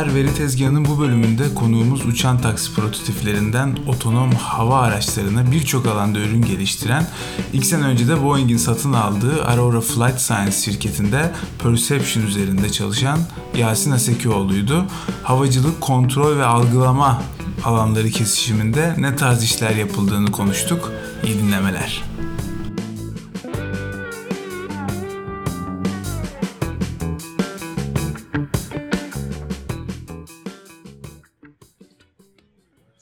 Merhabalar, 0.00 0.24
Veri 0.24 0.34
Tezgahı'nın 0.34 0.84
bu 0.84 0.98
bölümünde 0.98 1.54
konuğumuz 1.54 2.06
uçan 2.06 2.40
taksi 2.40 2.74
prototiplerinden 2.74 3.78
otonom 3.86 4.32
hava 4.32 4.80
araçlarına 4.80 5.52
birçok 5.52 5.86
alanda 5.86 6.18
ürün 6.18 6.42
geliştiren, 6.42 7.06
ilk 7.52 7.66
sene 7.66 7.84
önce 7.84 8.08
de 8.08 8.22
Boeing'in 8.22 8.56
satın 8.56 8.92
aldığı 8.92 9.44
Aurora 9.44 9.80
Flight 9.80 10.20
Science 10.20 10.56
şirketinde 10.56 11.32
Perception 11.62 12.24
üzerinde 12.24 12.72
çalışan 12.72 13.18
Yasin 13.56 13.90
Asekioğlu'ydu. 13.90 14.84
Havacılık, 15.22 15.80
kontrol 15.80 16.36
ve 16.36 16.44
algılama 16.44 17.22
alanları 17.64 18.10
kesişiminde 18.10 18.94
ne 18.98 19.16
tarz 19.16 19.42
işler 19.42 19.70
yapıldığını 19.70 20.30
konuştuk. 20.30 20.92
İyi 21.24 21.38
dinlemeler. 21.38 22.02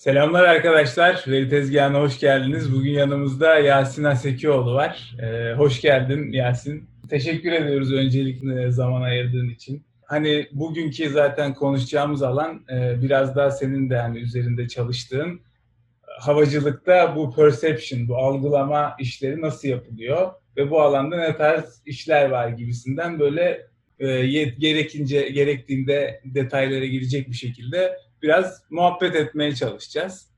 Selamlar 0.08 0.44
arkadaşlar. 0.44 1.24
Veri 1.26 1.48
Tezgahı'na 1.48 2.00
hoş 2.00 2.20
geldiniz. 2.20 2.74
Bugün 2.74 2.90
yanımızda 2.90 3.58
Yasin 3.58 4.04
Asekioğlu 4.04 4.74
var. 4.74 5.16
Ee, 5.22 5.52
hoş 5.52 5.80
geldin 5.80 6.32
Yasin. 6.32 6.88
Teşekkür 7.10 7.52
ediyoruz 7.52 7.92
öncelikle 7.92 8.70
zaman 8.70 9.02
ayırdığın 9.02 9.48
için. 9.48 9.82
Hani 10.04 10.46
bugünkü 10.52 11.08
zaten 11.08 11.54
konuşacağımız 11.54 12.22
alan 12.22 12.64
e, 12.72 13.02
biraz 13.02 13.36
daha 13.36 13.50
senin 13.50 13.90
de 13.90 13.98
hani 13.98 14.18
üzerinde 14.18 14.68
çalıştığın 14.68 15.40
havacılıkta 16.18 17.16
bu 17.16 17.34
perception, 17.34 18.08
bu 18.08 18.16
algılama 18.16 18.96
işleri 19.00 19.40
nasıl 19.40 19.68
yapılıyor 19.68 20.30
ve 20.56 20.70
bu 20.70 20.80
alanda 20.80 21.16
ne 21.16 21.36
tarz 21.36 21.82
işler 21.86 22.30
var 22.30 22.48
gibisinden 22.48 23.18
böyle 23.18 23.66
e, 23.98 24.27
gerekince 24.58 25.28
gerektiğinde 25.28 26.20
detaylara 26.24 26.86
girecek 26.86 27.28
bir 27.28 27.36
şekilde 27.36 28.08
biraz 28.22 28.62
muhabbet 28.70 29.16
etmeye 29.16 29.55
çalışacağız. 29.55 30.30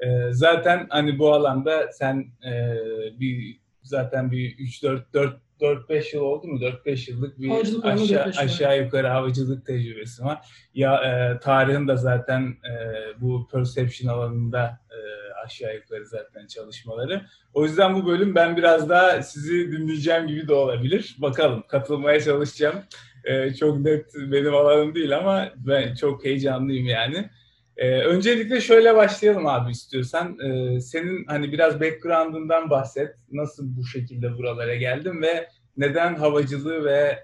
E, 0.00 0.32
zaten 0.32 0.86
hani 0.90 1.18
bu 1.18 1.32
alanda 1.32 1.92
sen 1.92 2.26
e, 2.46 2.76
bir 3.20 3.60
zaten 3.82 4.30
bir 4.30 4.58
3 4.58 4.82
4 4.82 5.14
4 5.14 5.40
4-5 5.60 6.16
yıl 6.16 6.22
oldu 6.22 6.46
mu? 6.46 6.58
4-5 6.58 7.10
yıllık 7.10 7.40
bir 7.40 7.48
Havacılık 7.48 7.84
aşağı, 7.84 8.28
4-5 8.28 8.38
aşağı 8.38 8.82
yukarı 8.82 9.08
havacılık 9.08 9.66
tecrübesi 9.66 10.24
var. 10.24 10.46
Ya 10.74 10.94
e, 10.94 11.40
tarihin 11.40 11.88
de 11.88 11.96
zaten 11.96 12.40
e, 12.42 12.74
bu 13.20 13.48
perception 13.52 14.14
alanında 14.14 14.80
e, 14.90 14.98
aşağı 15.44 15.74
yukarı 15.74 16.06
zaten 16.06 16.46
çalışmaları. 16.46 17.26
O 17.54 17.64
yüzden 17.64 17.94
bu 17.94 18.06
bölüm 18.06 18.34
ben 18.34 18.56
biraz 18.56 18.88
daha 18.88 19.22
sizi 19.22 19.72
dinleyeceğim 19.72 20.26
gibi 20.26 20.48
de 20.48 20.54
olabilir. 20.54 21.16
Bakalım 21.18 21.64
katılmaya 21.68 22.20
çalışacağım. 22.20 22.76
E, 23.24 23.54
çok 23.54 23.80
net 23.80 24.06
benim 24.14 24.54
alanım 24.54 24.94
değil 24.94 25.16
ama 25.18 25.48
ben 25.56 25.94
çok 25.94 26.24
heyecanlıyım 26.24 26.86
yani. 26.86 27.30
Ee, 27.76 27.88
öncelikle 28.02 28.60
şöyle 28.60 28.96
başlayalım 28.96 29.46
abi 29.46 29.70
istiyorsan. 29.70 30.38
Ee, 30.40 30.80
senin 30.80 31.24
hani 31.24 31.52
biraz 31.52 31.80
background'ından 31.80 32.70
bahset. 32.70 33.16
Nasıl 33.32 33.76
bu 33.76 33.84
şekilde 33.86 34.38
buralara 34.38 34.74
geldin 34.74 35.22
ve 35.22 35.48
neden 35.76 36.14
havacılığı 36.14 36.84
ve 36.84 37.18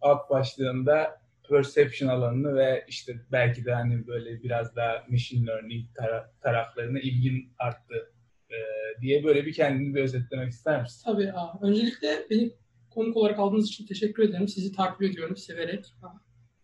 alt 0.00 0.30
başlığında 0.30 1.20
perception 1.48 2.08
alanını 2.08 2.54
ve 2.56 2.84
işte 2.88 3.16
belki 3.32 3.64
de 3.64 3.74
hani 3.74 4.06
böyle 4.06 4.42
biraz 4.42 4.76
daha 4.76 5.04
machine 5.10 5.46
learning 5.46 5.86
tara- 5.94 6.30
taraflarına 6.42 6.98
ilgin 7.00 7.52
arttı 7.58 8.12
e, 8.50 8.56
diye 9.00 9.24
böyle 9.24 9.46
bir 9.46 9.52
kendini 9.52 9.94
bir 9.94 10.02
özetlemek 10.02 10.52
ister 10.52 10.82
misin? 10.82 11.02
Tabii. 11.12 11.32
Aa. 11.32 11.58
Öncelikle 11.62 12.08
beni 12.30 12.50
konuk 12.94 13.16
olarak 13.16 13.38
aldığınız 13.38 13.68
için 13.68 13.86
teşekkür 13.86 14.22
ederim. 14.22 14.48
Sizi 14.48 14.72
takip 14.72 15.02
ediyorum 15.02 15.36
severek. 15.36 15.94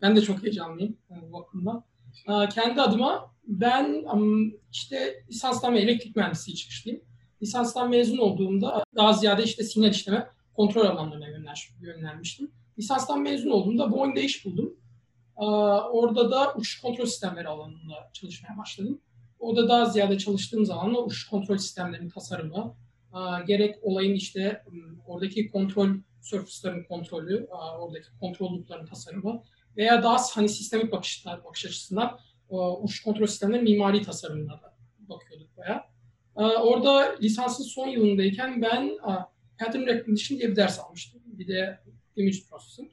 Ben 0.02 0.16
de 0.16 0.20
çok 0.20 0.42
heyecanlıyım 0.42 0.96
yani 1.10 1.22
bu 1.28 1.32
bakımdan. 1.32 1.84
Kendi 2.54 2.80
adıma 2.80 3.34
ben 3.46 4.04
işte 4.72 5.24
lisanstan 5.30 5.74
ve 5.74 5.80
elektrik 5.80 6.16
mühendisliği 6.16 6.56
çıkışlıyım. 6.56 7.00
Lisanstan 7.42 7.90
mezun 7.90 8.18
olduğumda 8.18 8.84
daha 8.96 9.12
ziyade 9.12 9.42
işte 9.42 9.64
sinyal 9.64 9.90
işleme 9.90 10.26
kontrol 10.54 10.84
alanlarına 10.84 11.26
yönlenmiştim. 11.80 12.50
Lisanstan 12.78 13.22
mezun 13.22 13.50
olduğumda 13.50 13.92
Boeing'de 13.92 14.24
iş 14.24 14.44
buldum. 14.44 14.76
Orada 15.92 16.30
da 16.30 16.54
uçuş 16.54 16.80
kontrol 16.80 17.04
sistemleri 17.04 17.48
alanında 17.48 18.10
çalışmaya 18.12 18.58
başladım. 18.58 19.00
Orada 19.38 19.68
daha 19.68 19.84
ziyade 19.84 20.18
çalıştığım 20.18 20.66
zaman 20.66 21.06
uçuş 21.06 21.28
kontrol 21.28 21.56
sistemlerinin 21.56 22.10
tasarımı, 22.10 22.74
gerek 23.46 23.74
olayın 23.82 24.14
işte 24.14 24.64
oradaki 25.06 25.50
kontrol 25.50 25.88
surface'ların 26.28 26.84
kontrolü, 26.84 27.48
oradaki 27.80 28.06
kontrol 28.20 28.52
loop'ların 28.52 28.86
tasarımı 28.86 29.42
veya 29.76 30.02
daha 30.02 30.16
hani 30.32 30.48
sistemik 30.48 30.92
bakışlar, 30.92 31.44
bakış 31.44 31.66
açısından 31.66 32.18
uçuş 32.80 33.02
kontrol 33.02 33.26
sistemleri 33.26 33.62
mimari 33.62 34.02
tasarımına 34.02 34.52
da 34.52 34.76
bakıyorduk 34.98 35.56
bayağı. 35.56 35.82
Orada 36.62 37.16
lisansın 37.22 37.64
son 37.64 37.88
yılındayken 37.88 38.62
ben 38.62 38.98
Pattern 39.58 39.86
Recognition 39.86 40.38
diye 40.38 40.50
bir 40.50 40.56
ders 40.56 40.80
almıştım. 40.80 41.20
Bir 41.26 41.48
de 41.48 41.78
Image 42.16 42.38
Processing. 42.50 42.90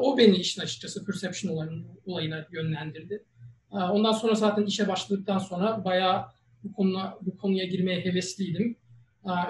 O 0.00 0.18
beni 0.18 0.36
işin 0.36 0.62
açıkçası 0.62 1.06
perception 1.06 1.84
olayına 2.06 2.46
yönlendirdi. 2.52 3.24
Ondan 3.70 4.12
sonra 4.12 4.34
zaten 4.34 4.66
işe 4.66 4.88
başladıktan 4.88 5.38
sonra 5.38 5.84
bayağı 5.84 6.24
bu 6.64 6.72
konuya, 6.72 7.18
bu 7.20 7.36
konuya 7.36 7.64
girmeye 7.64 8.00
hevesliydim. 8.00 8.76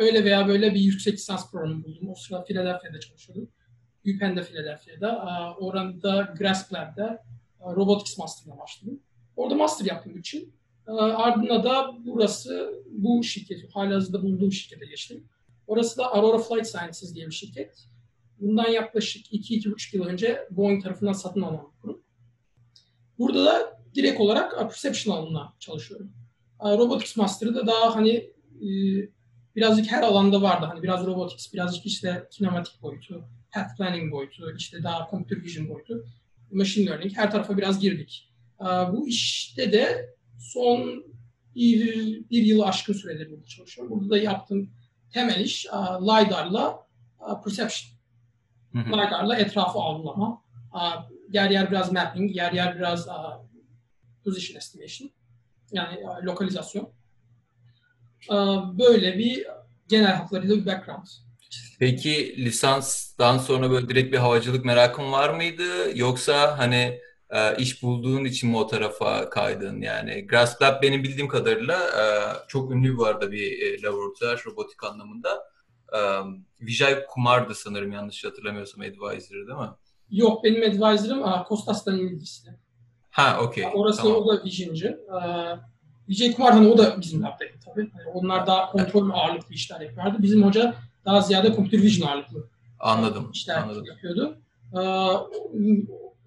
Öyle 0.00 0.24
veya 0.24 0.48
böyle 0.48 0.74
bir 0.74 0.80
yüksek 0.80 1.14
lisans 1.14 1.50
programı 1.50 1.84
buldum. 1.84 2.10
O 2.10 2.14
sırada 2.14 2.44
Philadelphia'da 2.44 3.00
çalışıyordum. 3.00 3.48
UPenn'de 4.00 4.42
Philadelphia'da. 4.42 5.24
Orada 5.58 6.34
Grasp 6.38 6.72
Lab'da 6.72 7.24
Robotics 7.60 8.18
Master'la 8.18 8.58
başladım. 8.58 9.00
Orada 9.36 9.54
master 9.54 9.86
yaptım 9.86 10.12
3 10.16 10.34
yıl. 10.34 10.42
Ardından 10.98 11.62
da 11.62 11.94
burası, 12.06 12.82
bu 12.90 13.24
şirket, 13.24 13.74
halihazırda 13.74 14.22
bulunduğum 14.22 14.52
şirkete 14.52 14.86
geçtim. 14.86 15.28
Orası 15.66 15.98
da 15.98 16.12
Aurora 16.12 16.38
Flight 16.38 16.66
Sciences 16.66 17.14
diye 17.14 17.26
bir 17.26 17.32
şirket. 17.32 17.88
Bundan 18.40 18.68
yaklaşık 18.68 19.32
2-2,5 19.32 19.96
yıl 19.96 20.04
önce 20.04 20.48
Boeing 20.50 20.82
tarafından 20.82 21.12
satın 21.12 21.42
alınan 21.42 21.72
bir 21.76 21.80
kurum. 21.80 22.02
Burada 23.18 23.44
da 23.44 23.80
direkt 23.94 24.20
olarak 24.20 24.58
Perception 24.58 25.16
alanına 25.16 25.54
çalışıyorum. 25.58 26.12
Robotics 26.60 27.16
Master'ı 27.16 27.54
da 27.54 27.66
daha 27.66 27.96
hani 27.96 28.30
birazcık 29.56 29.92
her 29.92 30.02
alanda 30.02 30.42
vardı. 30.42 30.66
Hani 30.66 30.82
biraz 30.82 31.06
robotics, 31.06 31.52
birazcık 31.52 31.86
işte 31.86 32.28
kinematik 32.30 32.82
boyutu, 32.82 33.28
path 33.52 33.76
planning 33.76 34.12
boyutu, 34.12 34.54
işte 34.56 34.82
daha 34.82 35.08
computer 35.10 35.42
vision 35.42 35.68
boyutu, 35.68 36.06
machine 36.52 36.90
learning 36.90 37.16
her 37.16 37.30
tarafa 37.30 37.56
biraz 37.56 37.80
girdik. 37.80 38.32
Bu 38.92 39.08
işte 39.08 39.72
de 39.72 40.14
son 40.38 41.04
bir, 41.54 42.30
bir 42.30 42.42
yıl 42.42 42.60
aşkın 42.60 42.92
süredir 42.92 43.30
burada 43.30 43.46
çalışıyorum. 43.46 43.92
Burada 43.92 44.10
da 44.10 44.18
yaptığım 44.18 44.70
temel 45.12 45.40
iş 45.40 45.66
LiDAR'la 46.00 46.86
perception. 47.44 47.94
LiDAR'la 48.74 49.36
etrafı 49.36 49.78
algılama. 49.78 50.42
Yer 51.32 51.50
yer 51.50 51.70
biraz 51.70 51.92
mapping, 51.92 52.36
yer 52.36 52.52
yer 52.52 52.76
biraz 52.76 53.08
position 54.24 54.56
estimation. 54.56 55.10
Yani 55.72 56.00
lokalizasyon. 56.22 56.88
Böyle 58.78 59.18
bir 59.18 59.46
genel 59.88 60.12
hatlarıyla 60.14 60.56
bir 60.56 60.66
background. 60.66 61.06
Peki 61.78 62.44
lisanstan 62.44 63.38
sonra 63.38 63.70
böyle 63.70 63.88
direkt 63.88 64.12
bir 64.12 64.18
havacılık 64.18 64.64
merakın 64.64 65.12
var 65.12 65.30
mıydı? 65.30 65.98
Yoksa 65.98 66.58
hani 66.58 67.00
e, 67.30 67.56
iş 67.56 67.82
bulduğun 67.82 68.24
için 68.24 68.50
mi 68.50 68.56
o 68.56 68.66
tarafa 68.66 69.30
kaydın? 69.30 69.80
Yani 69.80 70.26
Grasp 70.26 70.62
Lab 70.62 70.82
benim 70.82 71.02
bildiğim 71.02 71.28
kadarıyla 71.28 71.78
e, 71.78 72.04
çok 72.48 72.70
ünlü 72.70 72.96
bu 72.96 73.06
arada 73.06 73.32
bir 73.32 73.62
e, 73.62 73.82
laboratuvar 73.82 74.42
robotik 74.46 74.84
anlamında. 74.84 75.54
Vijay 76.60 77.06
Kumar'dı 77.06 77.54
sanırım 77.54 77.92
yanlış 77.92 78.24
hatırlamıyorsam 78.24 78.80
advisor'ı 78.80 79.46
değil 79.46 79.58
mi? 79.58 79.70
Yok 80.10 80.44
benim 80.44 80.84
advisor'ım 80.84 81.44
Kostas'tan 81.44 81.98
İngiliz'di. 81.98 82.58
Ha 83.10 83.40
okey. 83.42 83.64
Orası 83.74 84.02
tamam. 84.02 84.16
o 84.16 84.28
da 84.28 84.44
vision'cı. 84.44 85.00
Vijay 86.08 86.32
Kumar 86.32 86.52
hani 86.52 86.68
o 86.68 86.78
da 86.78 87.00
bizim 87.00 87.22
labdaydı 87.22 87.52
tabii. 87.64 87.80
Yani 87.80 88.08
onlar 88.14 88.46
daha 88.46 88.70
kontrol 88.70 89.10
ağırlıklı 89.10 89.54
işler 89.54 89.80
yapıyordu. 89.80 90.16
Bizim 90.18 90.42
hoca 90.42 90.74
daha 91.04 91.20
ziyade 91.20 91.54
computer 91.54 91.82
vision 91.82 92.08
ağırlıklı 92.08 92.46
anladım, 92.80 93.30
işler 93.32 93.56
anladım. 93.56 93.84
yapıyordu. 93.84 94.38
Ee, 94.74 94.78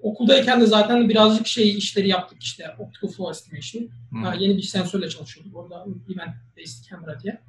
okuldayken 0.01 0.62
de 0.62 0.65
zaten 0.65 1.09
birazcık 1.09 1.47
şey 1.47 1.77
işleri 1.77 2.07
yaptık 2.07 2.44
işte 2.44 2.63
optical 2.79 3.12
flow 3.12 3.31
estimation. 3.31 3.89
Hmm. 4.09 4.25
Ee, 4.25 4.38
yeni 4.39 4.57
bir 4.57 4.62
sensörle 4.62 5.09
çalışıyorduk 5.09 5.56
orada 5.56 5.85
event 6.15 6.35
based 6.57 6.89
camera 6.89 7.19
diye. 7.19 7.41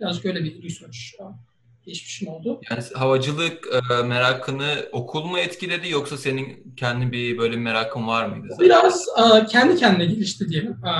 Birazcık 0.00 0.24
öyle 0.24 0.44
bir 0.44 0.62
research 0.62 0.96
geçmişim 1.86 2.28
oldu. 2.28 2.60
Yani 2.70 2.82
havacılık 2.94 3.66
e, 3.90 4.02
merakını 4.02 4.88
okul 4.92 5.24
mu 5.24 5.38
etkiledi 5.38 5.88
yoksa 5.88 6.16
senin 6.16 6.74
kendi 6.76 7.12
bir 7.12 7.38
böyle 7.38 7.56
merakın 7.56 8.06
var 8.06 8.26
mıydı? 8.26 8.46
Zaten? 8.50 8.66
Biraz 8.66 9.06
e, 9.08 9.46
kendi 9.46 9.76
kendine 9.76 10.04
gelişti 10.04 10.48
diyelim. 10.48 10.72
E, 10.72 10.90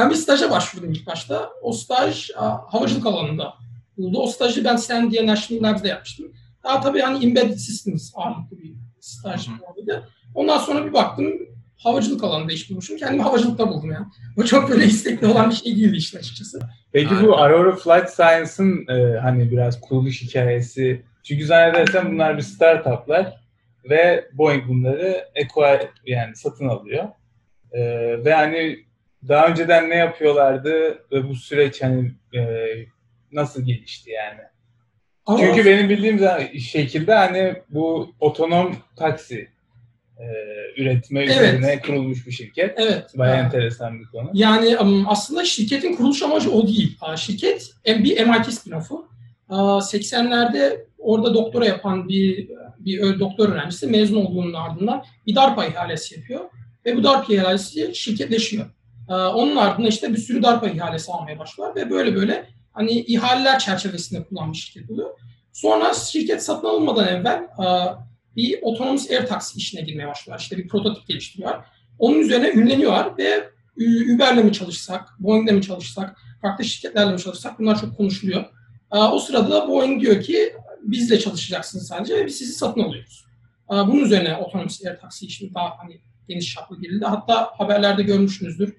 ben 0.00 0.10
bir 0.10 0.14
staja 0.14 0.50
başvurdum 0.50 0.92
ilk 0.92 1.06
başta. 1.06 1.50
O 1.62 1.72
staj 1.72 2.30
havacılık 2.66 3.06
alanında 3.06 3.54
buldu. 3.96 4.18
O 4.18 4.26
stajı 4.26 4.64
ben 4.64 4.76
Sandia 4.76 5.26
National 5.26 5.70
Labs'de 5.70 5.88
yapmıştım. 5.88 6.26
Daha 6.64 6.80
tabii 6.80 7.00
hani 7.00 7.24
embedded 7.24 7.56
systems 7.56 8.12
ağırlıklı 8.14 8.58
bir 8.58 8.74
staj 9.00 9.48
oldu. 9.48 10.04
Ondan 10.34 10.58
sonra 10.58 10.86
bir 10.86 10.92
baktım 10.92 11.32
havacılık 11.78 12.24
alanında 12.24 12.52
iş 12.52 12.70
bulmuşum. 12.70 12.96
Kendimi 12.96 13.22
havacılıkta 13.22 13.68
buldum 13.68 13.90
yani. 13.90 14.06
O 14.36 14.42
çok 14.42 14.70
böyle 14.70 14.84
istekli 14.84 15.26
olan 15.26 15.50
bir 15.50 15.54
şey 15.54 15.76
değildi 15.76 15.96
işin 15.96 16.18
açıkçası. 16.18 16.60
Peki 16.92 17.10
bu 17.22 17.38
Aurora 17.38 17.76
Flight 17.76 18.10
Science'ın 18.10 18.86
e, 18.88 19.18
hani 19.18 19.50
biraz 19.50 19.80
kuruluş 19.80 20.22
hikayesi. 20.22 21.02
Çünkü 21.22 21.46
zannedersem 21.46 22.12
bunlar 22.12 22.36
bir 22.36 22.42
startuplar 22.42 23.40
ve 23.90 24.28
Boeing 24.32 24.68
bunları 24.68 25.24
acquire 25.42 25.90
yani 26.06 26.36
satın 26.36 26.68
alıyor. 26.68 27.08
E, 27.72 27.80
ve 28.24 28.34
hani 28.34 28.76
daha 29.28 29.46
önceden 29.46 29.90
ne 29.90 29.94
yapıyorlardı 29.94 31.04
ve 31.12 31.28
bu 31.28 31.34
süreç 31.34 31.82
hani 31.82 32.12
e, 32.34 32.40
nasıl 33.32 33.64
gelişti 33.64 34.10
yani? 34.10 34.40
Ama 35.26 35.38
Çünkü 35.38 35.64
benim 35.64 35.88
bildiğim 35.88 36.20
şekilde 36.60 37.14
hani 37.14 37.54
bu 37.70 38.14
otonom 38.20 38.76
taksi 38.96 39.48
e, 40.18 40.26
üretme 40.82 41.20
Evet. 41.24 41.36
üzerine 41.36 41.80
kurulmuş 41.80 42.26
bir 42.26 42.32
şirket. 42.32 42.74
evet. 42.76 43.18
Bayağı 43.18 43.36
Aa, 43.36 43.40
enteresan 43.40 44.00
bir 44.00 44.04
konu. 44.04 44.30
Yani 44.34 44.76
aslında 45.06 45.44
şirketin 45.44 45.96
kuruluş 45.96 46.22
amacı 46.22 46.50
o 46.50 46.66
değil. 46.66 46.98
Şirket 47.16 47.70
bir 47.86 48.26
MIT 48.26 48.46
spin-off'u. 48.46 49.06
Aa, 49.48 49.78
80'lerde 49.78 50.84
orada 50.98 51.34
doktora 51.34 51.64
yapan 51.64 52.08
bir 52.08 52.48
bir 52.78 53.20
doktor 53.20 53.48
öğrencisi 53.48 53.86
mezun 53.86 54.16
olduğunun 54.24 54.52
ardından 54.52 55.04
bir 55.26 55.34
DARPA 55.34 55.66
ihalesi 55.66 56.14
yapıyor. 56.14 56.40
Ve 56.86 56.96
bu 56.96 57.04
DARPA 57.04 57.34
ihalesi 57.34 57.94
şirketleşiyor. 57.94 58.66
Aa, 59.10 59.34
Onun 59.34 59.56
ardından 59.56 59.88
işte 59.88 60.12
bir 60.12 60.18
sürü 60.18 60.42
DARPA 60.42 60.68
ihalesi 60.68 61.12
almaya 61.12 61.38
başlar 61.38 61.74
ve 61.76 61.90
böyle 61.90 62.14
böyle 62.14 62.48
hani 62.72 62.90
ihaleler 62.90 63.58
çerçevesinde 63.58 64.24
kullanan 64.24 64.52
bir 64.52 64.56
şirket 64.58 64.90
oluyor. 64.90 65.10
Sonra 65.52 65.94
şirket 65.94 66.44
satın 66.44 66.68
alınmadan 66.68 67.08
evvel 67.08 67.48
aa, 67.58 67.94
bir 68.36 68.58
otonomous 68.62 69.10
air 69.10 69.26
taksi 69.26 69.58
işine 69.58 69.80
girmeye 69.80 70.06
başlıyorlar. 70.08 70.42
İşte 70.42 70.58
bir 70.58 70.68
prototip 70.68 71.06
geliştiriyorlar. 71.08 71.64
Onun 71.98 72.18
üzerine 72.20 72.48
ünleniyorlar 72.50 73.18
ve 73.18 73.50
Uber'le 74.14 74.44
mi 74.44 74.52
çalışsak, 74.52 75.08
Boeing'le 75.18 75.52
mi 75.52 75.62
çalışsak, 75.62 76.16
farklı 76.42 76.64
şirketlerle 76.64 77.12
mi 77.12 77.18
çalışsak 77.18 77.58
bunlar 77.58 77.80
çok 77.80 77.96
konuşuluyor. 77.96 78.44
Aa, 78.90 79.12
O 79.12 79.18
sırada 79.18 79.50
da 79.50 79.68
Boeing 79.68 80.02
diyor 80.02 80.22
ki 80.22 80.54
bizle 80.82 81.18
çalışacaksınız 81.18 81.86
sadece 81.88 82.14
ve 82.16 82.26
biz 82.26 82.36
sizi 82.38 82.52
satın 82.52 82.80
alıyoruz. 82.80 83.24
Aa, 83.68 83.88
Bunun 83.88 84.04
üzerine 84.04 84.36
otonomous 84.36 84.86
air 84.86 84.96
taksi 84.98 85.26
işi 85.26 85.54
daha 85.54 85.78
hani 85.78 86.00
geniş 86.28 86.54
çaplı 86.54 86.80
girildi. 86.80 87.04
Hatta 87.04 87.50
haberlerde 87.58 88.02
görmüşsünüzdür. 88.02 88.74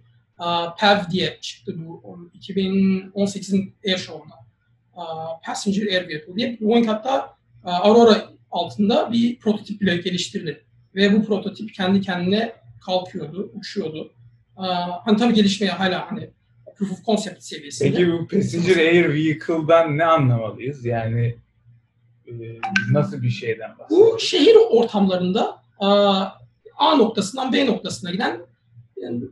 PAV 0.80 1.10
diye 1.12 1.38
çıktı 1.42 1.74
bu 1.78 2.04
2018'in 2.40 3.76
Air 3.88 3.98
Show'unda. 3.98 4.36
Aa, 4.96 5.40
Passenger 5.46 5.88
Air 5.88 6.08
Vehicle 6.08 6.36
diye. 6.36 6.58
Boeing 6.62 6.88
hatta 6.88 7.36
Aurora 7.64 8.30
altında 8.52 9.12
bir 9.12 9.40
prototip 9.40 9.82
bile 9.82 9.98
geliştirdi. 9.98 10.66
Ve 10.96 11.14
bu 11.14 11.26
prototip 11.26 11.74
kendi 11.74 12.02
kendine 12.02 12.54
kalkıyordu, 12.86 13.52
uçuyordu. 13.54 14.14
Hani 15.06 15.18
tabii 15.18 15.34
gelişmeye 15.34 15.72
hala 15.72 16.12
hani 16.12 16.30
proof 16.78 16.92
of 16.92 17.06
concept 17.06 17.44
seviyesinde. 17.44 17.90
Peki 17.92 18.12
bu 18.12 18.28
Passenger 18.28 18.78
Air 18.78 19.10
Vehicle'dan 19.10 19.98
ne 19.98 20.06
anlamalıyız? 20.06 20.86
Yani 20.86 21.36
e, 22.28 22.32
nasıl 22.92 23.22
bir 23.22 23.30
şeyden 23.30 23.70
bahsediyoruz? 23.80 24.14
Bu 24.16 24.20
şehir 24.20 24.56
ortamlarında 24.70 25.62
A 26.78 26.96
noktasından 26.96 27.54
B 27.54 27.66
noktasına 27.66 28.12
giden 28.12 28.42
yani- 28.98 29.24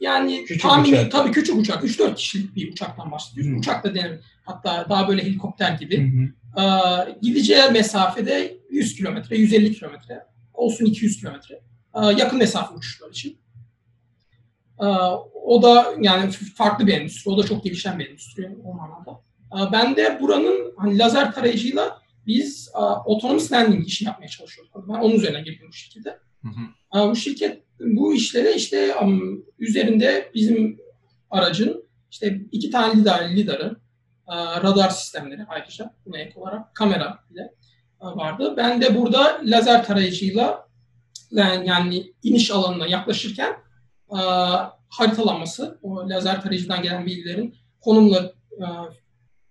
yani 0.00 0.44
Küçük 0.44 0.62
tahmini 0.62 0.94
uçak. 0.94 1.12
tabii 1.12 1.30
küçük 1.30 1.56
uçak 1.56 1.84
3-4 1.84 2.14
kişilik 2.14 2.56
bir 2.56 2.72
uçaktan 2.72 3.10
bahsediyoruz. 3.12 3.52
Hı. 3.54 3.58
Uçak 3.58 3.84
da 3.84 3.94
denir. 3.94 4.20
Hatta 4.44 4.86
daha 4.88 5.08
böyle 5.08 5.22
helikopter 5.24 5.72
Hı 5.74 5.78
gibi. 5.78 6.12
hı. 6.12 6.60
Aa, 6.60 7.06
gideceği 7.22 7.70
mesafede 7.72 8.56
100 8.70 8.96
kilometre, 8.96 9.36
150 9.36 9.72
kilometre, 9.72 10.24
olsun 10.54 10.84
200 10.84 11.20
kilometre. 11.20 11.60
Aa, 11.92 12.12
yakın 12.12 12.38
mesafe 12.38 12.74
uçuşlar 12.74 13.10
için. 13.10 13.38
Aa, 14.78 15.16
o 15.44 15.62
da 15.62 15.94
yani 16.00 16.30
farklı 16.30 16.86
bir 16.86 16.92
endüstri. 16.94 17.30
O 17.30 17.38
da 17.38 17.46
çok 17.46 17.64
gelişen 17.64 17.98
bir 17.98 18.08
endüstri 18.10 18.56
o 18.64 18.74
manada. 18.74 19.20
Ben 19.72 19.96
de 19.96 20.18
buranın 20.20 20.74
hani 20.76 20.98
lazer 20.98 21.32
tarayıcıyla 21.34 21.98
biz 22.26 22.70
aa, 22.74 22.94
autonomous 22.94 23.52
landing 23.52 23.86
işi 23.86 24.04
yapmaya 24.04 24.28
çalışıyoruz. 24.28 24.72
Ben 24.88 24.94
onun 24.94 25.14
üzerine 25.14 25.40
girdim 25.42 25.66
bu 25.68 25.72
şirkete. 25.72 26.18
Hı 26.42 26.48
hı. 26.48 27.10
Bu 27.10 27.16
şirket 27.16 27.62
bu 27.80 28.14
işlere 28.14 28.54
işte 28.54 28.94
am, 28.94 29.20
üzerinde 29.58 30.30
bizim 30.34 30.80
aracın 31.30 31.88
işte 32.10 32.40
iki 32.52 32.70
tane 32.70 33.00
lidar, 33.00 33.28
lidarı, 33.28 33.76
aa, 34.26 34.62
radar 34.62 34.90
sistemleri 34.90 35.44
ayrıca 35.48 35.94
buna 36.06 36.18
ek 36.18 36.32
olarak 36.40 36.74
kamera 36.74 37.18
bile 37.30 37.54
vardı. 38.00 38.54
Ben 38.56 38.82
de 38.82 38.96
burada 38.96 39.40
lazer 39.44 39.84
tarayıcıyla 39.84 40.68
yani, 41.32 42.12
iniş 42.22 42.50
alanına 42.50 42.86
yaklaşırken 42.86 43.56
aa, 44.08 44.66
haritalanması, 44.88 45.78
o 45.82 46.08
lazer 46.08 46.42
tarayıcıdan 46.42 46.82
gelen 46.82 47.06
bilgilerin 47.06 47.54
konumla 47.80 48.32
aa, 48.62 48.84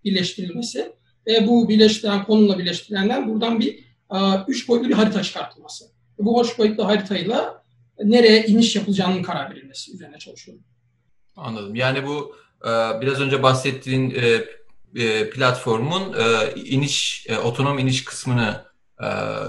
birleştirilmesi 0.04 0.92
ve 1.28 1.48
bu 1.48 1.70
birleştirilen 1.70 2.24
konumla 2.24 2.60
birleştirilenden 2.60 3.30
buradan 3.30 3.60
bir 3.60 3.88
üç 4.48 4.68
boyutlu 4.68 4.90
bir 4.90 4.94
harita 4.94 5.24
çıkartılması. 5.24 5.86
Bu 6.20 6.44
üç 6.44 6.58
boyutlu 6.58 6.86
haritayla 6.86 7.64
nereye 8.04 8.46
iniş 8.46 8.76
yapılacağının 8.76 9.24
karar 9.24 9.52
verilmesi 9.52 9.94
üzerine 9.94 10.18
çalışıyorum. 10.18 10.64
Anladım. 11.36 11.76
Yani 11.76 12.08
bu 12.08 12.36
e, 12.64 13.02
biraz 13.02 13.22
önce 13.22 13.44
bahsettiğin 13.44 14.16
e, 14.16 14.44
e, 15.04 15.30
platformun 15.30 16.16
iniş, 16.56 17.28
otonom 17.44 17.80
iniş 17.80 18.06
kısmını 18.06 18.68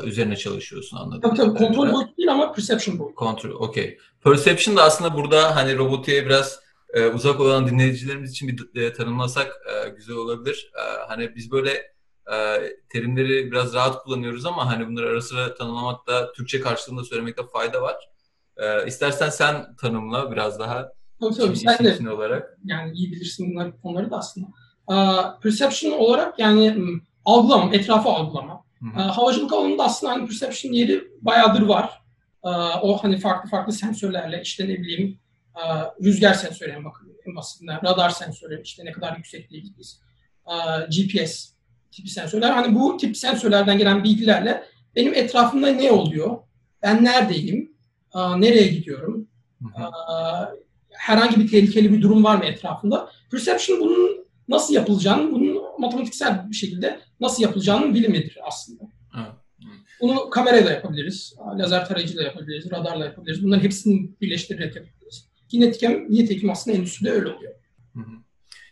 üzerine 0.05 0.37
çalışıyorsun 0.37 0.97
anladım. 0.97 1.21
Tabii 1.21 1.37
tabii 1.37 1.59
kontrol 1.59 1.93
boyutu 1.93 2.17
değil 2.17 2.33
ama 2.33 2.53
perception 2.53 2.99
boyutu. 2.99 3.15
Kontrol, 3.15 3.51
okey. 3.51 3.99
Perception 4.25 4.77
da 4.77 4.83
aslında 4.83 5.15
burada 5.15 5.57
hani 5.57 5.77
robotiğe 5.77 6.27
biraz 6.27 6.61
e, 6.95 7.07
uzak 7.07 7.41
olan 7.41 7.67
dinleyicilerimiz 7.67 8.31
için 8.31 8.49
bir 8.49 8.83
e, 8.83 8.93
tanımlasak 8.93 9.47
e, 9.47 9.89
güzel 9.89 10.17
olabilir. 10.17 10.71
E, 10.77 11.07
hani 11.09 11.37
biz 11.37 11.51
böyle 11.51 11.71
e, 12.33 12.63
terimleri 12.89 13.51
biraz 13.51 13.75
rahat 13.75 14.03
kullanıyoruz 14.03 14.47
ama 14.47 14.67
hani 14.67 14.89
bunları 14.89 15.09
ara 15.09 15.21
sıra 15.21 15.55
tanımlamakta, 15.55 16.33
Türkçe 16.33 16.61
karşılığında 16.61 17.05
söylemekte 17.05 17.43
fayda 17.53 17.83
var. 17.83 18.09
E, 18.59 18.87
istersen 18.87 19.29
sen 19.31 19.77
tanımla 19.77 20.33
biraz 20.33 20.59
daha 20.59 20.89
Tabii 21.21 21.35
tabii 21.35 21.57
sen 21.57 21.79
de 22.07 22.11
olarak. 22.11 22.59
yani 22.65 22.93
iyi 22.93 23.13
bilirsin 23.13 23.51
bunlar 23.51 23.81
konuları 23.83 24.11
da 24.11 24.19
aslında. 24.19 24.47
Aa, 24.87 25.39
perception 25.43 25.93
olarak 25.93 26.39
yani 26.39 26.71
m, 26.71 27.01
algılama, 27.25 27.75
etrafı 27.75 28.09
algılama. 28.09 28.65
Aa, 28.97 29.17
havacılık 29.17 29.53
alanında 29.53 29.85
aslında 29.85 30.13
hani 30.13 30.27
perception 30.27 30.73
yeri 30.73 31.05
bayağıdır 31.21 31.63
var. 31.63 32.03
Aa, 32.43 32.81
o 32.83 32.97
hani 32.97 33.19
farklı 33.19 33.51
farklı 33.51 33.73
sensörlerle 33.73 34.41
işte 34.43 34.65
ne 34.69 34.79
bileyim 34.79 35.19
aa, 35.55 35.85
rüzgar 36.05 36.35
sensörüne 36.35 36.85
bakın 36.85 37.13
en 37.27 37.37
basitinden. 37.37 37.81
Radar 37.85 38.11
sensörü 38.11 38.63
işte 38.63 38.85
ne 38.85 38.93
kadar 38.93 39.17
yüksekliğiz. 39.17 40.01
Aa, 40.47 40.79
GPS 40.81 41.49
tipi 41.93 42.09
sensörler. 42.11 42.51
Hani 42.51 42.75
bu 42.75 42.97
tip 42.97 43.17
sensörlerden 43.17 43.79
gelen 43.79 44.05
bilgilerle 44.05 44.65
benim 44.97 45.15
etrafımda 45.15 45.67
ne 45.71 45.93
oluyor? 45.93 46.39
Ben 46.83 47.05
neredeyim? 47.05 47.73
Aa, 48.13 48.37
nereye 48.37 48.67
gidiyorum? 48.67 49.29
Aa, 49.77 50.47
herhangi 50.91 51.41
bir 51.41 51.51
tehlikeli 51.51 51.93
bir 51.93 52.03
durum 52.03 52.25
var 52.25 52.37
mı 52.37 52.45
etrafında? 52.45 53.11
Perception 53.31 53.81
bunun 53.81 54.29
nasıl 54.49 54.75
yapılacağını, 54.75 55.33
bunun 55.33 55.81
matematiksel 55.81 56.51
bir 56.51 56.55
şekilde 56.55 57.01
nasıl 57.21 57.43
yapılacağının 57.43 57.95
bilimidir 57.95 58.39
aslında. 58.45 58.85
Evet. 59.17 59.33
Bunu 60.01 60.31
kamerayla 60.31 60.71
yapabiliriz, 60.71 61.35
lazer 61.59 61.89
tarayıcıyla 61.89 62.23
yapabiliriz, 62.23 62.71
radarla 62.71 63.05
yapabiliriz. 63.05 63.45
Bunların 63.45 63.63
hepsini 63.63 64.11
birleştirerek 64.21 64.77
yapabiliriz. 64.77 65.29
Ki 65.49 65.61
nitekim, 66.09 66.51
aslında 66.51 66.77
endüstride 66.77 67.11
öyle 67.11 67.29
oluyor. 67.29 67.53
Hı 67.95 68.01
hı. 68.01 68.11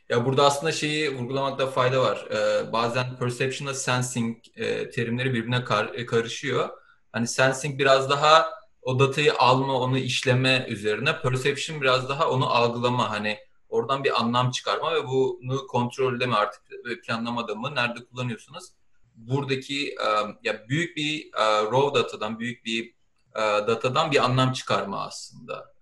Ya 0.08 0.24
burada 0.24 0.44
aslında 0.44 0.72
şeyi 0.72 1.16
vurgulamakta 1.18 1.66
fayda 1.66 2.02
var. 2.02 2.28
Ee, 2.30 2.72
bazen 2.72 3.16
perception'la 3.16 3.74
sensing 3.74 4.36
e, 4.56 4.90
terimleri 4.90 5.34
birbirine 5.34 5.64
kar- 5.64 5.94
e, 5.94 6.06
karışıyor. 6.06 6.68
Hani 7.12 7.26
sensing 7.26 7.78
biraz 7.78 8.10
daha 8.10 8.46
o 8.86 8.98
datayı 8.98 9.34
alma, 9.38 9.80
onu 9.80 9.98
işleme 9.98 10.66
üzerine. 10.68 11.20
Perception 11.20 11.80
biraz 11.80 12.08
daha 12.08 12.30
onu 12.30 12.46
algılama. 12.46 13.10
Hani 13.10 13.38
oradan 13.68 14.04
bir 14.04 14.20
anlam 14.20 14.50
çıkarma 14.50 14.94
ve 14.94 15.06
bunu 15.06 15.66
kontrolleme 15.66 16.36
artık 16.36 16.62
ve 16.84 17.00
planlamada 17.00 17.54
mı, 17.54 17.74
nerede 17.74 18.04
kullanıyorsunuz? 18.04 18.64
Buradaki 19.16 19.88
e, 19.88 20.06
ya 20.42 20.68
büyük 20.68 20.96
bir 20.96 21.26
e, 21.26 21.62
raw 21.62 22.00
datadan, 22.00 22.38
büyük 22.38 22.64
bir 22.64 22.94
e, 23.34 23.40
datadan 23.40 24.10
bir 24.10 24.24
anlam 24.24 24.52
çıkarma 24.52 25.06
aslında 25.06 25.74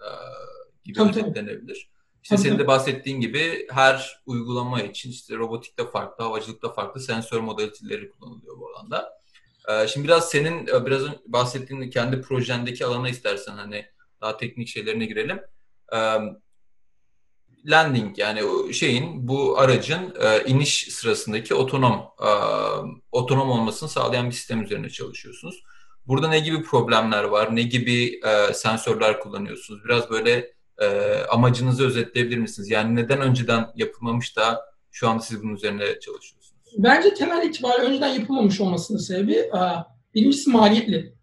gibi 0.85 0.99
Tabii, 0.99 1.11
özetlenebilir. 1.11 1.91
İşte 2.23 2.37
Tabii, 2.37 2.47
senin 2.47 2.59
de 2.59 2.67
bahsettiğin 2.67 3.21
gibi 3.21 3.67
her 3.71 4.23
uygulama 4.27 4.83
için 4.83 5.11
işte 5.11 5.37
robotikte 5.37 5.91
farklı, 5.91 6.25
havacılıkta 6.25 6.73
farklı 6.73 7.01
sensör 7.01 7.41
modaliteleri 7.41 8.11
kullanılıyor 8.11 8.59
bu 8.59 8.69
alanda. 8.69 9.21
Ee, 9.69 9.89
şimdi 9.89 10.07
biraz 10.07 10.31
senin 10.31 10.67
e, 10.67 10.87
biraz 10.87 11.03
bahsettiğin 11.27 11.91
kendi 11.91 12.21
projendeki 12.21 12.87
alana 12.87 13.09
istersen 13.09 13.53
hani 13.53 13.87
daha 14.21 14.37
teknik 14.37 14.69
şeylerine 14.69 15.07
girelim. 15.07 15.41
Ee, 15.95 16.19
landing 17.65 18.19
yani 18.19 18.75
şeyin 18.75 19.29
bu 19.29 19.59
aracın 19.59 20.15
e, 20.21 20.45
iniş 20.47 20.89
sırasındaki 20.91 21.55
otonom 21.55 22.05
e, 22.21 22.31
otonom 23.13 23.51
olmasını 23.51 23.89
sağlayan 23.89 24.27
bir 24.27 24.35
sistem 24.35 24.63
üzerine 24.63 24.91
çalışıyorsunuz. 24.91 25.63
Burada 26.07 26.29
ne 26.29 26.41
gibi 26.41 26.63
problemler 26.63 27.25
var? 27.25 27.57
Ne 27.57 27.63
gibi 27.63 28.21
sensörler 28.53 29.21
kullanıyorsunuz? 29.21 29.85
Biraz 29.85 30.11
böyle 30.11 30.55
amacınızı 31.29 31.87
özetleyebilir 31.87 32.39
misiniz? 32.39 32.71
Yani 32.71 32.97
neden 32.97 33.21
önceden 33.21 33.73
yapılmamış 33.75 34.37
da 34.37 34.65
şu 34.91 35.09
anda 35.09 35.23
siz 35.23 35.43
bunun 35.43 35.55
üzerine 35.55 36.01
çalışıyorsunuz? 36.01 36.44
Bence 36.77 37.15
temel 37.15 37.49
itibariyle 37.49 37.89
önceden 37.89 38.09
yapılmamış 38.09 38.61
olmasının 38.61 38.99
sebebi 38.99 39.35
e, 39.35 39.61
birincisi 40.15 40.51
maliyetli. 40.51 41.15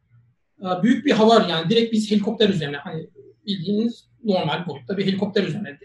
E, 0.60 0.84
büyük 0.84 1.06
bir 1.06 1.12
hava 1.12 1.48
yani 1.50 1.70
direkt 1.70 1.94
biz 1.94 2.12
helikopter 2.12 2.50
üzerine 2.50 2.78
hani 2.78 3.10
bildiğiniz 3.48 4.06
normal 4.24 4.68
boyutta 4.68 4.98
bir 4.98 5.06
helikopter 5.06 5.44
üzerine 5.44 5.78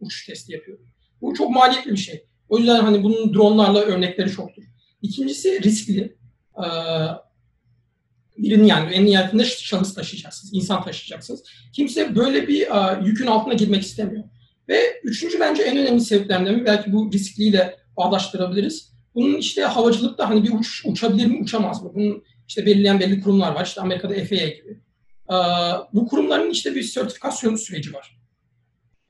uçuş 0.00 0.26
testi 0.26 0.52
yapıyoruz. 0.52 0.86
Bu 1.20 1.34
çok 1.34 1.50
maliyetli 1.50 1.92
bir 1.92 1.96
şey. 1.96 2.24
O 2.48 2.58
yüzden 2.58 2.80
hani 2.80 3.02
bunun 3.02 3.34
dronlarla 3.34 3.80
örnekleri 3.80 4.30
çoktur. 4.30 4.62
İkincisi 5.02 5.62
riskli. 5.62 6.16
Ee, 6.58 6.66
birinin 8.38 8.64
yani 8.64 8.92
en 8.92 9.06
nihayetinde 9.06 9.44
şahıs 9.44 9.94
taşıyacaksınız, 9.94 10.54
insan 10.54 10.84
taşıyacaksınız. 10.84 11.42
Kimse 11.72 12.16
böyle 12.16 12.48
bir 12.48 12.66
yükün 13.04 13.26
altına 13.26 13.54
girmek 13.54 13.82
istemiyor. 13.82 14.24
Ve 14.68 15.00
üçüncü 15.04 15.40
bence 15.40 15.62
en 15.62 15.76
önemli 15.76 16.00
sebeplerinden 16.00 16.56
biri, 16.56 16.64
belki 16.64 16.92
bu 16.92 17.12
riskliyi 17.12 17.52
de 17.52 17.76
bağdaştırabiliriz. 17.96 18.93
Bunun 19.14 19.36
işte 19.36 19.62
havacılıkta 19.62 20.28
hani 20.28 20.44
bir 20.44 20.52
uç, 20.52 20.82
uçabilir 20.86 21.26
mi, 21.26 21.38
uçamaz 21.42 21.82
mı? 21.82 21.90
Bunun 21.94 22.24
işte 22.48 22.66
belirleyen 22.66 23.00
belli 23.00 23.20
kurumlar 23.20 23.54
var. 23.54 23.64
İşte 23.64 23.80
Amerika'da 23.80 24.14
FAA 24.14 24.48
gibi. 24.48 24.80
Uh, 25.28 25.86
bu 25.92 26.08
kurumların 26.08 26.50
işte 26.50 26.74
bir 26.74 26.82
sertifikasyon 26.82 27.56
süreci 27.56 27.94
var. 27.94 28.18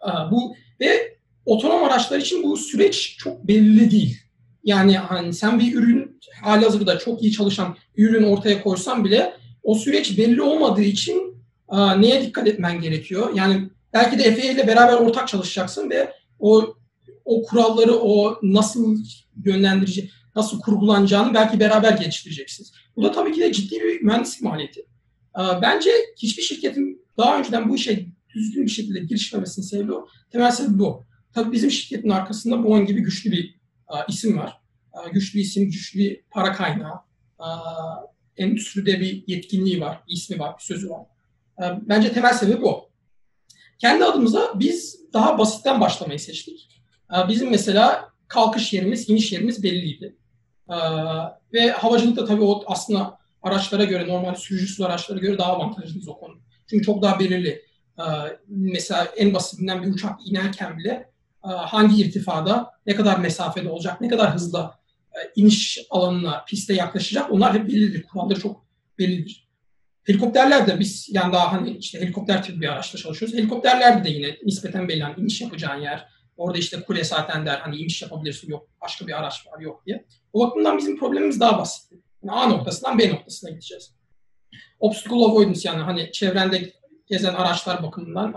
Uh, 0.07 0.31
bu 0.31 0.57
ve 0.81 1.19
otonom 1.47 1.85
araçlar 1.85 2.19
için 2.19 2.43
bu 2.43 2.57
süreç 2.57 3.17
çok 3.19 3.49
belli 3.49 3.91
değil. 3.91 4.19
Yani 4.65 4.99
hani 4.99 5.33
sen 5.33 5.59
bir 5.59 5.75
ürün 5.75 6.21
hali 6.43 6.65
hazırda 6.65 6.99
çok 6.99 7.23
iyi 7.23 7.33
çalışan 7.33 7.77
bir 7.97 8.09
ürün 8.09 8.23
ortaya 8.25 8.63
koysan 8.63 9.05
bile 9.05 9.35
o 9.63 9.75
süreç 9.75 10.19
belli 10.19 10.43
olmadığı 10.43 10.83
için 10.83 11.37
a, 11.69 11.95
neye 11.95 12.23
dikkat 12.23 12.49
etmen 12.49 12.81
gerekiyor? 12.81 13.31
Yani 13.35 13.69
belki 13.93 14.19
de 14.19 14.35
FAA 14.35 14.51
ile 14.51 14.67
beraber 14.67 14.95
ortak 14.95 15.29
çalışacaksın 15.29 15.91
ve 15.91 16.13
o 16.39 16.77
o 17.25 17.43
kuralları 17.43 17.95
o 17.95 18.39
nasıl 18.43 18.99
yönlendirici, 19.45 20.11
nasıl 20.37 20.61
kurgulanacağını 20.61 21.35
belki 21.35 21.61
beraber 21.61 21.93
geliştireceksiniz. 21.93 22.73
Bu 22.97 23.03
da 23.03 23.13
tabii 23.13 23.33
ki 23.33 23.41
de 23.41 23.53
ciddi 23.53 23.75
bir 23.81 24.03
mühendislik 24.03 24.43
maliyeti. 24.43 24.87
A, 25.35 25.63
bence 25.63 25.91
hiçbir 26.23 26.43
şirketin 26.43 27.07
daha 27.19 27.39
önceden 27.39 27.69
bu 27.69 27.77
işe 27.77 28.07
düzgün 28.35 28.65
bir 28.65 28.71
şekilde 28.71 29.01
girişmemesinin 29.01 29.67
sebebi 29.67 29.93
o. 29.93 30.09
Temel 30.31 30.51
sebebi 30.51 30.79
bu. 30.79 31.05
Tabii 31.35 31.53
bizim 31.53 31.71
şirketin 31.71 32.09
arkasında 32.09 32.65
Boeing 32.65 32.89
gibi 32.89 33.01
güçlü 33.01 33.31
bir 33.31 33.61
a, 33.89 34.05
isim 34.09 34.39
var. 34.39 34.61
A, 34.93 35.09
güçlü 35.09 35.41
isim, 35.41 35.71
güçlü 35.71 35.99
bir 35.99 36.23
para 36.31 36.53
kaynağı. 36.53 37.01
A, 37.39 37.61
endüstride 38.37 39.01
bir 39.01 39.25
yetkinliği 39.27 39.81
var, 39.81 40.03
bir 40.09 40.13
ismi 40.13 40.39
var, 40.39 40.55
bir 40.59 40.65
sözü 40.65 40.91
var. 40.91 41.07
A, 41.57 41.89
bence 41.89 42.13
temel 42.13 42.33
sebebi 42.33 42.65
o. 42.65 42.91
Kendi 43.79 44.05
adımıza 44.05 44.53
biz 44.61 45.01
daha 45.13 45.39
basitten 45.39 45.81
başlamayı 45.81 46.19
seçtik. 46.19 46.84
A, 47.15 47.29
bizim 47.29 47.51
mesela 47.51 48.09
kalkış 48.29 48.73
yerimiz, 48.73 49.11
iniş 49.11 49.33
yerimiz 49.33 49.63
belliydi. 49.63 50.17
A, 50.69 51.29
ve 51.53 51.71
havacılıkta 51.71 52.25
tabii 52.25 52.43
o 52.43 52.65
aslında 52.67 53.19
araçlara 53.43 53.85
göre, 53.85 54.09
normal 54.09 54.35
sürücüsüz 54.35 54.81
araçlara 54.81 55.19
göre 55.19 55.39
daha 55.39 55.53
avantajlıyız 55.53 56.09
o 56.09 56.19
konu. 56.19 56.35
Çünkü 56.71 56.85
çok 56.85 57.03
daha 57.03 57.19
belirli. 57.19 57.63
Mesela 58.49 59.05
en 59.17 59.35
basitinden 59.35 59.83
bir 59.83 59.93
uçak 59.93 60.27
inerken 60.27 60.79
bile 60.79 61.11
e, 61.45 61.49
hangi 61.49 62.03
irtifada, 62.03 62.71
ne 62.87 62.95
kadar 62.95 63.19
mesafede 63.19 63.69
olacak, 63.69 64.01
ne 64.01 64.09
kadar 64.09 64.35
hızla 64.35 64.79
e, 65.13 65.19
iniş 65.37 65.79
alanına, 65.91 66.45
piste 66.49 66.75
yaklaşacak 66.75 67.33
onlar 67.33 67.55
hep 67.55 67.69
bellidir. 67.69 68.03
Kuralları 68.03 68.41
çok 68.41 68.65
bellidir. 68.99 69.49
Helikopterlerde 70.05 70.81
biz 70.81 71.09
yani 71.13 71.33
daha 71.33 71.53
hani 71.53 71.77
işte 71.77 72.01
helikopter 72.01 72.43
tipi 72.43 72.61
bir 72.61 72.69
araçla 72.69 72.99
çalışıyoruz. 72.99 73.39
Helikopterlerde 73.39 74.05
de 74.05 74.11
yine 74.11 74.37
nispeten 74.45 74.89
belli 74.89 75.03
hani 75.03 75.21
iniş 75.21 75.41
yapacağın 75.41 75.81
yer. 75.81 76.09
Orada 76.37 76.59
işte 76.59 76.83
kule 76.83 77.05
zaten 77.05 77.47
der 77.47 77.59
hani 77.59 77.77
iniş 77.77 78.03
yapabilirsin 78.03 78.51
yok 78.51 78.69
başka 78.81 79.07
bir 79.07 79.19
araç 79.19 79.47
var 79.47 79.61
yok 79.61 79.87
diye. 79.87 80.05
O 80.33 80.47
bakımdan 80.47 80.79
bizim 80.79 80.99
problemimiz 80.99 81.41
daha 81.41 81.59
basit. 81.59 81.93
Yani 82.23 82.39
A 82.39 82.47
noktasından 82.47 82.99
B 82.99 83.09
noktasına 83.13 83.51
gideceğiz. 83.51 83.95
Obstacle 84.81 85.25
avoidance 85.25 85.69
yani 85.69 85.83
hani 85.83 86.13
çevrende 86.13 86.73
gezen 87.07 87.35
araçlar 87.35 87.83
bakımından 87.83 88.35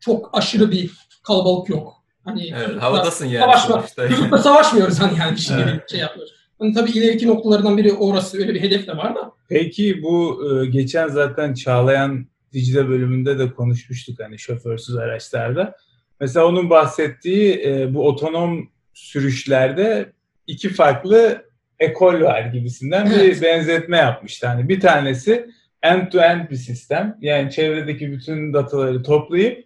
çok 0.00 0.30
aşırı 0.38 0.70
bir 0.70 0.90
kalabalık 1.22 1.68
yok. 1.68 2.04
Hani 2.24 2.52
evet, 2.56 2.82
havadasın 2.82 3.26
yani. 3.26 3.58
Savaşma, 3.58 4.08
çocukla 4.08 4.38
savaşmıyoruz 4.42 5.00
hani 5.00 5.18
yani 5.18 5.38
şimdi 5.38 5.62
evet. 5.62 5.90
şey 5.90 6.00
yapıyoruz. 6.00 6.32
Hani 6.58 6.74
tabii 6.74 6.90
ileriki 6.90 7.26
noktalardan 7.26 7.76
biri 7.76 7.92
orası 7.92 8.38
öyle 8.38 8.54
bir 8.54 8.60
hedef 8.60 8.86
de 8.86 8.96
var 8.96 9.14
da. 9.14 9.32
Peki 9.48 10.02
bu 10.02 10.42
e, 10.44 10.66
geçen 10.66 11.08
zaten 11.08 11.54
Çağlayan 11.54 12.26
Dicle 12.52 12.88
bölümünde 12.88 13.38
de 13.38 13.54
konuşmuştuk 13.54 14.20
hani 14.20 14.38
şoförsüz 14.38 14.96
araçlarda. 14.96 15.76
Mesela 16.20 16.46
onun 16.46 16.70
bahsettiği 16.70 17.62
e, 17.66 17.94
bu 17.94 18.06
otonom 18.06 18.70
sürüşlerde 18.94 20.12
iki 20.46 20.68
farklı 20.68 21.44
ekol 21.80 22.20
var 22.20 22.42
gibisinden 22.42 23.06
evet. 23.06 23.36
bir 23.36 23.42
benzetme 23.42 23.96
yapmıştı. 23.96 24.46
Hani 24.46 24.68
bir 24.68 24.80
tanesi 24.80 25.50
end-to-end 25.82 26.50
bir 26.50 26.56
sistem. 26.56 27.18
Yani 27.20 27.50
çevredeki 27.50 28.12
bütün 28.12 28.52
dataları 28.52 29.02
toplayıp 29.02 29.64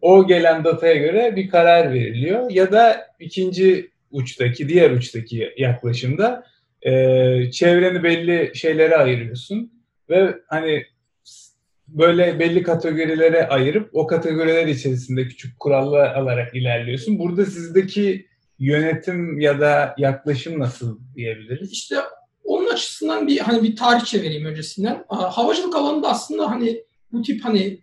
o 0.00 0.26
gelen 0.26 0.64
dataya 0.64 0.94
göre 0.94 1.36
bir 1.36 1.48
karar 1.48 1.92
veriliyor. 1.92 2.50
Ya 2.50 2.72
da 2.72 3.06
ikinci 3.18 3.90
uçtaki, 4.10 4.68
diğer 4.68 4.90
uçtaki 4.90 5.54
yaklaşımda 5.56 6.44
e, 6.82 6.92
çevreni 7.50 8.02
belli 8.02 8.52
şeylere 8.54 8.96
ayırıyorsun 8.96 9.72
ve 10.10 10.34
hani 10.46 10.86
böyle 11.88 12.38
belli 12.38 12.62
kategorilere 12.62 13.48
ayırıp 13.48 13.90
o 13.92 14.06
kategoriler 14.06 14.66
içerisinde 14.66 15.28
küçük 15.28 15.60
kurallar 15.60 16.14
alarak 16.14 16.54
ilerliyorsun. 16.54 17.18
Burada 17.18 17.46
sizdeki 17.46 18.26
yönetim 18.58 19.40
ya 19.40 19.60
da 19.60 19.94
yaklaşım 19.98 20.58
nasıl 20.58 20.98
diyebiliriz? 21.14 21.72
İşte 21.72 21.96
onun 22.44 22.68
açısından 22.68 23.26
bir 23.26 23.38
hani 23.38 23.62
bir 23.62 23.76
tarihçe 23.76 24.22
vereyim 24.22 24.46
öncesinden. 24.46 25.04
Havacılık 25.08 25.76
alanında 25.76 26.08
aslında 26.08 26.50
hani 26.50 26.84
bu 27.12 27.22
tip 27.22 27.44
hani 27.44 27.80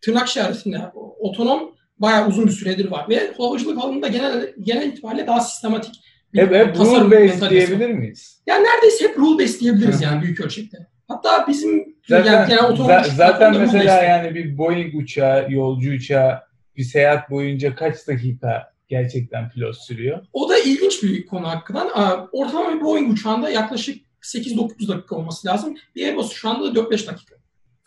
tırnak 0.00 0.28
içerisinde 0.28 0.78
otonom 1.18 1.74
bayağı 1.98 2.28
uzun 2.28 2.46
bir 2.46 2.52
süredir 2.52 2.90
var 2.90 3.08
ve 3.08 3.32
havacılık 3.38 3.78
alanında 3.78 4.08
genel 4.08 4.54
genel 4.60 4.88
itibariyle 4.88 5.26
daha 5.26 5.40
sistematik 5.40 5.94
bir 6.34 6.38
hep, 6.38 6.54
hep 6.54 6.76
tasarım 6.76 7.10
rule 7.10 7.28
based 7.28 7.50
diyebilir 7.50 7.90
miyiz? 7.90 8.42
Yani 8.46 8.64
neredeyse 8.64 9.08
hep 9.08 9.18
rule 9.18 9.44
based 9.44 9.60
diyebiliriz 9.60 10.02
yani 10.02 10.22
büyük 10.22 10.40
ölçekte. 10.40 10.91
Hatta 11.12 11.46
bizim 11.48 11.96
zaten, 12.08 12.48
yani, 12.48 13.06
zaten 13.16 13.58
mesela 13.58 14.02
yani 14.02 14.34
bir 14.34 14.58
Boeing 14.58 14.94
uçağı, 14.94 15.52
yolcu 15.52 15.90
uçağı 15.90 16.40
bir 16.76 16.82
seyahat 16.82 17.30
boyunca 17.30 17.74
kaç 17.74 18.08
dakika 18.08 18.72
gerçekten 18.88 19.50
pilot 19.50 19.76
sürüyor? 19.76 20.18
O 20.32 20.48
da 20.48 20.58
ilginç 20.58 21.02
bir 21.02 21.26
konu 21.26 21.48
hakkında. 21.48 22.28
Ortalama 22.32 22.74
bir 22.74 22.80
Boeing 22.80 23.12
uçağında 23.12 23.50
yaklaşık 23.50 24.04
8-9 24.22 24.88
dakika 24.88 25.16
olması 25.16 25.48
lazım. 25.48 25.74
Bir 25.96 26.06
Airbus 26.06 26.32
şu 26.32 26.48
anda 26.50 26.80
4-5 26.80 26.90
dakika. 27.06 27.34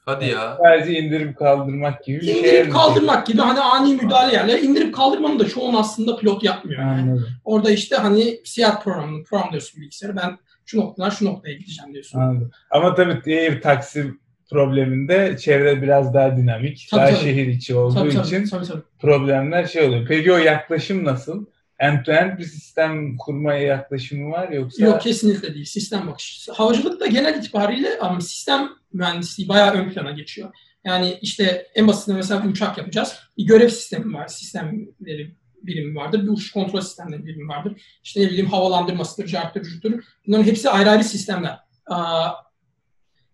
Hadi 0.05 0.25
ya. 0.25 0.57
Sadece 0.63 0.99
indirip 0.99 1.37
kaldırmak 1.37 2.03
gibi 2.03 2.21
bir 2.21 2.25
şey. 2.25 2.39
İndirip 2.39 2.73
kaldırmak 2.73 3.27
gibi 3.27 3.41
hani 3.41 3.59
ani 3.59 3.93
müdahale 3.93 4.33
yerler. 4.33 4.59
İndirip 4.59 4.95
kaldırmanın 4.95 5.39
da 5.39 5.47
çoğunu 5.47 5.79
aslında 5.79 6.17
pilot 6.17 6.43
yapmıyor. 6.43 6.81
Yani. 6.81 7.19
Orada 7.43 7.71
işte 7.71 7.95
hani 7.95 8.39
siyah 8.43 8.83
programı, 8.83 9.23
program 9.23 9.51
diyorsun 9.51 9.81
bilgisayarı. 9.81 10.17
Ben 10.17 10.37
şu 10.65 10.79
noktadan 10.79 11.09
şu 11.09 11.25
noktaya 11.25 11.53
gideceğim 11.53 11.93
diyorsun. 11.93 12.19
Anladım. 12.19 12.51
Ama 12.71 12.95
tabii 12.95 13.35
air 13.35 13.61
taksi 13.61 14.11
probleminde 14.49 15.37
çevre 15.37 15.81
biraz 15.81 16.13
daha 16.13 16.37
dinamik. 16.37 16.87
Tabii, 16.91 17.01
daha 17.01 17.09
tabii. 17.09 17.19
şehir 17.19 17.47
içi 17.47 17.75
olduğu 17.75 17.93
tabii, 17.93 18.13
tabii, 18.13 18.27
için 18.27 18.45
tabii, 18.45 18.65
tabii. 18.65 18.83
problemler 18.99 19.65
şey 19.65 19.85
oluyor. 19.87 20.05
Peki 20.07 20.31
o 20.33 20.37
yaklaşım 20.37 21.05
nasıl? 21.05 21.45
end-to-end 21.79 22.37
bir 22.37 22.43
sistem 22.43 23.17
kurmaya 23.17 23.61
yaklaşımı 23.61 24.31
var 24.31 24.49
yoksa? 24.49 24.85
Yok 24.85 25.01
kesinlikle 25.01 25.53
değil. 25.53 25.65
Sistem 25.65 26.07
bakış. 26.07 26.47
Havacılıkta 26.53 27.05
genel 27.05 27.39
itibariyle 27.39 27.89
ama 28.01 28.21
sistem 28.21 28.69
mühendisliği 28.93 29.49
bayağı 29.49 29.73
ön 29.73 29.89
plana 29.89 30.11
geçiyor. 30.11 30.53
Yani 30.85 31.17
işte 31.21 31.67
en 31.75 31.87
basitinde 31.87 32.15
mesela 32.15 32.43
bir 32.43 32.49
uçak 32.49 32.77
yapacağız. 32.77 33.19
Bir 33.37 33.45
görev 33.45 33.69
sistemi 33.69 34.13
var. 34.13 34.27
Sistemleri 34.27 35.35
birimi 35.67 35.95
vardır. 35.95 36.23
Bir 36.23 36.27
uçuş 36.27 36.51
kontrol 36.51 36.81
sistemleri 36.81 37.25
birimi 37.25 37.47
vardır. 37.47 37.81
İşte 38.03 38.21
ne 38.21 38.25
bileyim 38.25 38.49
havalandırmasıdır, 38.49 39.27
carttır, 39.27 39.63
cürttür. 39.63 40.05
Bunların 40.27 40.43
hepsi 40.43 40.69
ayrı 40.69 40.89
ayrı 40.89 41.03
sistemler. 41.03 41.59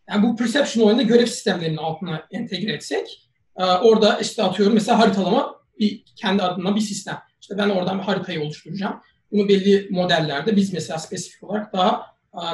Yani 0.09 0.23
bu 0.23 0.35
perception 0.35 0.87
oyunda 0.87 1.01
görev 1.01 1.25
sistemlerinin 1.25 1.77
altına 1.77 2.27
entegre 2.31 2.73
etsek 2.73 3.29
orada 3.55 4.19
işte 4.19 4.43
atıyorum 4.43 4.73
mesela 4.73 4.99
haritalama 4.99 5.55
bir 5.79 6.03
kendi 6.15 6.43
adına 6.43 6.75
bir 6.75 6.81
sistem. 6.81 7.19
İşte 7.41 7.57
ben 7.57 7.69
oradan 7.69 7.99
bir 7.99 8.03
haritayı 8.03 8.41
oluşturacağım. 8.41 9.01
Bunu 9.31 9.47
belli 9.47 9.87
modellerde 9.91 10.55
biz 10.55 10.73
mesela 10.73 10.99
spesifik 10.99 11.43
olarak 11.43 11.73
daha 11.73 12.05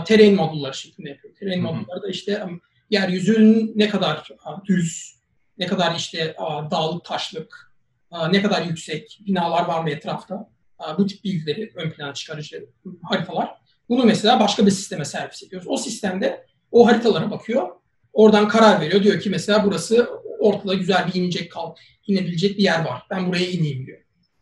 terrain 0.05 0.35
modulları 0.35 0.73
şeklinde 0.73 1.09
yapıyoruz. 1.09 1.39
Terrain 1.39 1.61
modulları 1.61 2.01
da 2.01 2.09
işte 2.09 2.43
yeryüzünün 2.89 3.73
ne 3.75 3.89
kadar 3.89 4.29
düz, 4.65 5.17
ne 5.57 5.65
kadar 5.65 5.95
işte 5.95 6.35
dağlık 6.71 7.05
taşlık, 7.05 7.66
ne 8.11 8.41
kadar 8.41 8.61
yüksek 8.61 9.19
binalar 9.25 9.65
var 9.65 9.83
mı 9.83 9.89
etrafta. 9.89 10.49
Bu 10.97 11.07
tip 11.07 11.23
bilgileri 11.23 11.71
ön 11.75 11.89
plana 11.89 12.13
çıkarıcı 12.13 12.69
haritalar. 13.03 13.57
Bunu 13.89 14.03
mesela 14.03 14.39
başka 14.39 14.65
bir 14.65 14.71
sisteme 14.71 15.05
servis 15.05 15.43
ediyoruz. 15.43 15.67
O 15.69 15.77
sistemde 15.77 16.45
O 16.71 16.87
haritalara 16.87 17.31
bakıyor. 17.31 17.69
Oradan 18.13 18.47
karar 18.47 18.81
veriyor. 18.81 19.03
Diyor 19.03 19.19
ki 19.19 19.29
mesela 19.29 19.65
burası 19.65 20.09
ortada 20.39 20.73
güzel 20.73 21.07
bir 21.07 21.21
inecek 21.21 21.51
kal, 21.51 21.75
inebilecek 22.07 22.57
bir 22.57 22.63
yer 22.63 22.85
var. 22.85 23.03
Ben 23.09 23.27
buraya 23.27 23.47
ineyim 23.47 23.85
diyor. 23.85 24.01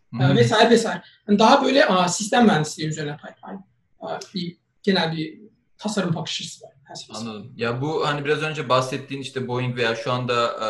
Hmm. 0.09 0.35
vesaire 0.35 0.69
vesaire. 0.69 1.01
Yani 1.27 1.39
daha 1.39 1.65
böyle 1.65 1.85
sistem 2.07 2.45
mühendisliği 2.45 2.89
üzerine 2.89 3.17
pipeline. 3.17 3.63
Bir 4.33 4.57
genel 4.83 5.11
bir 5.11 5.39
tasarım 5.77 6.15
bakış 6.15 6.41
açısı 6.41 6.65
var. 6.65 6.73
Anladım. 7.13 7.53
Ya 7.55 7.81
bu 7.81 8.07
hani 8.07 8.25
biraz 8.25 8.41
önce 8.41 8.69
bahsettiğin 8.69 9.21
işte 9.21 9.47
Boeing 9.47 9.77
veya 9.77 9.95
şu 9.95 10.11
anda 10.11 10.45
e, 10.45 10.67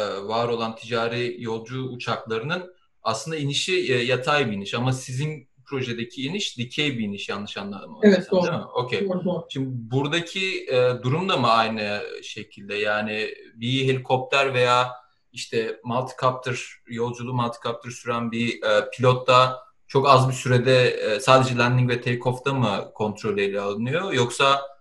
e, 0.00 0.28
var 0.28 0.48
olan 0.48 0.76
ticari 0.76 1.36
yolcu 1.38 1.82
uçaklarının 1.82 2.74
aslında 3.02 3.36
inişi 3.36 3.92
e, 3.92 4.04
yatay 4.04 4.50
bir 4.50 4.52
iniş 4.56 4.74
ama 4.74 4.92
sizin 4.92 5.48
projedeki 5.66 6.22
iniş 6.22 6.58
dikey 6.58 6.98
bir 6.98 7.04
iniş 7.04 7.28
yanlış 7.28 7.56
anlamadım. 7.56 7.96
Evet 8.02 8.30
doğru. 8.30 8.42
Değil 8.42 8.54
mi? 8.54 8.64
Okay. 8.74 9.08
Doğru, 9.08 9.24
doğru. 9.24 9.46
Şimdi 9.48 9.68
buradaki 9.72 10.66
e, 10.66 11.02
durum 11.02 11.28
da 11.28 11.36
mı 11.36 11.48
aynı 11.48 12.00
şekilde? 12.22 12.74
Yani 12.74 13.28
bir 13.54 13.88
helikopter 13.88 14.54
veya 14.54 14.90
işte 15.32 15.80
multicopter 15.84 16.60
yolculuğu 16.86 17.34
multicopter 17.34 17.90
süren 17.90 18.32
bir 18.32 18.62
e, 18.62 18.90
pilot 18.90 19.26
da 19.28 19.58
çok 19.88 20.08
az 20.08 20.28
bir 20.28 20.34
sürede 20.34 20.88
e, 20.88 21.20
sadece 21.20 21.56
landing 21.56 21.90
ve 21.90 22.00
take 22.00 22.22
off'ta 22.24 22.54
mı 22.54 22.90
kontrol 22.94 23.38
ele 23.38 23.60
alınıyor 23.60 24.12
yoksa 24.12 24.71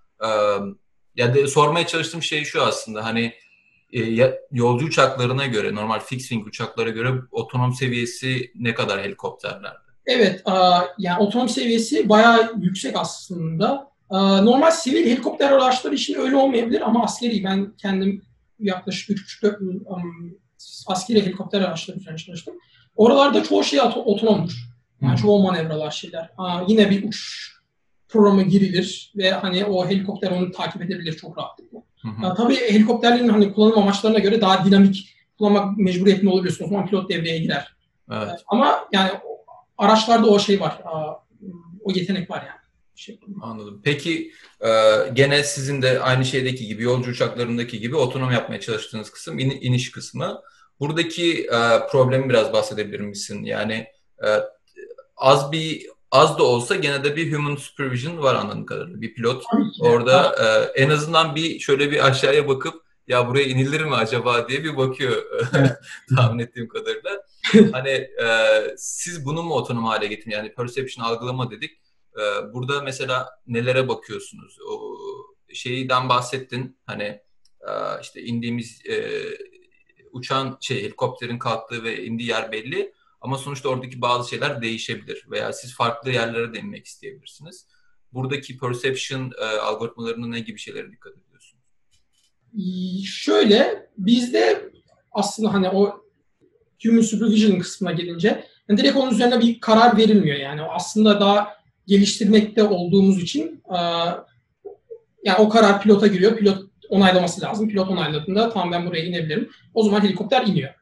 ya 1.15 1.35
da 1.35 1.47
sormaya 1.47 1.87
çalıştığım 1.87 2.23
şey 2.23 2.43
şu 2.43 2.61
aslında 2.61 3.05
hani 3.05 3.33
e, 3.93 4.31
yolcu 4.51 4.85
uçaklarına 4.85 5.45
göre 5.45 5.75
normal 5.75 5.99
fixed 5.99 6.29
wing 6.29 6.47
uçaklara 6.47 6.89
göre 6.89 7.13
otonom 7.31 7.73
seviyesi 7.73 8.51
ne 8.55 8.73
kadar 8.73 9.03
helikopterlerde? 9.03 9.77
Evet, 10.05 10.43
yani 10.97 11.19
otonom 11.19 11.49
seviyesi 11.49 12.09
bayağı 12.09 12.53
yüksek 12.59 12.95
aslında. 12.95 13.91
Normal 14.43 14.71
sivil 14.71 15.05
helikopter 15.05 15.51
araçları 15.51 15.95
için 15.95 16.19
öyle 16.19 16.35
olmayabilir 16.35 16.81
ama 16.81 17.03
askeri 17.03 17.43
ben 17.43 17.73
kendim 17.77 18.21
yaklaşık 18.59 19.09
3,5-4 19.09 19.63
yıl 19.63 19.79
askeri 20.87 21.21
helikopter 21.21 21.61
araçları 21.61 21.97
üzerine 21.97 22.17
çalıştım. 22.17 22.55
Oralarda 22.95 23.43
çoğu 23.43 23.63
şey 23.63 23.81
otonomdur. 23.81 24.53
Yani 25.01 25.17
çoğu 25.17 25.43
manevralar 25.43 25.91
şeyler. 25.91 26.29
Yine 26.67 26.89
bir 26.89 27.07
uç 27.07 27.51
programı 28.11 28.43
girilir 28.43 29.13
ve 29.15 29.31
hani 29.31 29.65
o 29.65 29.89
helikopter 29.89 30.31
onu 30.31 30.51
takip 30.51 30.81
edebilir 30.81 31.13
çok 31.13 31.37
rahatlıkla. 31.37 31.79
Hı 32.01 32.07
hı. 32.07 32.35
tabii 32.35 32.55
helikopterlerin 32.55 33.29
hani 33.29 33.53
kullanım 33.53 33.77
amaçlarına 33.77 34.19
göre 34.19 34.41
daha 34.41 34.65
dinamik 34.65 35.15
kullanmak 35.37 35.77
mecburiyetinde 35.77 36.29
olabiliyorsun. 36.29 36.65
O 36.65 36.67
zaman 36.67 36.87
pilot 36.87 37.09
devreye 37.09 37.37
girer. 37.37 37.75
Evet. 38.11 38.39
Ama 38.47 38.87
yani 38.91 39.11
araçlarda 39.77 40.27
o 40.27 40.39
şey 40.39 40.59
var. 40.59 40.81
O 41.83 41.91
yetenek 41.91 42.29
var 42.29 42.43
yani. 42.47 42.61
Şey. 42.95 43.19
Anladım. 43.41 43.81
Peki 43.83 44.31
e, 44.61 44.69
gene 45.13 45.43
sizin 45.43 45.81
de 45.81 45.99
aynı 45.99 46.25
şeydeki 46.25 46.67
gibi 46.67 46.83
yolcu 46.83 47.11
uçaklarındaki 47.11 47.79
gibi 47.79 47.95
otonom 47.95 48.31
yapmaya 48.31 48.59
çalıştığınız 48.59 49.09
kısım 49.09 49.39
in, 49.39 49.49
iniş 49.61 49.91
kısmı. 49.91 50.41
Buradaki 50.79 51.43
e, 51.43 51.87
problemi 51.91 52.29
biraz 52.29 52.53
bahsedebilir 52.53 52.99
misin? 52.99 53.43
Yani 53.43 53.87
e, 54.25 54.27
az 55.17 55.51
bir 55.51 55.85
az 56.11 56.37
da 56.37 56.43
olsa 56.43 56.75
gene 56.75 57.03
de 57.03 57.15
bir 57.15 57.33
human 57.33 57.55
supervision 57.55 58.17
var 58.17 58.35
anladığım 58.35 58.65
kadarıyla. 58.65 59.01
Bir 59.01 59.13
pilot 59.13 59.43
orada 59.79 60.35
e, 60.43 60.81
en 60.81 60.89
azından 60.89 61.35
bir 61.35 61.59
şöyle 61.59 61.91
bir 61.91 62.07
aşağıya 62.07 62.47
bakıp 62.47 62.81
ya 63.07 63.27
buraya 63.27 63.43
inilir 63.43 63.81
mi 63.81 63.95
acaba 63.95 64.49
diye 64.49 64.63
bir 64.63 64.77
bakıyor 64.77 65.23
tahmin 66.15 66.39
ettiğim 66.39 66.67
kadarıyla. 66.67 67.23
hani 67.71 67.89
e, 67.89 68.27
siz 68.77 69.25
bunu 69.25 69.43
mu 69.43 69.53
otonom 69.53 69.83
hale 69.83 70.07
getirin? 70.07 70.31
Yani 70.31 70.53
perception 70.53 71.05
algılama 71.05 71.51
dedik. 71.51 71.71
E, 72.15 72.53
burada 72.53 72.81
mesela 72.81 73.29
nelere 73.47 73.87
bakıyorsunuz? 73.87 74.57
O 74.69 74.97
şeyden 75.53 76.09
bahsettin. 76.09 76.77
Hani 76.85 77.03
e, 77.61 77.71
işte 78.01 78.21
indiğimiz 78.21 78.85
e, 78.85 79.21
uçağın 80.11 80.57
şey 80.61 80.83
helikopterin 80.83 81.39
kalktığı 81.39 81.83
ve 81.83 82.03
indiği 82.03 82.29
yer 82.29 82.51
belli. 82.51 82.93
Ama 83.21 83.37
sonuçta 83.37 83.69
oradaki 83.69 84.01
bazı 84.01 84.29
şeyler 84.29 84.61
değişebilir 84.61 85.25
veya 85.31 85.53
siz 85.53 85.75
farklı 85.75 86.11
yerlere 86.11 86.53
de 86.53 86.81
isteyebilirsiniz. 86.85 87.67
Buradaki 88.13 88.57
perception 88.57 89.31
e, 89.41 89.45
algoritmalarına 89.45 90.27
ne 90.27 90.39
gibi 90.39 90.59
şeylere 90.59 90.91
dikkat 90.91 91.13
ediyorsunuz? 91.13 91.63
Şöyle 93.05 93.89
bizde 93.97 94.71
aslında 95.11 95.53
hani 95.53 95.69
o 95.69 96.05
human 96.83 97.01
supervision 97.01 97.59
kısmına 97.59 97.91
gelince 97.91 98.45
yani 98.69 98.79
direkt 98.79 98.97
onun 98.97 99.11
üzerine 99.11 99.39
bir 99.39 99.59
karar 99.59 99.97
verilmiyor 99.97 100.37
yani. 100.37 100.61
Aslında 100.61 101.21
daha 101.21 101.55
geliştirmekte 101.87 102.63
olduğumuz 102.63 103.23
için 103.23 103.63
e, 103.69 103.77
yani 105.23 105.37
o 105.39 105.49
karar 105.49 105.81
pilota 105.81 106.07
giriyor. 106.07 106.37
Pilot 106.37 106.71
onaylaması 106.89 107.41
lazım. 107.41 107.69
Pilot 107.69 107.89
onayladığında 107.89 108.49
tamam 108.49 108.71
ben 108.71 108.85
buraya 108.85 109.05
inebilirim. 109.05 109.49
O 109.73 109.83
zaman 109.83 110.01
helikopter 110.01 110.47
iniyor. 110.47 110.73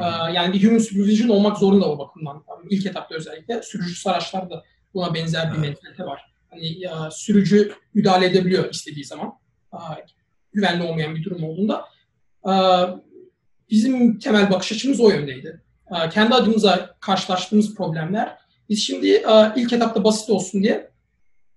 Ee, 0.00 0.32
yani 0.32 0.52
bir 0.52 0.66
human 0.66 0.78
supervision 0.78 1.28
olmak 1.28 1.58
zorunda 1.58 1.92
o 1.92 1.98
bakımdan. 1.98 2.44
İlk 2.70 2.86
etapta 2.86 3.14
özellikle 3.14 3.62
sürücü 3.62 4.08
araçlarda 4.08 4.64
buna 4.94 5.14
benzer 5.14 5.52
bir 5.52 5.58
evet. 5.58 5.68
mentalite 5.68 6.04
var. 6.04 6.32
Hani 6.50 6.80
ya, 6.80 7.10
sürücü 7.10 7.72
müdahale 7.94 8.26
edebiliyor 8.26 8.70
istediği 8.70 9.04
zaman. 9.04 9.32
güvenli 10.52 10.82
olmayan 10.82 11.14
bir 11.14 11.24
durum 11.24 11.44
olduğunda. 11.44 11.84
bizim 13.70 14.18
temel 14.18 14.50
bakış 14.50 14.72
açımız 14.72 15.00
o 15.00 15.10
yöndeydi. 15.10 15.62
kendi 16.10 16.34
adımıza 16.34 16.96
karşılaştığımız 17.00 17.74
problemler. 17.74 18.38
Biz 18.68 18.82
şimdi 18.82 19.22
ilk 19.56 19.72
etapta 19.72 20.04
basit 20.04 20.30
olsun 20.30 20.62
diye 20.62 20.90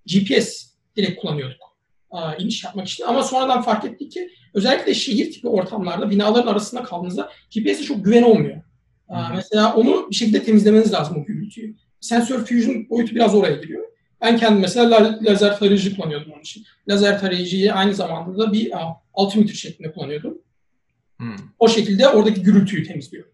GPS 0.05 0.75
direkt 0.97 1.21
kullanıyorduk 1.21 1.64
iniş 2.39 2.63
yapmak 2.63 2.87
için. 2.87 3.03
Ama 3.03 3.23
sonradan 3.23 3.61
fark 3.61 3.85
ettik 3.85 4.11
ki 4.11 4.29
özellikle 4.53 4.93
şehir 4.93 5.31
tipi 5.31 5.47
ortamlarda 5.47 6.09
binaların 6.09 6.51
arasında 6.51 6.83
kaldığınızda 6.83 7.31
GPS'e 7.55 7.83
çok 7.83 8.05
güven 8.05 8.23
olmuyor. 8.23 8.57
Hı. 9.09 9.33
Mesela 9.35 9.75
onu 9.75 10.07
bir 10.09 10.15
şekilde 10.15 10.43
temizlemeniz 10.43 10.93
lazım 10.93 11.17
o 11.21 11.25
gürültüyü. 11.25 11.75
Sensör 12.01 12.45
fusion 12.45 12.89
boyutu 12.89 13.15
biraz 13.15 13.35
oraya 13.35 13.55
giriyor. 13.55 13.83
Ben 14.21 14.37
kendim 14.37 14.61
mesela 14.61 15.17
lazer 15.21 15.59
tarayıcı 15.59 15.95
kullanıyordum 15.95 16.31
onun 16.31 16.41
için. 16.41 16.63
Lazer 16.89 17.19
tarayıcıyı 17.19 17.73
aynı 17.73 17.93
zamanda 17.93 18.37
da 18.37 18.53
bir 18.53 18.71
altimetre 19.13 19.53
şeklinde 19.53 19.91
kullanıyordum. 19.91 20.37
Hmm. 21.17 21.35
O 21.59 21.67
şekilde 21.67 22.09
oradaki 22.09 22.41
gürültüyü 22.41 22.83
temizliyor. 22.83 23.25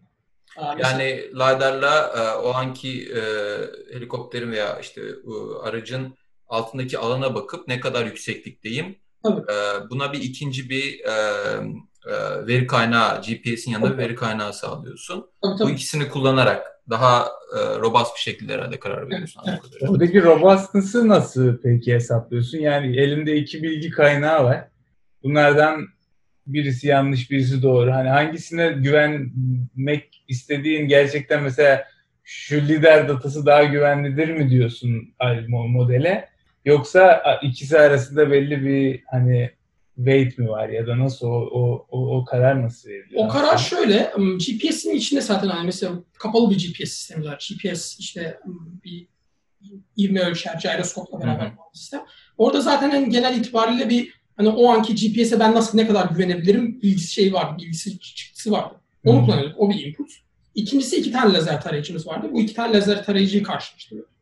Yani 0.78 1.22
LiDAR'la 1.34 2.12
e, 2.16 2.38
o 2.38 2.54
anki 2.54 3.12
e, 3.12 3.20
helikopterin 3.94 4.52
veya 4.52 4.78
işte 4.80 5.00
e, 5.00 5.58
aracın 5.62 6.14
altındaki 6.52 6.98
alana 6.98 7.34
bakıp 7.34 7.68
ne 7.68 7.80
kadar 7.80 8.06
yükseklikteyim. 8.06 8.96
E, 9.26 9.54
buna 9.90 10.12
bir 10.12 10.20
ikinci 10.20 10.70
bir 10.70 11.00
e, 11.00 11.12
e, 12.06 12.46
veri 12.46 12.66
kaynağı, 12.66 13.22
GPS'in 13.22 13.70
yanında 13.70 13.92
bir 13.92 13.98
veri 13.98 14.14
kaynağı 14.14 14.52
sağlıyorsun. 14.52 15.26
Tabii, 15.42 15.58
tabii. 15.58 15.68
Bu 15.68 15.72
ikisini 15.72 16.08
kullanarak 16.08 16.66
daha 16.90 17.26
e, 17.26 17.58
robust 17.78 18.14
bir 18.14 18.20
şekilde 18.20 18.52
herhalde 18.52 18.78
karar 18.78 19.10
veriyorsun. 19.10 19.42
Evet. 19.48 19.60
Buradaki 19.88 20.22
robustness'ı 20.22 21.08
nasıl 21.08 21.56
peki 21.62 21.94
hesaplıyorsun? 21.94 22.58
Yani 22.58 22.96
elinde 22.96 23.36
iki 23.36 23.62
bilgi 23.62 23.90
kaynağı 23.90 24.44
var. 24.44 24.68
Bunlardan 25.22 25.86
birisi 26.46 26.88
yanlış, 26.88 27.30
birisi 27.30 27.62
doğru. 27.62 27.92
Hani 27.92 28.08
hangisine 28.08 28.72
güvenmek 28.72 30.24
istediğin 30.28 30.88
gerçekten 30.88 31.42
mesela 31.42 31.84
şu 32.24 32.56
lider 32.56 33.08
datası 33.08 33.46
daha 33.46 33.64
güvenlidir 33.64 34.28
mi 34.28 34.50
diyorsun 34.50 35.14
modele? 35.48 36.31
Yoksa 36.64 37.22
ikisi 37.42 37.78
arasında 37.78 38.30
belli 38.30 38.66
bir 38.66 39.02
hani 39.10 39.50
weight 39.96 40.38
mi 40.38 40.48
var 40.48 40.68
ya 40.68 40.86
da 40.86 40.98
nasıl 40.98 41.26
o 41.26 41.48
o 41.52 41.86
o, 41.90 42.16
o 42.16 42.24
karar 42.24 42.62
nasıl 42.62 42.88
veriliyor? 42.88 43.24
O 43.24 43.28
karar 43.28 43.58
şöyle 43.58 44.12
GPS'in 44.38 44.90
içinde 44.90 45.20
zaten 45.20 45.48
hani 45.48 45.66
mesela 45.66 45.92
kapalı 46.18 46.50
bir 46.50 46.54
GPS 46.54 46.92
sistemi 46.92 47.24
var. 47.24 47.48
GPS 47.50 47.98
işte 47.98 48.40
bir 48.84 49.06
ivme 49.96 50.20
ölçer, 50.20 50.54
gyroskopla 50.62 51.20
beraber 51.20 51.46
bir 51.46 51.78
sistem. 51.78 52.00
Orada 52.38 52.60
zaten 52.60 52.90
hani 52.90 53.08
genel 53.08 53.36
itibariyle 53.36 53.88
bir 53.88 54.14
hani 54.36 54.48
o 54.48 54.68
anki 54.68 54.94
GPS'e 54.94 55.40
ben 55.40 55.54
nasıl 55.54 55.78
ne 55.78 55.86
kadar 55.86 56.10
güvenebilirim 56.10 56.82
bilgisi 56.82 57.12
şey 57.12 57.32
vardı, 57.32 57.62
bilgisi 57.62 57.98
çıktısı 57.98 58.50
vardı. 58.50 58.74
Onu 59.04 59.16
Hı-hı. 59.16 59.26
kullanıyorduk. 59.26 59.60
O 59.60 59.70
bir 59.70 59.84
input. 59.84 60.10
İkincisi 60.54 60.96
iki 60.96 61.12
tane 61.12 61.32
lazer 61.32 61.60
tarayıcımız 61.60 62.06
vardı. 62.06 62.28
Bu 62.32 62.40
iki 62.40 62.54
tane 62.54 62.76
lazer 62.76 63.04
tarayıcıyı 63.04 63.42
karşılaştırıyorduk 63.42 64.12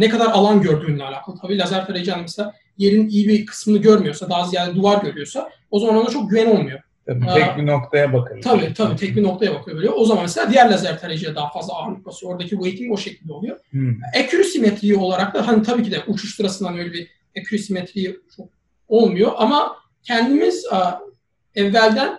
ne 0.00 0.08
kadar 0.08 0.26
alan 0.26 0.62
gördüğünle 0.62 1.04
alakalı. 1.04 1.36
Tabii 1.42 1.58
lazer 1.58 1.86
tarayıcı 1.86 2.14
mesela 2.22 2.52
yerin 2.78 3.08
iyi 3.08 3.28
bir 3.28 3.46
kısmını 3.46 3.78
görmüyorsa, 3.78 4.30
daha 4.30 4.44
ziyade 4.44 4.74
duvar 4.74 5.02
görüyorsa 5.02 5.50
o 5.70 5.80
zaman 5.80 5.96
ona 5.96 6.10
çok 6.10 6.30
güven 6.30 6.46
olmuyor. 6.46 6.80
Tabii 7.06 7.26
tek 7.34 7.56
bir 7.56 7.66
noktaya 7.66 8.12
bakıyor. 8.12 8.42
Tabii 8.42 8.74
tabii 8.74 8.96
tek 8.96 9.16
bir 9.16 9.22
noktaya 9.22 9.54
bakıyor 9.54 9.76
böyle. 9.76 9.90
O 9.90 10.04
zaman 10.04 10.22
mesela 10.22 10.50
diğer 10.50 10.70
lazer 10.70 11.00
tarayıcıya 11.00 11.34
daha 11.34 11.50
fazla 11.50 11.74
ağırlık 11.74 12.06
basıyor. 12.06 12.32
Oradaki 12.32 12.50
weighting 12.50 12.92
o 12.92 12.96
şekilde 12.96 13.32
oluyor. 13.32 13.58
Hmm. 13.70 13.96
Accuracy 14.24 14.58
metriği 14.58 14.96
olarak 14.96 15.34
da 15.34 15.46
hani 15.46 15.62
tabii 15.62 15.82
ki 15.82 15.90
de 15.90 16.02
uçuş 16.06 16.34
sırasından 16.34 16.78
öyle 16.78 16.92
bir 16.92 17.08
accuracy 17.38 17.72
metriği 17.72 18.20
çok 18.36 18.48
olmuyor 18.88 19.32
ama 19.36 19.76
kendimiz 20.02 20.66
a, 20.72 20.98
evvelden 21.54 22.18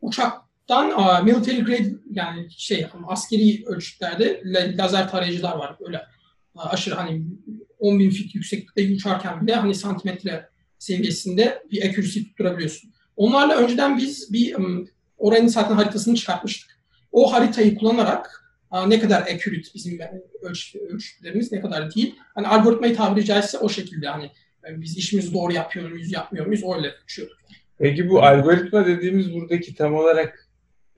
uçaktan 0.00 0.90
a, 0.96 1.22
military 1.22 1.58
grade 1.58 1.94
yani 2.10 2.46
şey 2.50 2.86
askeri 3.08 3.66
ölçütlerde 3.66 4.42
lazer 4.78 5.10
tarayıcılar 5.10 5.56
var. 5.56 5.76
Öyle 5.86 6.02
aşırı 6.56 6.94
hani 6.94 7.22
10 7.78 7.98
bin 7.98 8.10
fit 8.10 8.34
yükseklikte 8.34 8.94
uçarken 8.94 9.42
bile 9.42 9.54
hani 9.54 9.74
santimetre 9.74 10.48
seviyesinde 10.78 11.62
bir 11.70 11.88
accuracy 11.88 12.20
tutturabiliyorsun. 12.20 12.92
Onlarla 13.16 13.56
önceden 13.56 13.98
biz 13.98 14.32
bir 14.32 14.56
oranın 15.18 15.46
zaten 15.46 15.74
haritasını 15.74 16.14
çıkartmıştık. 16.14 16.78
O 17.12 17.32
haritayı 17.32 17.74
kullanarak 17.74 18.44
ne 18.86 19.00
kadar 19.00 19.20
accurate 19.22 19.68
bizim 19.74 19.98
ölç, 20.42 20.76
ölçütlerimiz 20.88 21.52
ne 21.52 21.60
kadar 21.60 21.94
değil. 21.94 22.14
Hani 22.34 22.46
algoritmayı 22.46 22.96
tabiri 22.96 23.24
caizse 23.24 23.58
o 23.58 23.68
şekilde 23.68 24.08
hani 24.08 24.30
biz 24.68 24.98
işimizi 24.98 25.34
doğru 25.34 25.52
yapıyor 25.52 25.90
muyuz, 25.90 26.12
yapmıyor 26.12 26.46
muyuz 26.46 26.62
öyle 26.76 26.88
ölçüyorduk. 27.02 27.38
Peki 27.78 28.08
bu 28.08 28.22
algoritma 28.22 28.86
dediğimiz 28.86 29.34
buradaki 29.34 29.74
tam 29.74 29.94
olarak 29.94 30.48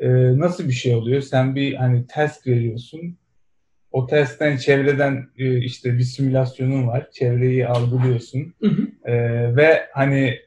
e, 0.01 0.09
nasıl 0.39 0.69
bir 0.69 0.73
şey 0.73 0.95
oluyor? 0.95 1.23
Sen 1.23 1.55
bir 1.55 1.75
hani 1.75 2.07
test 2.07 2.47
veriyorsun. 2.47 3.17
O 3.92 4.07
testten 4.07 4.57
çevreden 4.57 5.26
e, 5.38 5.59
işte 5.59 5.98
bir 5.98 6.03
simülasyonun 6.03 6.87
var. 6.87 7.11
Çevreyi 7.11 7.66
algılıyorsun. 7.66 8.55
Hı 8.61 8.66
hı. 8.68 9.11
E, 9.11 9.16
ve 9.57 9.87
hani 9.92 10.38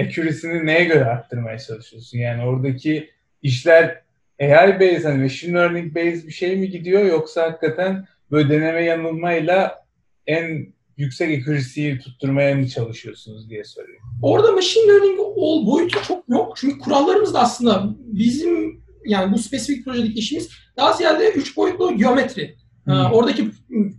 accuracy'ni 0.00 0.66
neye 0.66 0.84
göre 0.84 1.04
arttırmaya 1.04 1.58
çalışıyorsun? 1.58 2.18
Yani 2.18 2.42
oradaki 2.42 3.10
işler 3.42 4.02
AI 4.40 4.80
based 4.80 5.04
hani 5.04 5.22
machine 5.22 5.58
learning 5.58 5.96
based 5.96 6.26
bir 6.26 6.32
şey 6.32 6.56
mi 6.56 6.70
gidiyor 6.70 7.04
yoksa 7.04 7.42
hakikaten 7.42 8.06
böyle 8.30 8.48
deneme 8.48 8.84
yanılmayla 8.84 9.84
en 10.26 10.74
yüksek 10.96 11.38
accuracy'yi 11.38 11.98
tutturmaya 11.98 12.54
mı 12.54 12.68
çalışıyorsunuz 12.68 13.50
diye 13.50 13.64
soruyorum. 13.64 14.06
Orada 14.22 14.52
machine 14.52 14.92
learning 14.92 15.20
ol 15.20 15.66
boyutu 15.66 16.02
çok 16.02 16.28
yok. 16.28 16.56
Çünkü 16.56 16.78
kurallarımız 16.78 17.34
da 17.34 17.40
aslında 17.40 17.94
bizim 17.98 18.84
yani 19.06 19.32
bu 19.32 19.38
spesifik 19.38 19.84
projedeki 19.84 20.18
işimiz 20.18 20.50
daha 20.76 20.92
ziyade 20.92 21.30
üç 21.30 21.56
boyutlu 21.56 21.96
geometri. 21.96 22.56
Hmm. 22.84 22.92
Ee, 22.92 22.96
oradaki 22.96 23.50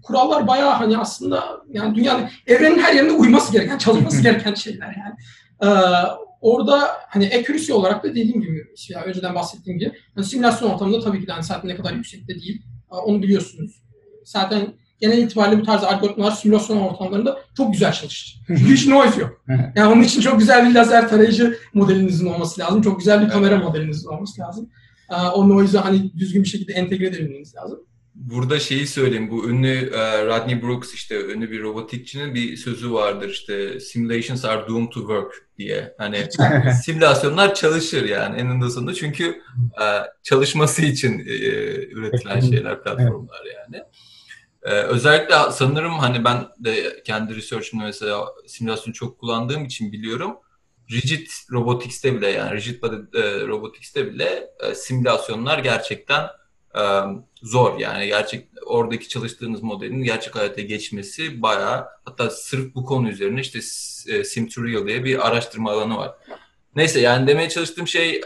kurallar 0.03 0.47
bayağı 0.47 0.73
hani 0.73 0.97
aslında 0.97 1.43
yani 1.69 1.95
dünyanın 1.95 2.29
evrenin 2.47 2.79
her 2.79 2.93
yerinde 2.93 3.11
uyması 3.11 3.51
gereken, 3.51 3.77
çalışması 3.77 4.21
gereken 4.23 4.53
şeyler 4.53 4.95
yani. 4.97 5.15
Ee, 5.63 5.67
orada 6.41 6.79
hani 7.09 7.25
accuracy 7.25 7.73
olarak 7.73 8.03
da 8.03 8.09
dediğim 8.09 8.41
gibi 8.41 8.67
yani 8.89 9.05
önceden 9.05 9.35
bahsettiğim 9.35 9.79
gibi 9.79 9.91
hani 10.15 10.25
simülasyon 10.25 10.69
ortamında 10.69 10.99
tabii 10.99 11.21
ki 11.21 11.27
de 11.27 11.31
hani 11.31 11.43
zaten 11.43 11.69
ne 11.69 11.75
kadar 11.75 11.93
yüksekte 11.93 12.35
değil. 12.35 12.61
Ee, 12.91 12.95
onu 12.95 13.21
biliyorsunuz. 13.21 13.81
Zaten 14.23 14.73
genel 14.99 15.17
itibariyle 15.17 15.61
bu 15.61 15.65
tarz 15.65 15.83
algoritmalar 15.83 16.31
simülasyon 16.31 16.77
ortamlarında 16.77 17.39
çok 17.57 17.73
güzel 17.73 17.93
çalışır. 17.93 18.41
Çünkü 18.47 18.73
hiç 18.73 18.87
noise 18.87 19.21
yok. 19.21 19.43
Yani 19.75 19.93
onun 19.93 20.01
için 20.01 20.21
çok 20.21 20.39
güzel 20.39 20.69
bir 20.69 20.75
lazer 20.75 21.09
tarayıcı 21.09 21.57
modelinizin 21.73 22.25
olması 22.25 22.61
lazım. 22.61 22.81
Çok 22.81 22.99
güzel 22.99 23.21
bir 23.21 23.29
kamera 23.29 23.57
modelinizin 23.57 24.09
olması 24.09 24.41
lazım. 24.41 24.69
Ee, 25.09 25.15
o 25.15 25.49
noise'u 25.49 25.85
hani 25.85 26.13
düzgün 26.13 26.43
bir 26.43 26.47
şekilde 26.47 26.73
entegre 26.73 27.07
edebilmeniz 27.07 27.55
lazım. 27.55 27.79
Burada 28.15 28.59
şeyi 28.59 28.87
söyleyeyim. 28.87 29.31
Bu 29.31 29.49
ünlü 29.49 29.91
uh, 29.93 30.25
Rodney 30.25 30.61
Brooks 30.61 30.93
işte 30.93 31.25
ünlü 31.25 31.51
bir 31.51 31.61
robotikçinin 31.61 32.35
bir 32.35 32.57
sözü 32.57 32.91
vardır 32.91 33.29
işte 33.29 33.79
simulations 33.79 34.45
are 34.45 34.67
doomed 34.67 34.91
to 34.91 34.99
work 34.99 35.49
diye. 35.57 35.95
Hani 35.97 36.27
simülasyonlar 36.83 37.55
çalışır 37.55 38.09
yani 38.09 38.39
eninde 38.39 38.69
sonunda 38.69 38.93
çünkü 38.93 39.41
uh, 39.79 40.05
çalışması 40.23 40.81
için 40.81 41.19
uh, 41.19 41.25
üretilen 41.91 42.39
şeyler 42.39 42.83
platformlar 42.83 43.45
yani. 43.45 43.83
Özellikle 44.61 45.35
sanırım 45.51 45.93
hani 45.93 46.23
ben 46.23 46.47
de 46.59 47.01
kendi 47.03 47.35
research'ımda 47.35 47.83
mesela 47.83 48.25
simülasyon 48.47 48.93
çok 48.93 49.19
kullandığım 49.19 49.65
için 49.65 49.91
biliyorum. 49.91 50.35
Rigid 50.91 51.27
robotics'te 51.51 52.15
bile 52.15 52.27
yani 52.27 52.55
rigid 52.55 52.83
robotics'te 53.47 54.13
bile 54.13 54.49
simülasyonlar 54.75 55.59
gerçekten 55.59 56.27
zor 57.43 57.79
yani 57.79 58.07
gerçek 58.07 58.47
oradaki 58.65 59.09
çalıştığınız 59.09 59.63
modelin 59.63 60.03
gerçek 60.03 60.35
hayata 60.35 60.61
geçmesi 60.61 61.41
bayağı 61.41 61.85
hatta 62.05 62.29
sırf 62.29 62.75
bu 62.75 62.85
konu 62.85 63.09
üzerine 63.09 63.41
işte 63.41 63.59
e, 64.07 64.23
Simtutorial 64.23 64.87
diye 64.87 65.03
bir 65.03 65.27
araştırma 65.27 65.71
alanı 65.71 65.97
var. 65.97 66.15
Neyse 66.75 66.99
yani 66.99 67.27
demeye 67.27 67.49
çalıştığım 67.49 67.87
şey 67.87 68.21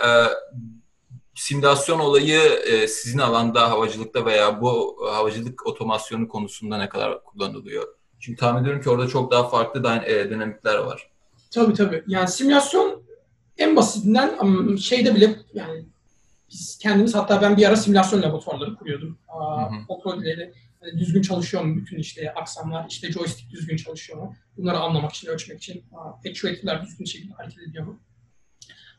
simülasyon 1.35 1.99
olayı 1.99 2.41
sizin 2.87 3.19
alanda 3.19 3.69
havacılıkta 3.71 4.25
veya 4.25 4.61
bu 4.61 4.97
havacılık 5.11 5.67
otomasyonu 5.67 6.27
konusunda 6.27 6.77
ne 6.77 6.89
kadar 6.89 7.23
kullanılıyor? 7.23 7.87
Çünkü 8.19 8.39
tahmin 8.39 8.61
ediyorum 8.61 8.81
ki 8.81 8.89
orada 8.89 9.07
çok 9.07 9.31
daha 9.31 9.49
farklı 9.49 9.83
dinamikler 10.29 10.77
var. 10.77 11.09
Tabii 11.51 11.73
tabii. 11.73 12.03
Yani 12.07 12.27
simülasyon 12.27 13.03
en 13.57 13.75
basitinden 13.75 14.75
şeyde 14.75 15.15
bile 15.15 15.35
yani 15.53 15.85
biz 16.51 16.77
kendimiz 16.81 17.15
hatta 17.15 17.41
ben 17.41 17.57
bir 17.57 17.67
ara 17.67 17.75
simülasyon 17.75 18.21
laboratuvarları 18.21 18.75
kuruyordum. 18.75 19.19
Kontrolleri 19.87 20.53
yani 20.81 20.99
düzgün 20.99 21.21
çalışıyor 21.21 21.63
mu 21.63 21.75
bütün 21.75 21.97
işte 21.97 22.33
aksamlar, 22.33 22.85
işte 22.89 23.11
joystick 23.11 23.51
düzgün 23.51 23.77
çalışıyor 23.77 24.19
mu? 24.19 24.35
Bunları 24.57 24.77
anlamak 24.77 25.11
için, 25.11 25.27
ölçmek 25.27 25.57
için. 25.57 25.83
Actuator'lar 26.29 26.85
düzgün 26.85 27.05
şekilde 27.05 27.33
hareket 27.33 27.59
ediyor 27.59 27.85
mu? 27.85 27.99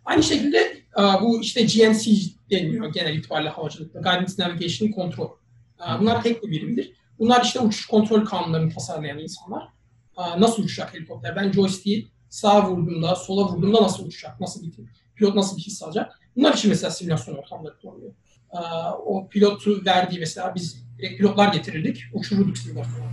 Aynı 0.04 0.22
şekilde 0.22 0.82
bu 1.20 1.40
işte 1.40 1.62
GNC 1.62 2.10
deniliyor 2.50 2.92
genel 2.92 3.16
itibariyle 3.16 3.50
havacılıkta. 3.50 3.98
Guidance 3.98 4.32
Navigation 4.38 4.92
Control. 4.92 5.30
Bunlar 6.00 6.22
tek 6.22 6.42
bir 6.42 6.50
birimdir. 6.50 6.92
Bunlar 7.18 7.44
işte 7.44 7.60
uçuş 7.60 7.86
kontrol 7.86 8.24
kanunlarını 8.24 8.74
tasarlayan 8.74 9.18
insanlar. 9.18 9.68
Nasıl 10.38 10.62
uçacak 10.62 10.94
helikopter? 10.94 11.36
Ben 11.36 11.52
joystick'i 11.52 12.08
sağa 12.30 12.70
vurduğumda, 12.70 13.14
sola 13.14 13.48
vurduğumda 13.48 13.82
nasıl 13.82 14.06
uçacak? 14.06 14.40
Nasıl 14.40 14.62
bir 14.62 14.72
pilot 15.16 15.34
nasıl 15.34 15.56
bir 15.56 15.62
his 15.62 15.82
alacak? 15.82 16.20
Bunlar 16.36 16.54
için 16.54 16.68
mesela 16.68 16.90
simülasyon 16.90 17.36
ortamları 17.36 17.80
kullanılıyor. 17.80 18.12
Ee, 18.52 18.58
o 19.06 19.28
pilotu 19.28 19.84
verdiği 19.86 20.20
mesela 20.20 20.54
biz 20.54 20.84
direkt 20.98 21.18
pilotlar 21.18 21.52
getirirdik, 21.52 22.02
uçururduk 22.12 22.58
simülasyonu. 22.58 23.04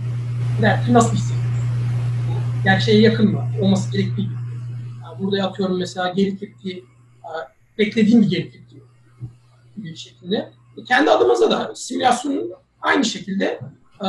Derdi 0.62 0.92
nasıl 0.92 1.16
hissediyor? 1.16 1.44
Gerçeğe 2.64 3.00
yakın 3.00 3.32
mı? 3.32 3.44
Olması 3.62 3.92
gerektiği 3.92 4.22
gibi. 4.22 4.34
Yani 5.04 5.18
burada 5.18 5.48
atıyorum 5.48 5.78
mesela 5.78 6.08
geri 6.08 6.38
tepki, 6.38 6.84
e, 7.22 7.30
beklediğim 7.78 8.22
bir 8.22 8.30
geri 8.30 8.50
tepki 8.50 8.82
bir 9.76 9.96
şekilde. 9.96 10.36
E, 10.76 10.84
kendi 10.88 11.10
adımıza 11.10 11.50
da 11.50 11.74
simülasyonun 11.74 12.52
aynı 12.80 13.04
şekilde 13.04 13.60
e, 14.00 14.08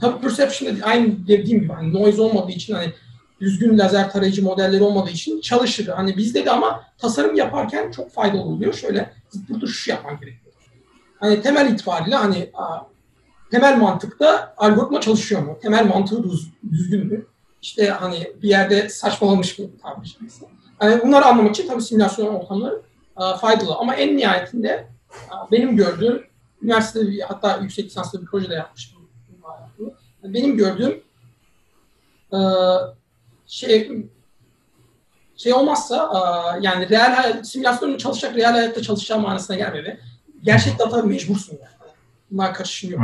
tabii 0.00 0.20
perception 0.20 0.80
aynı 0.82 1.28
dediğim 1.28 1.60
gibi 1.60 1.72
hani 1.72 1.94
noise 1.94 2.22
olmadığı 2.22 2.52
için 2.52 2.74
hani 2.74 2.92
düzgün 3.40 3.78
lazer 3.78 4.12
tarayıcı 4.12 4.44
modelleri 4.44 4.82
olmadığı 4.82 5.10
için 5.10 5.40
çalışır. 5.40 5.86
Hani 5.86 6.16
bizde 6.16 6.44
de 6.44 6.50
ama 6.50 6.84
tasarım 6.98 7.34
yaparken 7.34 7.90
çok 7.90 8.12
faydalı 8.12 8.42
oluyor. 8.42 8.72
Şöyle 8.72 9.12
burada 9.48 9.66
şu 9.66 9.90
yapman 9.90 10.20
gerekiyor. 10.20 10.54
Hani 11.20 11.42
temel 11.42 11.72
itibariyle 11.72 12.14
hani 12.14 12.50
temel 13.50 13.78
mantıkta 13.78 14.54
algoritma 14.56 15.00
çalışıyor 15.00 15.42
mu? 15.42 15.58
Temel 15.62 15.86
mantığı 15.86 16.24
düz, 16.24 16.50
düzgün 16.70 17.06
mü? 17.06 17.26
İşte 17.62 17.88
hani 17.88 18.32
bir 18.42 18.48
yerde 18.48 18.88
saçmalamış 18.88 19.58
mı 19.58 19.66
tabiri 19.82 20.10
caizse. 20.18 20.46
Yani 20.82 21.02
bunları 21.02 21.24
anlamak 21.24 21.56
için 21.56 21.68
tabii 21.68 21.82
simülasyon 21.82 22.34
ortamları 22.34 22.82
faydalı. 23.40 23.74
Ama 23.74 23.94
en 23.94 24.16
nihayetinde 24.16 24.88
benim 25.52 25.76
gördüğüm, 25.76 26.22
üniversitede 26.62 27.22
hatta 27.28 27.56
yüksek 27.56 27.84
lisanslı 27.84 28.20
bir 28.20 28.26
projede 28.26 28.54
yapmıştım. 28.54 29.00
Benim 30.24 30.56
gördüğüm 30.56 31.02
şey 33.50 33.90
şey 35.36 35.52
olmazsa 35.52 36.10
yani 36.60 36.90
real 36.90 37.14
hayat, 37.14 37.48
simülasyonun 37.48 37.96
çalışacak 37.96 38.36
real 38.36 38.52
hayatta 38.52 38.82
çalışacağı 38.82 39.18
manasına 39.18 39.56
gelmedi. 39.56 40.00
Gerçek 40.44 40.78
data 40.78 41.02
mecbursun 41.02 41.52
yani. 41.52 41.70
Bunlar 42.30 42.54
karışmıyor. 42.54 43.00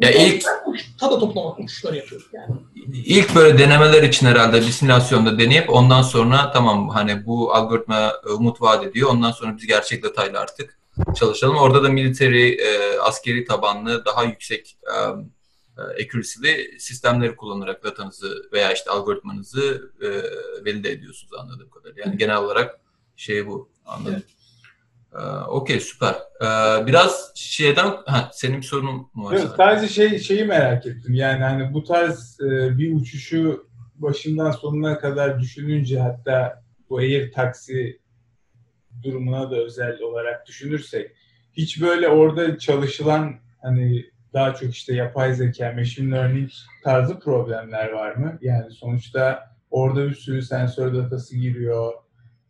Evet. 0.00 0.16
Ya 0.16 0.26
ilk 0.26 0.44
tada 0.98 1.18
toplama 1.18 1.56
uçuşları 1.56 1.96
yapıyoruz 1.96 2.26
yani. 2.32 2.54
İlk 3.06 3.34
böyle 3.34 3.58
denemeler 3.58 4.02
için 4.02 4.26
herhalde 4.26 4.60
bir 4.60 4.70
simülasyonda 4.70 5.38
deneyip 5.38 5.70
ondan 5.70 6.02
sonra 6.02 6.52
tamam 6.52 6.88
hani 6.88 7.26
bu 7.26 7.54
algoritma 7.54 8.12
umut 8.36 8.62
vaat 8.62 8.84
ediyor. 8.84 9.10
Ondan 9.10 9.30
sonra 9.30 9.56
biz 9.56 9.66
gerçek 9.66 10.02
datayla 10.02 10.40
artık 10.40 10.78
çalışalım. 11.16 11.56
Orada 11.56 11.82
da 11.82 11.88
military, 11.88 12.52
e, 12.52 12.98
askeri 13.00 13.44
tabanlı 13.44 14.04
daha 14.04 14.24
yüksek 14.24 14.76
e, 14.86 14.94
e, 15.80 16.02
accuracy'li 16.02 16.80
sistemleri 16.80 17.36
kullanarak 17.36 17.84
datanızı 17.84 18.48
veya 18.52 18.72
işte 18.72 18.90
algoritmanızı 18.90 19.92
e, 20.00 20.08
valide 20.66 20.90
ediyorsunuz 20.90 21.32
anladığım 21.40 21.70
kadarıyla. 21.70 22.02
Yani 22.06 22.18
genel 22.18 22.36
olarak 22.36 22.80
şey 23.16 23.46
bu 23.46 23.70
anladım. 23.86 24.14
Evet. 24.14 24.24
Ee, 25.14 25.18
Okey 25.48 25.80
süper. 25.80 26.14
Ee, 26.40 26.86
biraz 26.86 27.32
şeyden 27.34 27.92
ha, 28.06 28.30
senin 28.32 28.56
bir 28.56 28.62
sorunun 28.62 29.06
mu 29.14 29.24
var? 29.24 29.36
Evet, 29.38 29.48
sadece 29.56 29.88
şey 29.88 30.18
şeyi 30.18 30.44
merak 30.44 30.86
ettim. 30.86 31.14
Yani 31.14 31.42
hani 31.42 31.74
bu 31.74 31.84
tarz 31.84 32.38
e, 32.40 32.78
bir 32.78 32.96
uçuşu 32.96 33.66
başından 33.94 34.50
sonuna 34.50 34.98
kadar 34.98 35.40
düşününce 35.40 36.00
hatta 36.00 36.62
bu 36.90 36.98
air 36.98 37.32
taksi 37.32 38.00
durumuna 39.02 39.50
da 39.50 39.56
özel 39.56 40.00
olarak 40.00 40.46
düşünürsek 40.46 41.10
hiç 41.52 41.82
böyle 41.82 42.08
orada 42.08 42.58
çalışılan 42.58 43.34
hani 43.62 44.10
daha 44.34 44.54
çok 44.54 44.70
işte 44.70 44.94
yapay 44.94 45.34
zeka, 45.34 45.72
machine 45.72 46.16
learning 46.16 46.50
tarzı 46.84 47.18
problemler 47.18 47.92
var 47.92 48.14
mı? 48.14 48.38
Yani 48.42 48.70
sonuçta 48.70 49.50
orada 49.70 50.08
bir 50.08 50.14
sürü 50.14 50.42
sensör 50.42 50.94
datası 50.94 51.36
giriyor. 51.36 51.92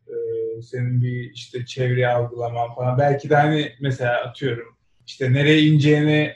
Ee, 0.09 0.63
senin 0.63 1.03
bir 1.03 1.33
işte 1.35 1.67
çevre 1.67 2.09
algılaman 2.09 2.75
falan. 2.75 2.99
Belki 2.99 3.31
de 3.31 3.37
hani 3.37 3.73
mesela 3.81 4.25
atıyorum 4.25 4.77
işte 5.07 5.33
nereye 5.33 5.63
ineceğini 5.63 6.35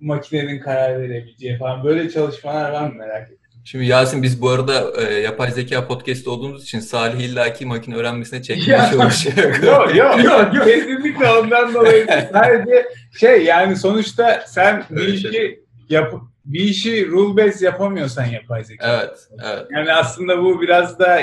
makinenin 0.00 0.60
karar 0.60 1.00
verebileceği 1.00 1.58
falan 1.58 1.84
böyle 1.84 2.10
çalışmalar 2.10 2.72
var 2.72 2.88
mı 2.88 2.94
merak 2.94 3.30
ettim. 3.30 3.39
Şimdi 3.64 3.86
Yasin 3.86 4.22
biz 4.22 4.42
bu 4.42 4.50
arada 4.50 4.92
e, 5.02 5.14
yapay 5.14 5.50
zeka 5.50 5.86
podcast 5.86 6.28
olduğumuz 6.28 6.62
için 6.62 6.80
Salih 6.80 7.20
illaki 7.20 7.66
makine 7.66 7.94
öğrenmesine 7.96 8.42
çekmeye 8.42 8.90
çalışıyor. 8.90 9.62
Yok 9.62 9.96
yok 9.96 10.24
Yok, 10.24 10.54
yok. 10.54 10.64
kesinlikle 10.64 11.30
ondan 11.30 11.74
dolayı 11.74 12.06
sadece 12.32 12.86
şey 13.18 13.44
yani 13.44 13.76
sonuçta 13.76 14.44
sen 14.46 14.84
bir 14.90 15.00
Evet, 15.02 15.14
işi 15.14 15.60
yap 15.88 16.14
bir 16.44 16.60
işi 16.60 17.08
rule 17.08 17.46
based 17.46 17.60
yapamıyorsan 17.60 18.24
yapay 18.24 18.64
zeka. 18.64 19.00
Evet, 19.02 19.18
evet. 19.44 19.66
Yani 19.70 19.92
aslında 19.92 20.42
bu 20.42 20.60
biraz 20.62 20.98
da 20.98 21.22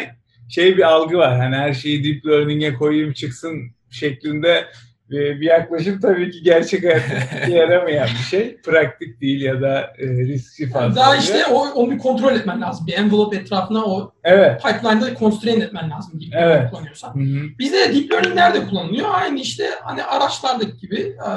şey 0.49 0.77
bir 0.77 0.83
algı 0.83 1.17
var. 1.17 1.37
Hani 1.37 1.55
her 1.55 1.73
şeyi 1.73 2.03
deep 2.03 2.25
learning'e 2.25 2.73
koyayım 2.73 3.13
çıksın 3.13 3.71
şeklinde 3.91 4.67
bir 5.09 5.45
yaklaşım 5.45 5.99
tabii 5.99 6.31
ki 6.31 6.43
gerçek 6.43 6.83
hayatta 6.83 7.47
yaramayan 7.49 8.07
bir 8.07 8.23
şey. 8.23 8.57
Praktik 8.61 9.21
değil 9.21 9.41
ya 9.41 9.61
da 9.61 9.81
e, 9.97 10.05
riski 10.07 10.69
fazla. 10.69 10.95
Daha 10.95 11.09
oluyor. 11.09 11.23
işte 11.23 11.45
o, 11.45 11.69
onu 11.69 11.91
bir 11.91 11.97
kontrol 11.97 12.35
etmen 12.35 12.61
lazım. 12.61 12.87
Bir 12.87 12.93
envelope 12.93 13.37
etrafına 13.37 13.85
o 13.85 14.13
Evet. 14.23 14.63
pipeline'da 14.63 15.15
constrain 15.15 15.61
etmen 15.61 15.89
lazım 15.91 16.19
gibi 16.19 16.35
Evet. 16.39 16.71
kullanıyorsan. 16.71 17.15
Hı 17.15 17.19
hı. 17.19 17.47
Bizde 17.59 17.77
de 17.77 17.93
deep 17.95 18.11
learning 18.13 18.35
nerede 18.35 18.67
kullanılıyor? 18.67 19.07
Aynı 19.11 19.39
işte 19.39 19.69
hani 19.83 20.03
araçlardaki 20.03 20.77
gibi 20.77 20.99
e, 21.01 21.29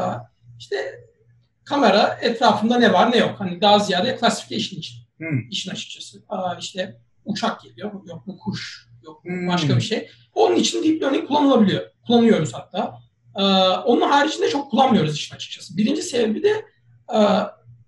işte 0.58 0.76
kamera 1.64 2.18
etrafında 2.22 2.78
ne 2.78 2.92
var 2.92 3.12
ne 3.12 3.16
yok. 3.16 3.34
Hani 3.38 3.60
daha 3.60 3.78
ziyade 3.78 4.16
classification 4.20 4.78
için. 4.78 4.96
Hı. 5.20 5.26
işin 5.50 5.70
açıkçası. 5.70 6.18
E, 6.18 6.36
işte 6.60 6.96
uçak 7.24 7.60
geliyor. 7.62 7.90
Yok 8.06 8.22
bu 8.26 8.38
kuş. 8.38 8.86
Yok 9.04 9.22
bu 9.24 9.48
başka 9.48 9.76
bir 9.76 9.80
şey. 9.80 10.08
Onun 10.34 10.56
için 10.56 10.84
deep 10.84 11.02
learning 11.02 11.28
kullanılabiliyor. 11.28 11.82
Kullanıyoruz 12.06 12.54
hatta. 12.54 12.98
E, 13.36 13.42
onun 13.84 14.10
haricinde 14.10 14.50
çok 14.50 14.70
kullanmıyoruz 14.70 15.14
işin 15.14 15.34
açıkçası. 15.34 15.76
Birinci 15.76 16.02
sebebi 16.02 16.42
de 16.42 16.64
e, 17.14 17.18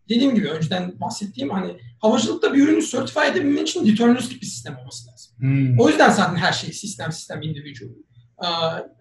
dediğim 0.09 0.35
gibi 0.35 0.49
önceden 0.49 1.01
bahsettiğim 1.01 1.51
hani 1.51 1.77
havacılıkta 1.99 2.55
bir 2.55 2.63
ürünü 2.63 2.87
certify 2.87 3.27
edebilmen 3.27 3.63
için 3.63 3.87
deterministik 3.87 4.43
bir 4.43 4.47
sistem 4.47 4.79
olması 4.79 5.09
lazım. 5.09 5.33
Hı. 5.41 5.83
O 5.83 5.89
yüzden 5.89 6.11
zaten 6.11 6.37
her 6.37 6.53
şey 6.53 6.73
sistem 6.73 7.13
sistem 7.13 7.43
individual. 7.43 7.91
Ee, 8.43 8.47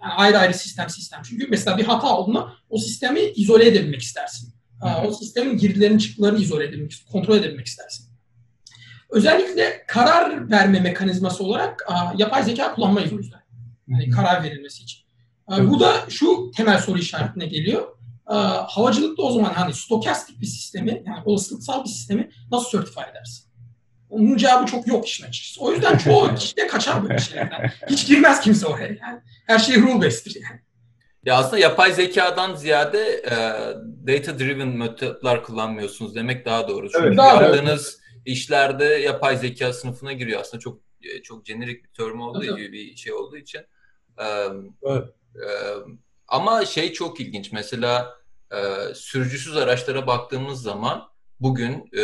yani 0.03 0.13
ayrı 0.17 0.37
ayrı 0.37 0.53
sistem 0.53 0.89
sistem. 0.89 1.21
Çünkü 1.23 1.47
mesela 1.49 1.77
bir 1.77 1.83
hata 1.83 2.17
olduğunda 2.17 2.53
o 2.69 2.77
sistemi 2.77 3.19
izole 3.19 3.67
edebilmek 3.67 4.01
istersin. 4.01 4.53
Ee, 4.85 4.89
hı. 4.89 5.07
o 5.07 5.13
sistemin 5.13 5.57
girdilerini 5.57 5.99
çıktılarını 5.99 6.39
izole 6.39 6.65
edebilmek, 6.65 7.05
kontrol 7.11 7.37
edebilmek 7.37 7.67
istersin. 7.67 8.05
Özellikle 9.09 9.83
karar 9.87 10.51
verme 10.51 10.79
mekanizması 10.79 11.43
olarak 11.43 11.87
e, 11.89 11.93
yapay 12.17 12.43
zeka 12.43 12.75
kullanmayız 12.75 13.13
o 13.13 13.17
yüzden. 13.17 13.41
Yani 13.87 14.09
karar 14.09 14.43
verilmesi 14.43 14.83
için. 14.83 15.01
Ee, 15.57 15.69
bu 15.69 15.79
da 15.79 15.93
şu 16.09 16.51
temel 16.55 16.77
soru 16.79 16.97
işaretine 16.97 17.45
geliyor. 17.45 17.81
Ee, 18.31 18.33
havacılıkta 18.67 19.23
o 19.23 19.31
zaman 19.31 19.53
hani 19.53 19.73
stokastik 19.73 20.41
bir 20.41 20.45
sistemi, 20.45 21.03
yani 21.07 21.21
olasılıksal 21.25 21.83
bir 21.83 21.89
sistemi 21.89 22.29
nasıl 22.51 22.69
certify 22.71 23.01
edersin? 23.11 23.51
Onun 24.09 24.37
cevabı 24.37 24.65
çok 24.65 24.87
yok 24.87 25.07
işin 25.07 25.25
açıkçası. 25.27 25.61
O 25.61 25.71
yüzden 25.71 25.97
çoğu 26.03 26.35
kişi 26.35 26.57
de 26.57 26.67
kaçar 26.67 27.03
böyle 27.03 27.19
şeylerden. 27.19 27.71
Hiç 27.89 28.07
girmez 28.07 28.41
kimse 28.41 28.67
oraya 28.67 28.83
yani. 28.87 29.21
Her 29.47 29.59
şey 29.59 29.75
rule 29.81 30.05
based'tir 30.05 30.41
yani. 30.49 30.61
Ya 31.25 31.35
aslında 31.37 31.57
yapay 31.57 31.93
zekadan 31.93 32.55
ziyade 32.55 32.99
e, 33.25 33.35
data 34.07 34.39
driven 34.39 34.67
metotlar 34.67 35.43
kullanmıyorsunuz 35.43 36.15
demek 36.15 36.45
daha 36.45 36.67
doğru. 36.67 36.89
Çünkü 36.91 37.07
Evet, 37.07 37.17
daha 37.17 37.35
doğru. 37.35 37.43
yaptığınız 37.43 37.99
işlerde 38.25 38.85
yapay 38.85 39.37
zeka 39.37 39.73
sınıfına 39.73 40.13
giriyor. 40.13 40.41
Aslında 40.41 40.61
çok 40.61 40.81
e, 41.03 41.21
çok 41.21 41.45
jenerik 41.45 41.83
bir 41.83 41.89
term 41.89 42.19
olduğu 42.21 42.43
Evet. 42.43 42.57
gibi 42.57 42.71
bir 42.71 42.95
şey 42.95 43.13
olduğu 43.13 43.37
için. 43.37 43.59
E, 44.19 44.25
Evet. 44.83 45.03
E, 45.35 45.47
ama 46.27 46.65
şey 46.65 46.93
çok 46.93 47.19
ilginç. 47.19 47.51
Mesela 47.51 48.15
e, 48.51 48.93
sürücüsüz 48.95 49.57
araçlara 49.57 50.07
baktığımız 50.07 50.61
zaman 50.61 51.09
bugün 51.39 51.89
e, 51.93 52.01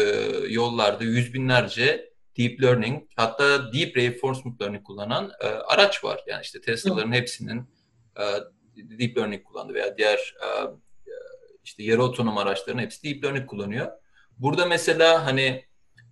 yollarda 0.50 1.04
yüz 1.04 1.34
binlerce 1.34 2.14
deep 2.38 2.64
learning 2.64 3.04
hatta 3.16 3.74
deep 3.74 3.98
reinforcement 3.98 4.62
learning 4.62 4.84
kullanan 4.84 5.32
e, 5.42 5.48
araç 5.48 6.04
var. 6.04 6.24
Yani 6.28 6.42
işte 6.42 6.62
Tesla'ların 6.62 7.12
hepsinin 7.12 7.70
e, 8.20 8.24
deep 8.76 9.18
learning 9.18 9.44
kullandı 9.44 9.74
veya 9.74 9.98
diğer 9.98 10.36
e, 10.44 10.48
e, 11.08 11.14
işte 11.64 11.84
yarı 11.84 12.04
otonom 12.04 12.38
araçların 12.38 12.80
hepsi 12.80 13.04
deep 13.04 13.24
learning 13.24 13.50
kullanıyor. 13.50 13.92
Burada 14.38 14.66
mesela 14.66 15.26
hani 15.26 15.66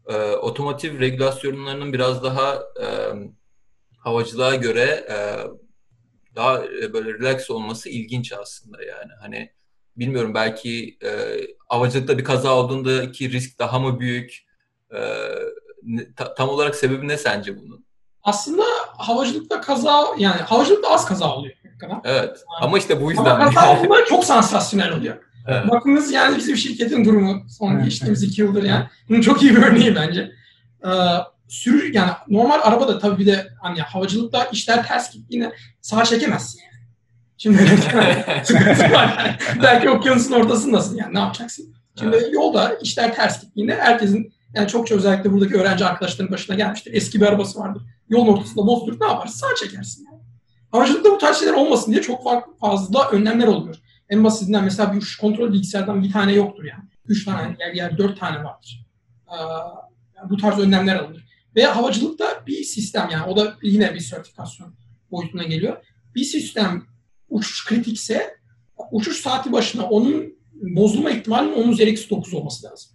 e, 0.07 0.15
otomotiv 0.31 0.99
regülasyonlarının 0.99 1.93
biraz 1.93 2.23
daha 2.23 2.63
e, 2.81 2.87
havacılığa 3.97 4.55
göre 4.55 5.05
e, 5.09 5.15
daha 6.35 6.65
e, 6.65 6.93
böyle 6.93 7.13
relax 7.13 7.49
olması 7.49 7.89
ilginç 7.89 8.33
aslında 8.33 8.83
yani. 8.83 9.11
Hani 9.21 9.51
bilmiyorum 9.97 10.33
belki 10.33 10.97
e, 11.03 11.09
havacılıkta 11.67 12.17
bir 12.17 12.23
kaza 12.23 12.55
olduğundaki 12.55 13.31
risk 13.31 13.59
daha 13.59 13.79
mı 13.79 13.99
büyük? 13.99 14.45
E, 14.91 14.99
ta- 16.15 16.33
tam 16.33 16.49
olarak 16.49 16.75
sebebi 16.75 17.07
ne 17.07 17.17
sence 17.17 17.57
bunun? 17.57 17.85
Aslında 18.23 18.63
havacılıkta 18.97 19.61
kaza, 19.61 20.05
yani 20.17 20.41
havacılıkta 20.41 20.89
az 20.89 21.05
kaza 21.05 21.35
oluyor. 21.35 21.55
Evet. 22.03 22.43
Ama 22.61 22.77
işte 22.77 23.01
bu 23.01 23.11
yüzden. 23.11 23.25
Ama 23.25 23.45
kaza 23.45 23.73
olduğunda 23.79 24.05
çok 24.05 24.23
sansasyonel 24.25 24.91
oluyor. 24.91 25.15
Evet. 25.47 25.69
Bakınız 25.69 26.11
yani 26.11 26.37
bizim 26.37 26.57
şirketin 26.57 27.05
durumu 27.05 27.45
son 27.49 27.83
geçtiğimiz 27.83 28.23
iki 28.23 28.41
yıldır 28.41 28.63
yani. 28.63 28.85
Bunun 29.09 29.21
çok 29.21 29.43
iyi 29.43 29.55
bir 29.55 29.63
örneği 29.63 29.95
bence. 29.95 30.31
Ee, 30.85 30.89
sürü 31.47 31.93
yani 31.93 32.11
normal 32.27 32.59
arabada 32.63 32.99
tabii 32.99 33.19
bir 33.19 33.25
de 33.25 33.47
hani 33.61 33.81
havacılıkta 33.81 34.45
işler 34.45 34.87
ters 34.87 35.11
gittiğinde 35.13 35.53
sağa 35.81 36.05
çekemezsin 36.05 36.61
yani. 36.61 36.75
Şimdi 37.37 37.57
sıkıntı 38.43 38.93
var 38.93 39.17
yani. 39.19 39.61
Belki 39.63 39.89
okyanusun 39.89 40.31
ortasındasın 40.31 40.97
yani 40.97 41.13
ne 41.13 41.19
yapacaksın? 41.19 41.75
Şimdi 41.99 42.29
yolda 42.31 42.73
işler 42.73 43.15
ters 43.15 43.41
gittiğinde 43.41 43.75
herkesin 43.75 44.33
yani 44.53 44.67
çokça 44.67 44.95
özellikle 44.95 45.31
buradaki 45.31 45.55
öğrenci 45.55 45.85
arkadaşların 45.85 46.31
başına 46.31 46.55
gelmiştir. 46.55 46.93
Eski 46.93 47.21
bir 47.21 47.25
arabası 47.25 47.59
vardır. 47.59 47.83
Yolun 48.09 48.27
ortasında 48.27 48.67
bozdurup 48.67 49.01
ne 49.01 49.07
yaparsın? 49.07 49.39
Sağa 49.39 49.55
çekersin 49.55 50.05
yani. 50.11 50.21
Havacılıkta 50.71 51.11
bu 51.11 51.17
tarz 51.17 51.37
şeyler 51.37 51.53
olmasın 51.53 51.91
diye 51.91 52.01
çok 52.01 52.23
fazla 52.59 53.09
önlemler 53.09 53.47
oluyor. 53.47 53.75
En 54.09 54.23
basitinden 54.23 54.63
mesela 54.63 54.93
bir 54.93 54.97
uçuş 54.97 55.17
kontrol 55.17 55.53
bilgisayardan 55.53 56.03
bir 56.03 56.11
tane 56.11 56.33
yoktur 56.33 56.63
yani. 56.63 56.83
Üç 57.07 57.25
tane, 57.25 57.55
yer 57.59 57.73
yer 57.73 57.97
dört 57.97 58.19
tane 58.19 58.43
vardır. 58.43 58.87
Ee, 59.27 59.35
bu 60.29 60.37
tarz 60.37 60.59
önlemler 60.59 60.95
alınır. 60.95 61.25
Ve 61.55 61.65
havacılıkta 61.65 62.43
bir 62.47 62.63
sistem 62.63 63.09
yani 63.11 63.25
o 63.25 63.37
da 63.37 63.55
yine 63.63 63.93
bir 63.93 63.99
sertifikasyon 63.99 64.75
boyutuna 65.11 65.43
geliyor. 65.43 65.77
Bir 66.15 66.23
sistem 66.23 66.83
uçuş 67.29 67.65
kritikse 67.65 68.35
uçuş 68.91 69.17
saati 69.17 69.51
başına 69.51 69.89
onun 69.89 70.35
bozulma 70.53 71.11
ihtimalinin 71.11 71.53
10 71.53 71.71
üzeri 71.71 71.89
eksi 71.89 72.09
9 72.09 72.33
olması 72.33 72.67
lazım. 72.67 72.91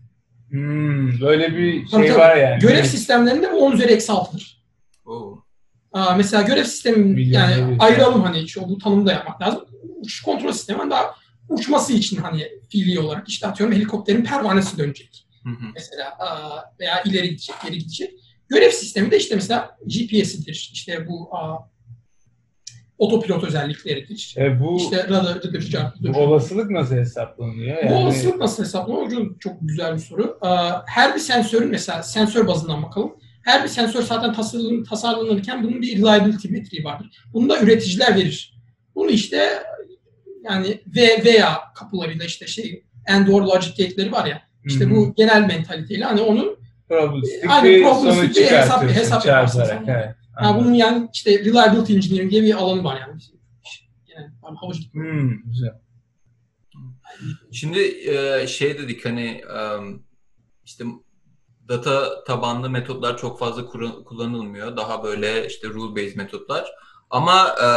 Hmm, 0.51 1.21
böyle 1.21 1.57
bir 1.57 1.73
şey 1.73 1.91
tabii. 1.91 2.15
var 2.15 2.37
yani. 2.37 2.59
Görev 2.59 2.85
sistemlerinde 2.85 3.53
bu 3.53 3.57
10 3.57 3.73
üzeri 3.73 3.93
eksi 3.93 4.13
6'dır. 4.13 4.65
Oo. 5.07 5.45
Aa, 5.93 6.15
mesela 6.15 6.43
görev 6.43 6.65
sistemi 6.65 7.05
Milyon 7.05 7.41
yani 7.41 7.55
evet. 7.69 7.83
ayıralım 7.83 8.23
hani 8.23 8.49
şu 8.49 8.69
bu 8.69 8.79
tanımı 8.79 9.07
da 9.07 9.13
yapmak 9.13 9.43
lazım. 9.43 9.65
Uçuş 10.01 10.23
kontrol 10.23 10.53
sistemi 10.53 10.91
daha 10.91 11.15
uçması 11.49 11.93
için 11.93 12.17
hani 12.17 12.49
fiili 12.69 13.01
olarak 13.01 13.29
işte 13.29 13.47
atıyorum 13.47 13.77
helikopterin 13.77 14.25
pervanesi 14.25 14.79
dönecek 14.79 15.27
Hı 15.45 15.51
hı. 15.51 15.65
mesela 15.75 16.09
aa, 16.19 16.63
veya 16.81 17.03
ileri 17.03 17.31
gidecek, 17.31 17.57
geri 17.65 17.79
gidecek. 17.79 18.20
Görev 18.51 18.71
sistemi 18.71 19.11
de 19.11 19.17
işte 19.19 19.35
mesela 19.35 19.79
GPS'idir, 19.87 20.71
işte 20.73 21.07
bu 21.09 21.37
aa, 21.37 21.59
otopilot 22.99 23.45
özellikleridir. 23.45 24.35
E, 24.39 24.61
bu, 24.61 24.77
İşte 24.77 25.09
radarıdır, 25.09 25.61
cartıdır. 25.61 26.15
bu 26.15 26.19
olasılık 26.19 26.71
nasıl 26.71 26.97
hesaplanıyor? 26.97 27.77
Bu 27.77 27.87
Yani, 27.87 27.95
olasılık 27.95 28.37
nasıl 28.41 28.63
hesaplanıyor? 28.65 29.11
Çok, 29.11 29.41
çok 29.41 29.53
güzel 29.61 29.95
bir 29.95 29.99
soru. 30.01 30.39
Aa, 30.41 30.83
Her 30.87 31.15
bir 31.15 31.21
sensörün 31.21 31.69
mesela 31.71 32.03
sensör 32.03 32.47
bazından 32.47 32.83
bakalım. 32.83 33.13
Her 33.45 33.65
bir 33.65 33.69
sensör 33.69 34.03
zaten 34.03 34.33
tasarlan- 34.33 34.85
tasarlanırken 34.85 35.63
bunun 35.63 35.83
bir 35.83 35.99
reliability 35.99 36.49
metriği 36.49 36.85
vardır. 36.85 37.07
Bunu 37.33 37.49
da 37.49 37.61
üreticiler 37.61 38.17
verir. 38.17 38.55
Bunu 38.95 39.11
işte 39.11 39.49
yani 40.45 40.81
V 40.87 41.25
veya 41.25 41.59
kapılarıyla 41.75 42.25
işte 42.25 42.47
şey 42.47 42.85
and 43.09 43.29
or 43.29 43.43
logic 43.43 43.71
gate'leri 43.85 44.13
var 44.13 44.27
ya. 44.27 44.43
İşte 44.65 44.85
Hı 44.85 44.89
hı. 44.89 44.95
bu 44.97 45.15
genel 45.17 45.41
mentaliteyle 45.47 46.05
hani 46.05 46.21
onun 46.21 46.59
probabilistik 46.91 47.51
Aynen, 47.51 47.65
bir 47.65 47.85
sonuç 47.85 48.37
bir 48.37 48.45
hesap- 48.45 48.89
hesap 48.89 49.23
çarparak. 49.23 49.83
Evet, 49.89 50.15
yani 50.43 50.61
bunun 50.61 50.73
yani 50.73 51.09
işte 51.13 51.39
reliability 51.39 51.95
engineering 51.95 52.31
diye 52.31 52.43
bir 52.43 52.55
alanı 52.55 52.85
var 52.85 53.01
yani. 53.01 53.21
Yani 54.17 54.31
havacılık 54.61 54.95
Hmm, 54.95 55.31
güzel. 55.45 55.81
Şimdi 57.53 57.79
e, 58.11 58.47
şey 58.47 58.79
dedik 58.79 59.05
hani 59.05 59.43
işte 60.65 60.85
data 61.69 62.25
tabanlı 62.25 62.71
metotlar 62.71 63.19
çok 63.19 63.39
fazla 63.39 63.67
kullanılmıyor. 64.05 64.77
Daha 64.77 65.05
böyle 65.05 65.47
işte 65.47 65.69
rule 65.69 66.03
based 66.03 66.17
metotlar. 66.17 66.71
Ama 67.11 67.49
e, 67.63 67.69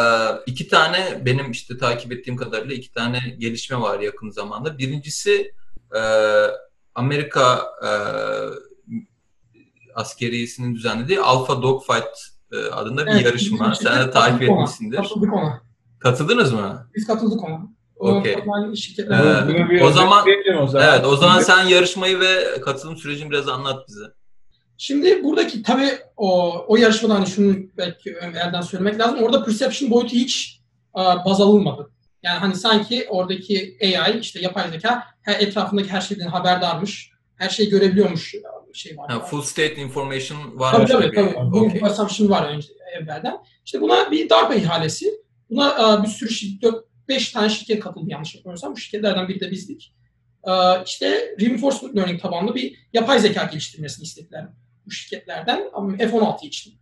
iki 0.51 0.67
tane 0.67 1.21
benim 1.25 1.51
işte 1.51 1.77
takip 1.77 2.11
ettiğim 2.11 2.37
kadarıyla 2.37 2.75
iki 2.75 2.91
tane 2.91 3.19
gelişme 3.37 3.81
var 3.81 3.99
yakın 3.99 4.29
zamanda. 4.29 4.77
Birincisi 4.77 5.53
e, 5.95 6.01
Amerika 6.95 7.65
askeriyesinin 9.95 10.75
düzenlediği 10.75 11.19
Alpha 11.19 11.61
Dogfight 11.61 12.07
e, 12.51 12.57
adında 12.71 13.05
bir 13.05 13.11
Evet, 13.11 13.25
yarışma. 13.25 13.71
bizim 13.71 13.89
Sen 13.89 14.07
de 14.07 14.11
takip 14.11 14.41
etmişsindir. 14.41 14.97
Katıldık 14.97 15.33
ona. 15.33 15.61
Katıldınız 15.99 16.53
mı? 16.53 16.87
Biz 16.95 17.07
katıldık 17.07 17.43
ona. 17.43 17.61
O 17.95 18.11
Okey. 18.11 18.33
Ee, 18.33 19.83
o 19.83 19.91
zaman- 19.91 20.27
özetleyelim 20.27 20.61
o 20.61 20.67
zaman. 20.67 20.87
Evet, 20.89 21.05
o 21.05 21.15
zaman 21.15 21.39
sen 21.39 21.63
yarışmayı 21.63 22.19
ve 22.19 22.61
katılım 22.61 22.97
sürecini 22.97 23.31
biraz 23.31 23.47
anlat 23.49 23.87
bize. 23.87 24.03
Şimdi 24.77 25.23
buradaki 25.23 25.63
tabii 25.63 25.89
o, 26.17 26.57
o 26.67 26.75
yarışmada 26.75 27.15
hani 27.15 27.27
şunu 27.27 27.55
belki 27.77 28.09
elden 28.33 28.61
söylemek 28.61 28.99
lazım. 28.99 29.23
Orada 29.23 29.43
perception 29.45 29.91
boyutu 29.91 30.15
hiç 30.15 30.61
uh, 30.93 31.25
baz 31.25 31.41
alınmadı. 31.41 31.89
Yani 32.23 32.39
hani 32.39 32.55
sanki 32.55 33.07
oradaki 33.09 33.77
AI 33.81 34.19
işte 34.19 34.39
yapay 34.39 34.69
zeka 34.69 35.03
her, 35.21 35.39
etrafındaki 35.39 35.89
her 35.89 36.01
şeyden 36.01 36.27
haberdarmış. 36.27 37.11
Her 37.35 37.49
şeyi 37.49 37.69
görebiliyormuş 37.69 38.35
şey 38.77 38.97
var. 38.97 39.11
Ha, 39.11 39.19
full 39.19 39.41
state 39.41 39.75
information 39.75 40.59
var. 40.59 40.71
Tabii 40.71 40.87
tabii. 40.87 41.15
tabii. 41.15 41.51
Bu 41.51 41.59
okay. 41.59 41.81
assumption 41.83 42.29
var 42.29 42.49
önce, 42.49 42.67
evvelden. 43.01 43.37
İşte 43.65 43.81
buna 43.81 44.11
bir 44.11 44.29
DARPA 44.29 44.55
ihalesi. 44.55 45.23
Buna 45.49 45.97
uh, 45.97 46.03
bir 46.03 46.07
sürü 46.07 46.29
şirket, 46.29 46.73
5 47.07 47.31
tane 47.31 47.49
şirket 47.49 47.79
katıldı 47.79 48.05
yanlış 48.07 48.35
yapmıyorsam. 48.35 48.71
Bu 48.71 48.77
şirketlerden 48.77 49.27
biri 49.27 49.39
de 49.39 49.51
bizdik. 49.51 49.95
Uh, 50.43 50.83
işte 50.85 51.35
reinforcement 51.41 51.95
learning 51.95 52.21
tabanlı 52.21 52.55
bir 52.55 52.75
yapay 52.93 53.19
zeka 53.19 53.43
geliştirmesini 53.43 54.03
istediler 54.03 54.47
bu 54.85 54.91
şirketlerden 54.91 55.69
F-16 55.97 56.45
için. 56.45 56.73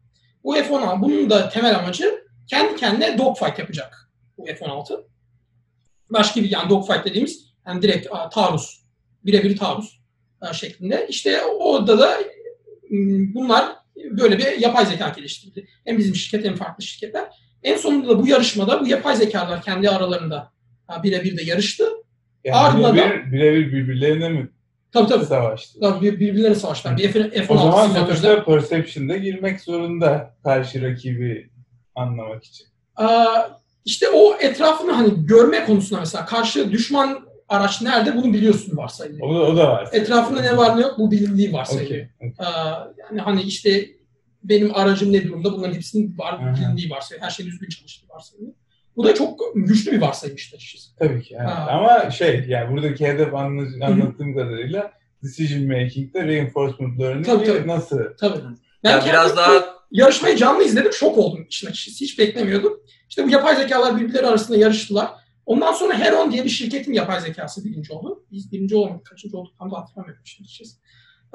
Bu 0.44 0.56
F-16 0.56 1.02
bunun 1.02 1.30
da 1.30 1.50
temel 1.50 1.80
amacı 1.80 2.26
kendi 2.48 2.76
kendine 2.76 3.18
dogfight 3.18 3.60
yapacak 3.60 4.12
bu 4.38 4.46
F-16. 4.46 5.04
Başka 6.10 6.44
bir 6.44 6.52
yani 6.52 6.70
dogfight 6.70 7.06
dediğimiz 7.06 7.46
yani 7.68 7.82
direkt 7.82 8.08
taarruz, 8.32 8.86
birebir 9.26 9.58
taarruz 9.58 10.01
şeklinde. 10.54 11.06
İşte 11.10 11.42
orada 11.44 12.00
da 12.00 12.18
bunlar 13.34 13.66
böyle 14.12 14.38
bir 14.38 14.60
yapay 14.60 14.86
zeka 14.86 15.10
geliştirdi. 15.10 15.68
Hem 15.86 15.98
bizim 15.98 16.16
şirket 16.16 16.46
hem 16.46 16.56
farklı 16.56 16.84
şirketler. 16.84 17.26
En 17.64 17.78
sonunda 17.78 18.10
da 18.10 18.20
bu 18.20 18.28
yarışmada 18.28 18.82
bu 18.82 18.88
yapay 18.88 19.16
zekalar 19.16 19.62
kendi 19.62 19.90
aralarında 19.90 20.52
birebir 21.04 21.38
de 21.38 21.44
yarıştı. 21.44 21.84
Yani 22.44 22.58
Ardından 22.58 22.96
birebir, 22.96 23.32
birebir 23.32 23.72
birbirlerine 23.72 24.30
mi 24.30 24.50
Tabii 24.92 25.08
tabii. 25.08 25.26
Savaştı. 25.26 25.80
Tabii 25.80 26.20
birbirlerine 26.20 26.56
savaştılar. 26.56 26.98
Bir 26.98 27.12
F-16 27.12 27.46
o 27.50 27.58
zaman 27.58 27.88
sonuçta 27.88 28.46
Perception'da 28.46 29.18
girmek 29.18 29.62
zorunda 29.62 30.36
karşı 30.44 30.82
rakibi 30.82 31.50
anlamak 31.96 32.44
için. 32.44 32.68
Ee, 33.02 33.06
işte 33.86 34.10
o 34.10 34.36
etrafını 34.40 34.92
hani 34.92 35.26
görme 35.26 35.66
konusunda 35.66 36.00
mesela 36.00 36.26
karşı 36.26 36.72
düşman 36.72 37.31
araç 37.52 37.82
nerede 37.82 38.16
bunu 38.16 38.34
biliyorsun 38.34 38.78
varsayılıyor. 38.78 39.28
O 39.28 39.36
da, 39.36 39.40
o 39.40 39.58
da 39.58 39.70
var. 39.72 39.90
Etrafında 39.92 40.42
ne 40.42 40.58
var 40.58 40.78
ne 40.78 40.82
yok 40.82 40.96
bu 40.98 41.12
bilindiği 41.12 41.54
varsayılıyor. 41.54 42.08
Okay, 42.16 42.30
okay. 42.30 42.48
Ee, 42.48 43.04
yani 43.04 43.22
hani 43.22 43.42
işte 43.42 43.90
benim 44.44 44.76
aracım 44.76 45.14
ne 45.14 45.24
durumda 45.24 45.54
bunların 45.54 45.74
hepsinin 45.74 46.18
var, 46.18 46.56
bilindiği 46.56 46.90
varsayılıyor. 46.90 47.26
Her 47.26 47.32
şey 47.32 47.46
düzgün 47.46 47.70
çalıştığı 47.70 48.10
varsayılıyor. 48.10 48.54
Bu 48.96 49.04
da 49.04 49.14
çok 49.16 49.40
güçlü 49.56 49.92
bir 49.92 50.02
varsayımmış 50.02 50.54
açıkçası. 50.54 50.96
Tabii 50.96 51.22
ki. 51.24 51.34
Yani. 51.34 51.50
Ama 51.50 52.12
şey 52.12 52.46
yani 52.48 52.72
buradaki 52.72 53.08
hedef 53.08 53.34
anlattığım 53.34 54.36
kadarıyla 54.36 54.92
decision 55.24 55.68
making'de 55.68 56.28
reinforcement 56.28 57.00
learning 57.00 57.26
tabii, 57.26 57.46
tabii. 57.46 57.68
nasıl? 57.68 58.00
Tabii. 58.20 58.40
Ben 58.84 58.92
ya 58.92 59.06
biraz 59.06 59.38
daha 59.38 59.52
yarışmayı 59.92 60.36
canlı 60.36 60.64
izledim. 60.64 60.94
Şok 60.94 61.18
oldum 61.18 61.46
işin 61.50 61.68
açıkçası. 61.68 62.04
Hiç 62.04 62.20
beklemiyordum. 62.20 62.80
İşte 63.10 63.26
bu 63.26 63.30
yapay 63.30 63.56
zekalar 63.56 63.98
birbirleri 64.00 64.28
arasında 64.28 64.58
yarıştılar. 64.58 65.21
Ondan 65.52 65.74
sonra 65.74 66.00
Heron 66.00 66.32
diye 66.32 66.44
bir 66.44 66.50
şirketin 66.50 66.94
yapay 66.94 67.22
zekası 67.22 67.66
birinci 67.66 67.94
oldu. 67.94 68.24
Biz 68.32 68.52
birinci 68.52 68.76
olamadık. 68.76 69.06
Kaçıncı 69.06 69.38
olduk 69.38 69.54
tam 69.60 69.72
da 69.72 69.78
hatırlamıyorum 69.78 70.24
şimdi. 70.26 70.70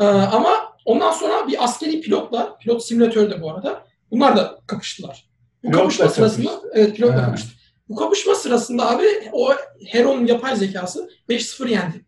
Ee, 0.00 0.05
ama 0.05 0.48
ondan 0.85 1.11
sonra 1.11 1.48
bir 1.48 1.64
askeri 1.64 2.00
pilotla, 2.00 2.59
pilot 2.59 2.85
simülatörde 2.85 3.42
bu 3.42 3.50
arada, 3.50 3.87
bunlar 4.11 4.37
da 4.37 4.59
kapıştılar. 4.66 5.29
Bu 5.62 5.70
pilot 5.70 5.83
kapışma 5.83 6.09
sırasında, 6.09 6.50
evet 6.72 6.96
pilotla 6.96 7.24
kapıştı. 7.24 7.48
Bu 7.88 7.96
kapışma 7.96 8.35
sırasında 8.35 8.90
abi 8.90 9.07
o 9.33 9.55
Heron'un 9.87 10.26
yapay 10.26 10.57
zekası 10.57 11.11
5-0 11.29 11.70
yendi. 11.70 12.05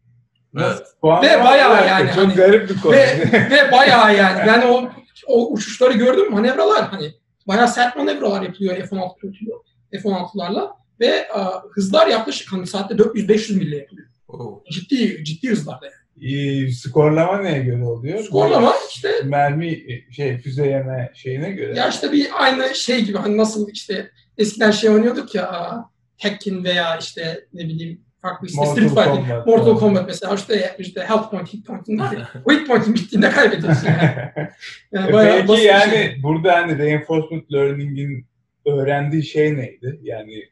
Evet. 0.59 0.83
Ve 1.05 1.45
bayağı 1.45 1.87
yani. 1.87 2.09
Çok 2.09 2.25
hani, 2.25 2.35
garip 2.35 2.71
bir 2.71 2.81
konu. 2.81 2.93
Ve, 2.93 3.31
ve 3.51 3.73
bayağı 3.73 4.17
yani. 4.17 4.43
Ben 4.47 4.63
o 4.63 4.91
o 5.27 5.53
uçuşları 5.53 5.93
gördüm. 5.93 6.33
Manevralar 6.33 6.89
hani 6.89 7.15
bayağı 7.47 7.69
sert 7.69 7.97
manevralar 7.97 8.43
yapılıyor 8.43 8.77
F-16 8.77 9.19
pilotuyla. 9.19 9.55
F-16'larla 9.93 10.79
ve 11.01 11.33
a, 11.33 11.63
hızlar 11.71 12.07
yaklaşık 12.07 12.53
hani 12.53 12.67
saatte 12.67 12.95
400-500 12.95 13.57
mille 13.59 13.77
yapılıyor. 13.77 14.09
Oh. 14.29 14.65
Ciddi 14.73 15.25
ciddi 15.25 15.51
hızlarda 15.51 15.87
yani. 15.87 15.95
Ee, 16.23 16.73
skorlama 16.73 17.43
neye 17.43 17.59
göre 17.59 17.85
oluyor? 17.85 18.25
Skorlama 18.25 18.75
işte 18.91 19.09
mermi 19.25 19.83
şey 20.11 20.39
füze 20.39 20.67
yeme 20.67 21.13
şeyine 21.15 21.51
göre. 21.51 21.79
Ya 21.79 21.89
işte 21.89 22.13
bir 22.13 22.29
aynı 22.33 22.75
şey 22.75 23.05
gibi 23.05 23.19
hani 23.19 23.37
nasıl 23.37 23.69
işte 23.73 24.11
eskiden 24.39 24.71
şey 24.71 24.91
oynuyorduk 24.91 25.35
ya 25.35 25.85
Tekken 26.19 26.65
veya 26.65 26.97
işte 26.97 27.47
ne 27.53 27.65
bileyim 27.65 28.01
farklı 28.23 28.47
işte 28.47 28.61
Mortal 28.61 28.73
Street 28.73 28.89
Fighter, 28.89 29.15
Kombat, 29.15 29.47
Mortal. 29.47 29.79
Kombat 29.79 30.07
mesela 30.07 30.35
işte, 30.35 30.77
işte 30.79 31.01
health 31.01 31.31
point, 31.31 31.55
hit 31.55 31.67
point'in 31.67 31.99
weak 32.33 32.67
point'in 32.67 32.95
bittiğinde 32.95 33.31
kaybediyorsun 33.31 33.87
yani. 33.87 34.49
yani 35.13 35.27
e 35.27 35.45
Peki 35.47 35.63
yani 35.63 35.93
şey. 35.93 36.23
burada 36.23 36.55
hani 36.57 36.79
reinforcement 36.79 37.53
learning'in 37.53 38.27
öğrendiği 38.67 39.25
şey 39.25 39.57
neydi? 39.57 39.99
Yani 40.03 40.45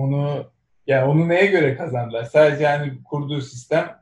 onu 0.00 0.50
yani 0.86 1.04
onu 1.04 1.28
neye 1.28 1.46
göre 1.46 1.76
kazandılar? 1.76 2.24
Sadece 2.24 2.62
yani 2.64 2.92
kurduğu 3.04 3.40
sistem 3.40 4.00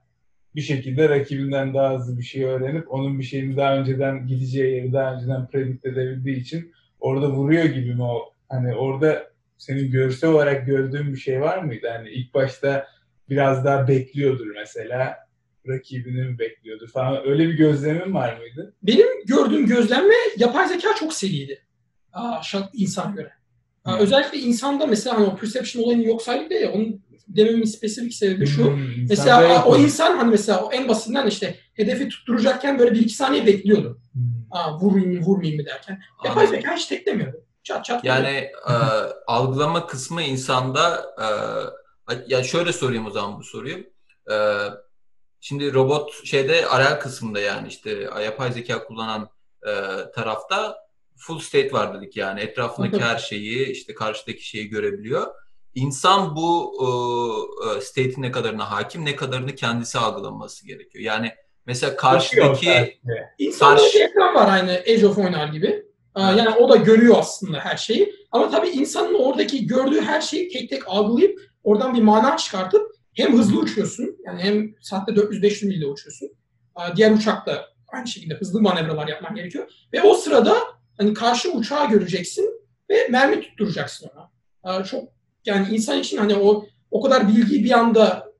bir 0.55 0.61
şekilde 0.61 1.09
rakibinden 1.09 1.75
daha 1.75 1.95
hızlı 1.95 2.19
bir 2.19 2.23
şey 2.23 2.45
öğrenip 2.45 2.93
onun 2.93 3.19
bir 3.19 3.25
şeyini 3.25 3.57
daha 3.57 3.77
önceden 3.77 4.27
gideceği 4.27 4.75
yeri 4.75 4.93
daha 4.93 5.15
önceden 5.15 5.47
predict 5.47 5.87
edebildiği 5.87 6.37
için 6.37 6.73
orada 7.01 7.31
vuruyor 7.31 7.65
gibi 7.65 7.95
mi 7.95 8.03
o? 8.03 8.35
Hani 8.49 8.75
orada 8.75 9.31
senin 9.59 9.91
görsel 9.91 10.31
olarak 10.31 10.67
gördüğün 10.67 11.13
bir 11.13 11.19
şey 11.19 11.41
var 11.41 11.59
mıydı? 11.59 11.89
Hani 11.93 12.11
ilk 12.11 12.35
başta 12.35 12.87
biraz 13.29 13.65
daha 13.65 13.89
bekliyordur 13.89 14.47
mesela 14.55 15.17
rakibini 15.69 16.25
mi 16.25 16.39
bekliyordur 16.39 16.89
falan. 16.89 17.29
Öyle 17.29 17.49
bir 17.49 17.55
gözlemin 17.55 18.15
var 18.15 18.37
mıydı? 18.37 18.75
Benim 18.83 19.07
gördüğüm 19.27 19.67
gözlemle 19.67 20.15
yapay 20.39 20.69
zeka 20.69 20.89
çok 21.01 21.13
seriydi. 21.13 21.63
Aa, 22.13 22.41
insan 22.73 23.15
göre. 23.15 23.31
Aa, 23.89 23.99
özellikle 23.99 24.39
insanda 24.39 24.87
mesela 24.87 25.17
hani 25.17 25.27
o 25.27 25.37
perception 25.37 25.83
olayını 25.83 26.05
yok 26.05 26.23
saydık 26.23 26.51
ya 26.53 26.73
onun 26.73 27.03
dememin 27.29 27.65
spesifik 27.65 28.15
sebebi 28.15 28.47
şu. 28.47 28.67
Hmm, 28.67 29.07
mesela 29.09 29.65
o 29.65 29.77
insan 29.77 30.17
hani 30.17 30.31
mesela 30.31 30.65
o 30.65 30.73
en 30.73 30.89
basitinden 30.89 31.27
işte 31.27 31.59
hedefi 31.75 32.09
tutturacakken 32.09 32.79
böyle 32.79 32.93
bir 32.93 33.01
iki 33.01 33.15
saniye 33.15 33.47
bekliyordu. 33.47 34.01
Hmm. 34.13 34.23
Aa, 34.51 34.79
vurmayayım 34.79 35.15
mı 35.15 35.27
vurmayayım 35.27 35.61
mı 35.61 35.67
derken. 35.67 36.01
Yapay 36.25 36.47
zeka 36.47 36.77
hiç 36.77 36.87
teklemiyordu. 36.87 37.37
Çat 37.63 37.85
çat. 37.85 38.05
Yani 38.05 38.51
e, 38.69 38.75
algılama 39.27 39.87
kısmı 39.87 40.23
insanda 40.23 41.07
e, 42.11 42.15
ya 42.27 42.45
şöyle 42.45 42.73
sorayım 42.73 43.07
o 43.07 43.11
zaman 43.11 43.39
bu 43.39 43.45
soruyu. 43.45 43.77
E, 44.31 44.37
şimdi 45.41 45.75
robot 45.75 46.27
şeyde 46.27 46.67
arel 46.67 47.01
kısmında 47.01 47.41
yani 47.41 47.69
işte 47.69 47.91
yapay 48.25 48.53
zeka 48.53 48.85
kullanan 48.85 49.29
e, 49.67 49.73
tarafta 50.15 50.77
full 51.19 51.39
state 51.39 51.73
var 51.73 51.95
dedik 51.95 52.17
yani 52.17 52.41
etrafındaki 52.41 53.01
her 53.01 53.19
şeyi 53.19 53.67
işte 53.67 53.95
karşıdaki 53.95 54.47
şeyi 54.47 54.69
görebiliyor. 54.69 55.27
İnsan 55.75 56.37
bu 56.37 56.73
e, 57.77 57.81
state'in 57.81 58.23
ne 58.23 58.31
kadarına 58.31 58.71
hakim 58.71 59.05
ne 59.05 59.17
kadarını 59.17 59.55
kendisi 59.55 59.99
algılaması 59.99 60.67
gerekiyor. 60.67 61.05
Yani 61.05 61.33
mesela 61.67 61.97
karşıdaki 61.97 62.99
insanda 63.39 63.77
karşı... 63.77 63.99
bir 63.99 64.05
ekran 64.05 64.35
var 64.35 64.53
aynı 64.53 64.71
Age 64.71 65.07
of 65.07 65.19
oynar 65.19 65.49
gibi. 65.49 65.89
Yani 66.17 66.51
o 66.51 66.69
da 66.69 66.77
görüyor 66.77 67.17
aslında 67.19 67.59
her 67.61 67.77
şeyi. 67.77 68.15
Ama 68.33 68.51
tabii 68.51 68.69
insanın 68.69 69.15
oradaki 69.15 69.67
gördüğü 69.67 70.01
her 70.01 70.21
şeyi 70.21 70.49
tek 70.49 70.71
tek 70.71 70.89
algılayıp 70.89 71.41
oradan 71.63 71.95
bir 71.95 72.03
mana 72.03 72.37
çıkartıp 72.37 72.93
hem 73.15 73.39
hızlı 73.39 73.59
uçuyorsun 73.59 74.17
yani 74.25 74.43
hem 74.43 74.75
saatte 74.81 75.13
400-500 75.13 75.67
mille 75.67 75.87
uçuyorsun. 75.87 76.29
Diğer 76.97 77.11
uçakta 77.11 77.69
aynı 77.89 78.09
şekilde 78.09 78.35
hızlı 78.35 78.63
manevralar 78.63 79.09
yapman 79.09 79.35
gerekiyor. 79.35 79.71
Ve 79.93 80.03
o 80.03 80.15
sırada 80.15 80.57
hani 80.99 81.15
karşı 81.15 81.53
uçağı 81.53 81.91
göreceksin 81.91 82.61
ve 82.91 83.09
mermi 83.09 83.41
tutturacaksın 83.41 84.11
ona. 84.65 84.85
Çok 84.85 85.13
yani 85.45 85.75
insan 85.75 86.01
için 86.01 86.17
hani 86.17 86.35
o 86.35 86.67
o 86.91 87.03
kadar 87.03 87.29
bilgiyi 87.29 87.65
bir 87.65 87.71
anda 87.71 88.33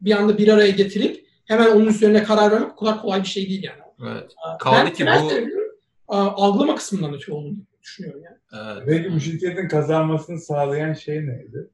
bir 0.00 0.12
anda 0.12 0.38
bir 0.38 0.48
araya 0.48 0.70
getirip 0.70 1.26
hemen 1.44 1.70
onun 1.70 1.86
üzerine 1.86 2.22
karar 2.22 2.52
vermek 2.52 2.72
o 2.72 2.76
kadar 2.76 3.02
kolay 3.02 3.22
bir 3.22 3.28
şey 3.28 3.48
değil 3.48 3.62
yani. 3.62 4.12
Evet. 4.12 4.32
Kaldı 4.60 4.92
ki 4.92 5.06
bu 5.06 6.14
algılama 6.14 6.74
kısmından 6.74 7.14
ötürü 7.14 7.32
olduğunu 7.32 7.56
düşünüyorum 7.82 8.22
yani. 8.24 8.36
Evet. 8.76 8.82
Peki 8.88 9.14
bu 9.14 9.20
şirketin 9.20 9.68
kazanmasını 9.68 10.40
sağlayan 10.40 10.92
şey 10.92 11.16
neydi? 11.16 11.70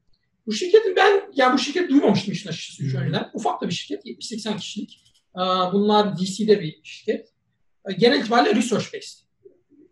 Bu 0.47 0.51
şirketin 0.51 0.95
ben, 0.95 1.21
yani 1.33 1.53
bu 1.53 1.57
şirket 1.57 1.89
duymamıştım 1.89 2.33
işin 2.33 2.49
açıkçası 2.49 2.83
üç 2.83 2.95
önceden. 2.95 3.29
Ufak 3.33 3.61
da 3.61 3.67
bir 3.67 3.73
şirket, 3.73 4.05
70-80 4.05 4.57
kişilik. 4.57 5.03
Bunlar 5.73 6.17
DC'de 6.17 6.61
bir 6.61 6.79
şirket. 6.83 7.29
Genel 7.97 8.19
itibariyle 8.19 8.55
research 8.55 8.93
based. 8.93 9.19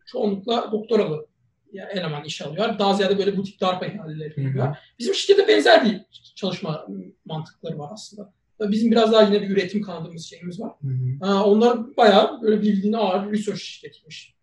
Çoğunlukla 0.05 0.69
doktoralı 0.71 1.27
eleman 1.73 2.23
iş 2.23 2.41
alıyor. 2.41 2.79
Daha 2.79 2.93
ziyade 2.93 3.17
böyle 3.17 3.37
butik 3.37 3.61
darpa 3.61 3.85
ihaleleri 3.85 4.43
yapıyor. 4.43 4.75
Bizim 4.99 5.13
şirkette 5.13 5.47
benzer 5.47 5.85
bir 5.85 6.01
çalışma 6.35 6.87
mantıkları 7.25 7.79
var 7.79 7.89
aslında. 7.93 8.33
Bizim 8.59 8.91
biraz 8.91 9.11
daha 9.11 9.21
yine 9.21 9.41
bir 9.41 9.49
üretim 9.49 9.81
kanadımız 9.81 10.25
şeyimiz 10.25 10.61
var. 10.61 10.71
Hı 10.81 10.87
hı. 11.27 11.43
Onlar 11.43 11.97
bayağı 11.97 12.41
böyle 12.41 12.61
bildiğin 12.61 12.93
ağır 12.93 13.31
research 13.31 13.59
şirketiymiş. 13.59 14.35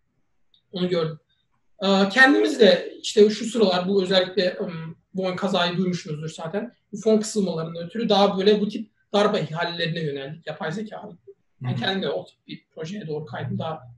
Onu 0.71 0.89
gördüm. 0.89 1.19
Kendimiz 2.11 2.59
de 2.59 2.93
işte 3.01 3.29
şu 3.29 3.45
sıralar 3.45 3.87
bu 3.87 4.03
özellikle 4.03 4.57
bu 5.13 5.35
kazayı 5.35 5.77
duymuşsunuzdur 5.77 6.29
zaten. 6.29 6.73
Bu 6.91 6.97
fon 6.97 7.19
kısılmalarının 7.19 7.85
ötürü 7.85 8.09
daha 8.09 8.37
böyle 8.37 8.61
bu 8.61 8.67
tip 8.67 8.89
darbe 9.13 9.39
ihalelerine 9.39 9.99
yöneldik 9.99 10.47
yapay 10.47 10.71
zeka 10.71 11.09
Ben 11.63 11.75
kendim 11.75 12.01
de 12.01 12.09
o 12.09 12.25
bir 12.47 12.65
projeye 12.75 13.07
doğru 13.07 13.25
kaydım. 13.25 13.59
Daha 13.59 13.93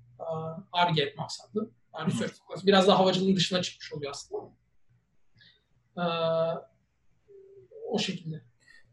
ARGE 0.72 1.14
maksatlı. 1.18 1.70
Yani 1.94 2.14
research 2.14 2.34
biraz 2.66 2.88
daha 2.88 3.00
havacılığın 3.00 3.36
dışına 3.36 3.62
çıkmış 3.62 3.94
oluyor 3.94 4.12
aslında. 4.12 4.52
O 7.90 8.00
şekilde. 8.00 8.42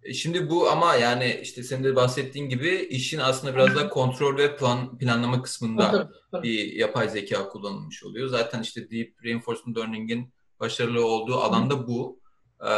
E, 0.02 0.14
şimdi 0.14 0.50
bu 0.50 0.70
ama 0.70 0.94
yani 0.94 1.40
işte 1.42 1.62
senin 1.62 1.84
de 1.84 1.96
bahsettiğin 1.96 2.48
gibi 2.48 2.70
işin 2.90 3.18
aslında 3.18 3.54
biraz 3.54 3.76
daha 3.76 3.88
kontrol 3.88 4.36
ve 4.36 4.56
plan, 4.56 4.98
planlama 4.98 5.42
kısmında 5.42 5.90
tabii, 5.90 6.12
tabii. 6.30 6.42
bir 6.42 6.72
yapay 6.72 7.08
zeka 7.08 7.48
kullanılmış 7.48 8.04
oluyor. 8.04 8.28
Zaten 8.28 8.62
işte 8.62 8.90
Deep 8.90 9.14
Reinforcement 9.24 9.78
Learning'in 9.78 10.32
başarılı 10.60 11.06
olduğu 11.06 11.36
alanda 11.36 11.86
bu. 11.86 12.20
Ee, 12.66 12.70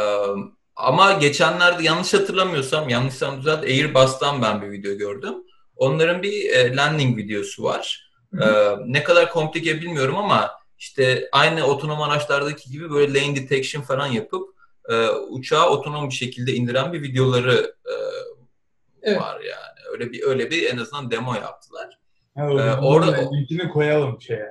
ama 0.75 1.13
geçenlerde 1.13 1.83
yanlış 1.83 2.13
hatırlamıyorsam, 2.13 2.89
yanlışsam 2.89 3.39
düzelt, 3.39 3.63
Airbus'tan 3.63 4.41
ben 4.41 4.61
bir 4.61 4.71
video 4.71 4.97
gördüm. 4.97 5.33
Onların 5.75 6.23
bir 6.23 6.49
e, 6.49 6.75
landing 6.75 7.17
videosu 7.17 7.63
var. 7.63 8.05
Ee, 8.41 8.75
ne 8.85 9.03
kadar 9.03 9.31
komplike 9.31 9.81
bilmiyorum 9.81 10.17
ama 10.17 10.51
işte 10.77 11.29
aynı 11.31 11.65
otonom 11.65 12.01
araçlardaki 12.01 12.71
gibi 12.71 12.89
böyle 12.89 13.19
lane 13.21 13.35
detection 13.35 13.81
falan 13.81 14.07
yapıp 14.07 14.49
e, 14.89 15.09
uçağı 15.09 15.69
otonom 15.69 16.09
bir 16.09 16.13
şekilde 16.13 16.53
indiren 16.53 16.93
bir 16.93 17.01
videoları 17.01 17.73
e, 17.85 17.93
Evet. 19.01 19.21
var 19.21 19.39
yani. 19.39 19.89
Öyle 19.91 20.11
bir 20.11 20.23
öyle 20.23 20.51
bir 20.51 20.69
en 20.73 20.77
azından 20.77 21.11
demo 21.11 21.35
yaptılar. 21.35 21.99
Ha, 22.37 22.41
Ee, 22.45 22.85
orada 22.85 23.31
linkini 23.31 23.69
koyalım 23.69 24.21
şeye. 24.21 24.45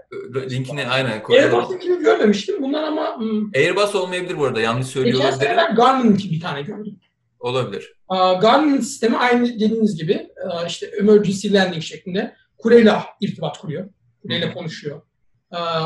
Linkini 0.51 0.87
aynen 0.87 1.23
koyalım. 1.23 1.55
Airbus'unkini 1.59 2.03
görmemiştim. 2.05 2.63
Bunlar 2.63 2.83
ama 2.83 3.17
hmm, 3.19 3.51
Airbus 3.55 3.95
olmayabilir 3.95 4.39
bu 4.39 4.45
arada. 4.45 4.61
Yanlış 4.61 4.87
söylüyor 4.87 5.17
geçen 5.17 5.31
sene 5.31 5.57
ben 5.57 5.75
Garmin'inki 5.75 6.31
bir 6.31 6.41
tane 6.41 6.63
gördüm. 6.63 7.01
Olabilir. 7.45 7.93
Garmin 8.41 8.81
sistemi 8.81 9.17
aynı 9.17 9.47
dediğiniz 9.47 9.97
gibi 9.97 10.27
işte 10.67 10.87
emergency 10.87 11.53
landing 11.53 11.83
şeklinde 11.83 12.35
kuleyle 12.59 12.93
irtibat 13.21 13.59
kuruyor. 13.59 13.89
Kuleyle 14.23 14.53
konuşuyor. 14.53 15.03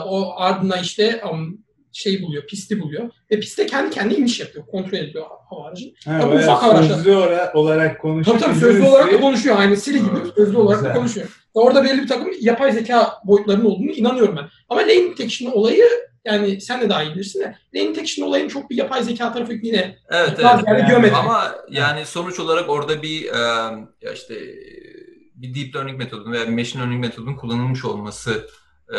O 0.06 0.34
ardından 0.36 0.82
işte 0.82 1.22
um, 1.32 1.64
şey 1.92 2.22
buluyor, 2.22 2.46
pisti 2.46 2.80
buluyor. 2.80 3.10
Ve 3.30 3.40
pistte 3.40 3.66
kendi 3.66 3.90
kendine 3.90 4.18
iniş 4.18 4.40
yapıyor. 4.40 4.66
Kontrol 4.66 4.98
ediyor 4.98 5.26
hava 5.50 5.68
aracı. 5.68 5.84
Ha, 6.04 6.18
Tabii 6.20 6.36
ufak 6.36 6.64
araçlar. 6.64 6.94
sözlü 6.96 7.16
ora- 7.16 7.52
olarak 7.54 8.00
konuşuyor. 8.00 8.38
Tabii 8.38 8.50
tabii 8.50 8.60
sözlü 8.60 8.82
olarak 8.82 9.12
da 9.12 9.20
konuşuyor. 9.20 9.56
Aynı 9.58 9.76
Siri 9.76 9.98
gibi 9.98 10.16
Evet, 10.22 10.34
sözlü 10.36 10.56
olarak 10.56 10.84
da 10.84 10.92
konuşuyor. 10.92 11.26
Orada 11.54 11.84
belli 11.84 12.02
bir 12.02 12.08
takım 12.08 12.28
yapay 12.40 12.72
zeka 12.72 13.12
boyutlarının 13.24 13.64
olduğunu 13.64 13.90
inanıyorum 13.90 14.36
ben. 14.36 14.44
Ama 14.68 14.80
lane 14.80 15.10
detection 15.10 15.52
olayı 15.52 15.84
yani 16.24 16.60
sen 16.60 16.80
de 16.80 16.88
daha 16.88 17.02
iyi 17.02 17.14
bilirsin 17.14 17.40
de 17.40 17.56
lane 17.74 17.88
detection 17.88 18.26
olayının 18.26 18.48
çok 18.48 18.70
bir 18.70 18.76
yapay 18.76 19.02
zeka 19.02 19.32
tarafı 19.32 19.52
yine 19.52 19.98
Evet 20.10 20.38
Biraz 20.38 20.60
evet. 20.68 20.80
yani 20.80 20.92
Yani. 20.92 21.10
Ama 21.16 21.54
yani 21.70 22.06
sonuç 22.06 22.40
olarak 22.40 22.70
orada 22.70 23.02
bir 23.02 23.24
e, 23.24 24.14
işte 24.14 24.34
e, 24.34 24.48
bir 25.34 25.54
deep 25.54 25.76
learning 25.76 25.98
metodunun 25.98 26.32
veya 26.32 26.48
bir 26.48 26.52
machine 26.52 26.82
learning 26.82 27.00
metodunun 27.00 27.36
kullanılmış 27.36 27.84
olması 27.84 28.48
e, 28.94 28.98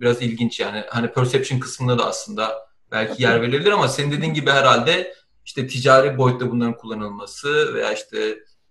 biraz 0.00 0.22
ilginç 0.22 0.60
yani. 0.60 0.84
Hani 0.88 1.12
perception 1.12 1.58
kısmında 1.58 1.98
da 1.98 2.06
aslında 2.06 2.52
belki 2.92 3.22
yer 3.22 3.42
verilebilir 3.42 3.70
ama 3.70 3.88
senin 3.88 4.10
dediğin 4.10 4.34
gibi 4.34 4.50
herhalde 4.50 5.14
işte 5.44 5.66
ticari 5.66 6.18
boyutta 6.18 6.50
bunların 6.50 6.76
kullanılması 6.76 7.74
veya 7.74 7.92
işte 7.92 8.18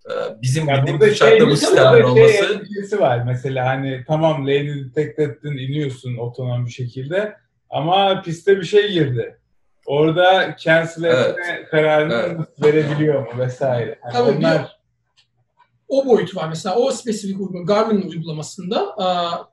e, 0.10 0.14
bizim 0.42 0.68
Ya 0.68 0.78
bildiğimiz 0.78 1.02
burada 1.02 1.16
şey, 1.16 1.42
bu 1.42 1.58
şey 1.58 2.04
olması 2.04 2.54
endişesi 2.54 3.00
var. 3.00 3.24
Mesela 3.26 3.66
hani 3.66 4.04
tamam 4.08 4.42
lane'i 4.42 4.96
detect 4.96 5.20
ettin, 5.20 5.58
iniyorsun 5.58 6.18
otonom 6.18 6.66
bir 6.66 6.72
şekilde 6.72 7.36
ama 7.70 8.22
piste 8.22 8.58
bir 8.58 8.64
şey 8.66 8.92
girdi. 8.92 9.40
Orada 9.86 10.56
cancel 10.60 11.04
etme 11.04 11.66
kararını 11.72 12.14
Evet. 12.14 12.48
verebiliyor 12.64 13.34
mu 13.34 13.40
vesaire. 13.42 14.00
Hani 14.02 14.14
Tabii 14.14 14.32
bir- 14.32 14.38
onlar 14.38 14.78
o 15.88 16.06
boyutu 16.06 16.38
var. 16.38 16.50
Mesela 16.50 16.76
o 16.76 16.92
spesifik 16.92 17.40
uygulama 17.40 17.66
Garmin 17.66 18.02
uygulamasında 18.10 18.96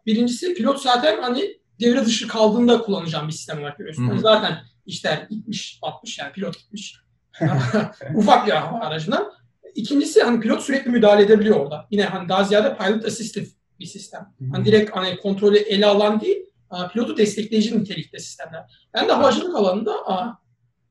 birincisi 0.07 0.55
pilot 0.55 0.81
zaten 0.83 1.23
hani 1.23 1.59
devre 1.81 2.05
dışı 2.05 2.29
kaldığında 2.29 2.83
kullanacağım 2.83 3.27
bir 3.29 3.33
sistem 3.33 3.59
olarak 3.59 3.79
görüyorsun. 3.79 4.03
Hı 4.03 4.07
hı. 4.07 4.11
Yani 4.11 4.21
zaten 4.21 4.59
işler 4.87 5.27
gitmiş, 5.31 5.79
batmış 5.83 6.19
yani 6.19 6.33
pilot 6.33 6.59
gitmiş. 6.59 6.97
Ufak 8.15 8.47
bir 8.47 8.53
hava 8.53 8.79
aracından. 8.81 9.33
İkincisi 9.75 10.23
hani 10.23 10.41
pilot 10.41 10.63
sürekli 10.63 10.91
müdahale 10.91 11.23
edebiliyor 11.23 11.57
orada. 11.61 11.87
Yine 11.91 12.05
hani 12.05 12.29
daha 12.29 12.45
ziyade 12.45 12.77
pilot 12.77 13.05
assistive 13.05 13.47
bir 13.81 13.87
sistem. 13.87 14.35
Hani 14.53 14.65
direkt 14.65 14.97
hani 14.97 15.17
kontrolü 15.17 15.57
ele 15.59 15.87
alan 15.87 16.21
değil, 16.21 16.44
pilotu 16.93 17.17
destekleyici 17.17 17.79
nitelikte 17.79 18.19
sistemler. 18.19 18.89
Ben 18.95 19.09
de 19.09 19.13
havacılık 19.13 19.57
alanında 19.57 19.93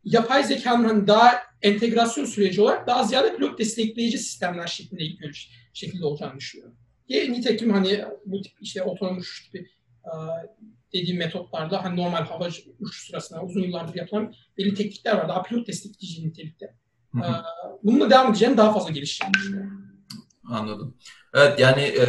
yapay 0.04 0.44
zekanın 0.44 0.84
hani 0.84 1.08
daha 1.08 1.34
entegrasyon 1.62 2.26
süreci 2.26 2.62
olarak 2.62 2.88
daha 2.88 3.04
ziyade 3.04 3.36
pilot 3.36 3.60
destekleyici 3.60 4.18
sistemler 4.18 4.68
şeklinde 4.68 5.04
ilk 5.04 5.20
görüş 5.20 5.50
şekilde 5.74 6.06
olacağını 6.06 6.40
düşünüyorum. 6.40 6.76
Ki 7.08 7.32
nitekim 7.32 7.74
hani 7.74 8.06
bu 8.26 8.42
tip 8.42 8.54
işte 8.62 8.84
otonom 8.84 9.18
uçuş 9.18 9.50
gibi 9.50 9.70
dediğim 10.94 11.18
metotlarda 11.18 11.84
hani 11.84 11.96
normal 12.02 12.26
hava 12.26 12.48
uçuş 12.80 13.08
sırasında 13.08 13.44
uzun 13.44 13.62
yıllardır 13.62 13.96
yapılan 13.96 14.34
belli 14.58 14.74
teknikler 14.74 15.18
var. 15.18 15.30
Daha 15.30 15.44
pilot 15.44 15.68
destekleyici 15.68 16.28
nitelikte. 16.28 16.76
Hı 17.14 17.20
hı. 17.20 17.44
Bununla 17.84 18.10
devam 18.10 18.30
edeceğini 18.30 18.58
daha 18.58 18.74
fazla 18.74 18.92
gelişeceğini 18.92 19.34
düşünüyorum. 19.34 19.93
Anladım. 20.50 20.98
Evet 21.34 21.60
yani 21.60 21.82
e, 21.82 22.08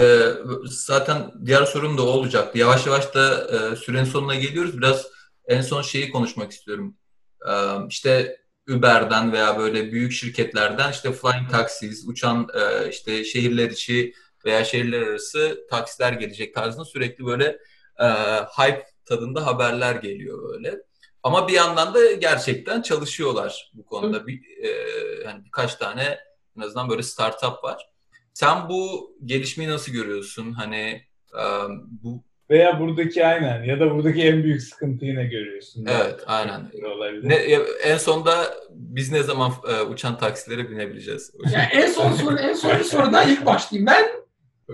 zaten 0.65 1.33
diğer 1.47 1.65
sorum 1.65 1.99
da 1.99 2.03
olacaktı. 2.03 2.59
Yavaş 2.59 2.87
yavaş 2.87 3.15
da 3.15 3.47
e, 3.57 3.77
sürenin 3.77 4.05
sonuna 4.05 4.35
geliyoruz. 4.35 4.79
Biraz 4.79 5.07
en 5.49 5.61
son 5.61 5.83
şeyi 5.83 6.11
konuşmak 6.11 6.53
istiyorum. 6.53 6.97
E, 7.49 7.53
işte 7.89 8.41
Uber'den 8.69 9.33
veya 9.33 9.59
böyle 9.59 9.93
büyük 9.93 10.13
şirketlerden 10.13 10.93
işte 10.93 11.13
flying 11.13 11.51
taxis, 11.51 12.05
uçan 12.09 12.49
e, 12.55 12.89
işte 12.89 13.25
şehirler 13.25 13.71
içi 13.71 14.15
veya 14.45 14.65
şehirler 14.65 15.03
arası 15.03 15.67
taksiler 15.71 16.13
gelecek 16.13 16.55
tarzında 16.55 16.85
sürekli 16.85 17.27
böyle 17.27 17.59
e, 18.01 18.07
hype 18.59 18.87
tadında 19.05 19.47
haberler 19.47 19.95
geliyor 19.95 20.49
böyle. 20.49 20.83
Ama 21.23 21.49
bir 21.49 21.53
yandan 21.53 21.95
da 21.95 22.13
gerçekten 22.13 22.83
çalışıyorlar 22.83 23.71
bu 23.75 23.85
konuda. 23.85 24.27
Bir, 24.27 24.41
e, 24.63 24.69
yani 25.25 25.45
birkaç 25.45 25.75
tane 25.75 26.19
en 26.57 26.61
azından 26.61 26.89
böyle 26.89 27.03
startup 27.03 27.65
var. 27.65 27.94
Sen 28.35 28.69
bu 28.69 29.13
gelişmeyi 29.25 29.71
nasıl 29.71 29.93
görüyorsun? 29.93 30.53
Hani 30.53 31.03
e, 31.35 31.43
bu 32.03 32.25
veya 32.51 32.81
buradaki 32.81 33.27
aynen 33.27 33.65
ya 33.65 33.81
da 33.81 33.91
buradaki 33.91 34.23
en 34.23 34.43
büyük 34.45 34.63
sıkıntıyı 34.63 35.15
ne 35.15 35.25
görüyorsun? 35.25 35.87
Evet, 35.89 36.21
aynen. 36.27 36.71
Olabilir. 36.97 37.29
ne, 37.29 37.35
en 37.85 37.99
sonda 37.99 38.55
biz 38.71 39.13
ne 39.13 39.23
zaman 39.23 39.53
e, 39.69 39.83
uçan 39.83 40.19
taksilere 40.19 40.71
binebileceğiz? 40.71 41.31
Yani 41.53 41.67
en 41.73 41.87
son 41.87 42.13
soru, 42.13 42.39
en 42.39 42.55
son 42.55 42.83
sorudan 42.83 43.29
ilk 43.29 43.47
başlayayım. 43.47 43.87
Ben 43.87 44.25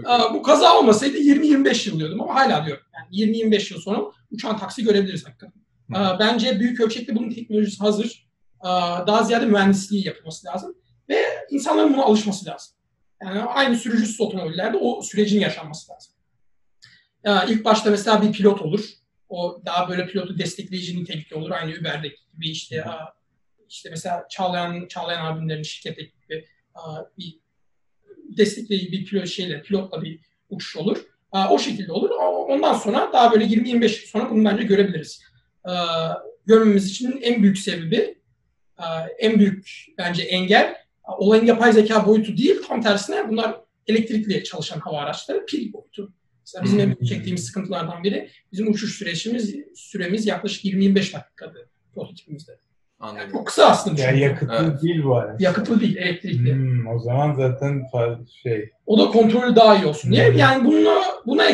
Aa, 0.05 0.35
bu 0.35 0.43
kaza 0.43 0.79
olmasaydı 0.79 1.17
20-25 1.19 1.89
yıl 1.91 1.99
diyordum 1.99 2.21
ama 2.21 2.35
hala 2.35 2.67
diyorum. 2.67 2.85
Yani 2.95 3.33
20-25 3.33 3.75
yıl 3.75 3.81
sonra 3.81 4.01
uçan 4.31 4.59
taksi 4.59 4.85
görebiliriz 4.85 5.27
hakikaten. 5.27 5.61
Aa, 5.95 6.19
bence 6.19 6.61
büyük 6.61 6.81
ölçekte 6.81 7.17
bunun 7.17 7.31
teknolojisi 7.31 7.79
hazır. 7.79 8.29
Aa, 8.61 9.07
daha 9.07 9.23
ziyade 9.23 9.47
mühendisliği 9.47 10.07
yapılması 10.07 10.47
lazım. 10.47 10.75
Ve 11.09 11.17
insanların 11.51 11.95
buna 11.95 12.05
alışması 12.05 12.47
lazım. 12.47 12.77
Yani 13.23 13.41
aynı 13.41 13.77
sürücüsüz 13.77 14.21
otomobillerde 14.21 14.77
o 14.77 15.03
sürecin 15.03 15.41
yaşanması 15.41 15.93
lazım. 15.93 16.13
Ya 17.25 17.45
ilk 17.45 17.65
başta 17.65 17.91
mesela 17.91 18.23
bir 18.23 18.33
pilot 18.33 18.63
olur. 18.63 18.85
O 19.29 19.63
daha 19.67 19.89
böyle 19.89 20.07
pilotu 20.07 20.39
destekleyici 20.39 21.03
nitelikte 21.03 21.35
olur. 21.35 21.51
Aynı 21.51 21.81
Uber'deki 21.81 22.21
gibi 22.33 22.51
işte 22.51 22.85
işte 23.69 23.91
mesela 23.91 24.27
Çağlayan, 24.31 24.87
Çağlayan 24.87 25.27
abimlerin 25.27 25.63
şirketteki 25.63 26.13
gibi 26.29 26.47
bir 27.19 27.39
destekleyici 28.37 28.93
bir 28.93 29.05
pilot 29.05 29.29
şeyle, 29.29 29.63
pilotla 29.63 30.03
bir 30.03 30.21
uçuş 30.49 30.77
olur. 30.77 31.05
O 31.51 31.59
şekilde 31.59 31.93
olur. 31.93 32.11
Ondan 32.49 32.75
sonra 32.75 33.11
daha 33.13 33.33
böyle 33.33 33.45
20-25 33.45 33.83
yıl 33.83 33.91
sonra 33.91 34.31
bunu 34.31 34.45
bence 34.45 34.63
görebiliriz. 34.63 35.23
Görmemiz 36.47 36.91
için 36.91 37.21
en 37.23 37.43
büyük 37.43 37.59
sebebi, 37.59 38.19
en 39.19 39.39
büyük 39.39 39.87
bence 39.99 40.23
engel 40.23 40.77
olayın 41.19 41.47
yapay 41.47 41.73
zeka 41.73 42.07
boyutu 42.07 42.37
değil, 42.37 42.57
tam 42.69 42.81
tersine 42.81 43.29
bunlar 43.29 43.57
elektrikli 43.87 44.45
çalışan 44.45 44.79
hava 44.79 44.99
araçları 44.99 45.47
pil 45.47 45.73
boyutu. 45.73 46.13
Mesela 46.41 46.65
bizim 46.65 46.81
en 46.81 46.87
büyük 46.87 47.07
çektiğimiz 47.07 47.45
sıkıntılardan 47.45 48.05
biri 48.05 48.31
bizim 48.53 48.71
uçuş 48.71 48.99
süreçimiz 48.99 49.55
süremiz 49.75 50.27
yaklaşık 50.27 50.65
20-25 50.65 50.95
dakikadı 51.15 51.69
prototipimizde. 51.95 52.53
Yani 52.53 53.11
Anladım. 53.11 53.31
çok 53.33 53.47
kısa 53.47 53.67
aslında. 53.67 54.01
Yani 54.01 54.21
yakıtlı 54.21 54.55
Evet. 54.61 54.83
değil 54.83 55.05
bu 55.05 55.17
araç. 55.17 55.41
Yakıtlı 55.41 55.81
değil, 55.81 55.97
elektrikli. 55.97 56.55
Hmm, 56.55 56.87
o 56.87 56.99
zaman 56.99 57.35
zaten 57.35 57.83
şey. 58.43 58.71
O 58.87 58.99
da 58.99 59.11
kontrolü 59.11 59.57
daha 59.57 59.77
iyi 59.77 59.87
olsun 59.87 60.13
diye. 60.13 60.29
Hı 60.29 60.33
hı. 60.33 60.39
Yani 60.39 60.65
buna 60.65 60.95
buna 61.27 61.45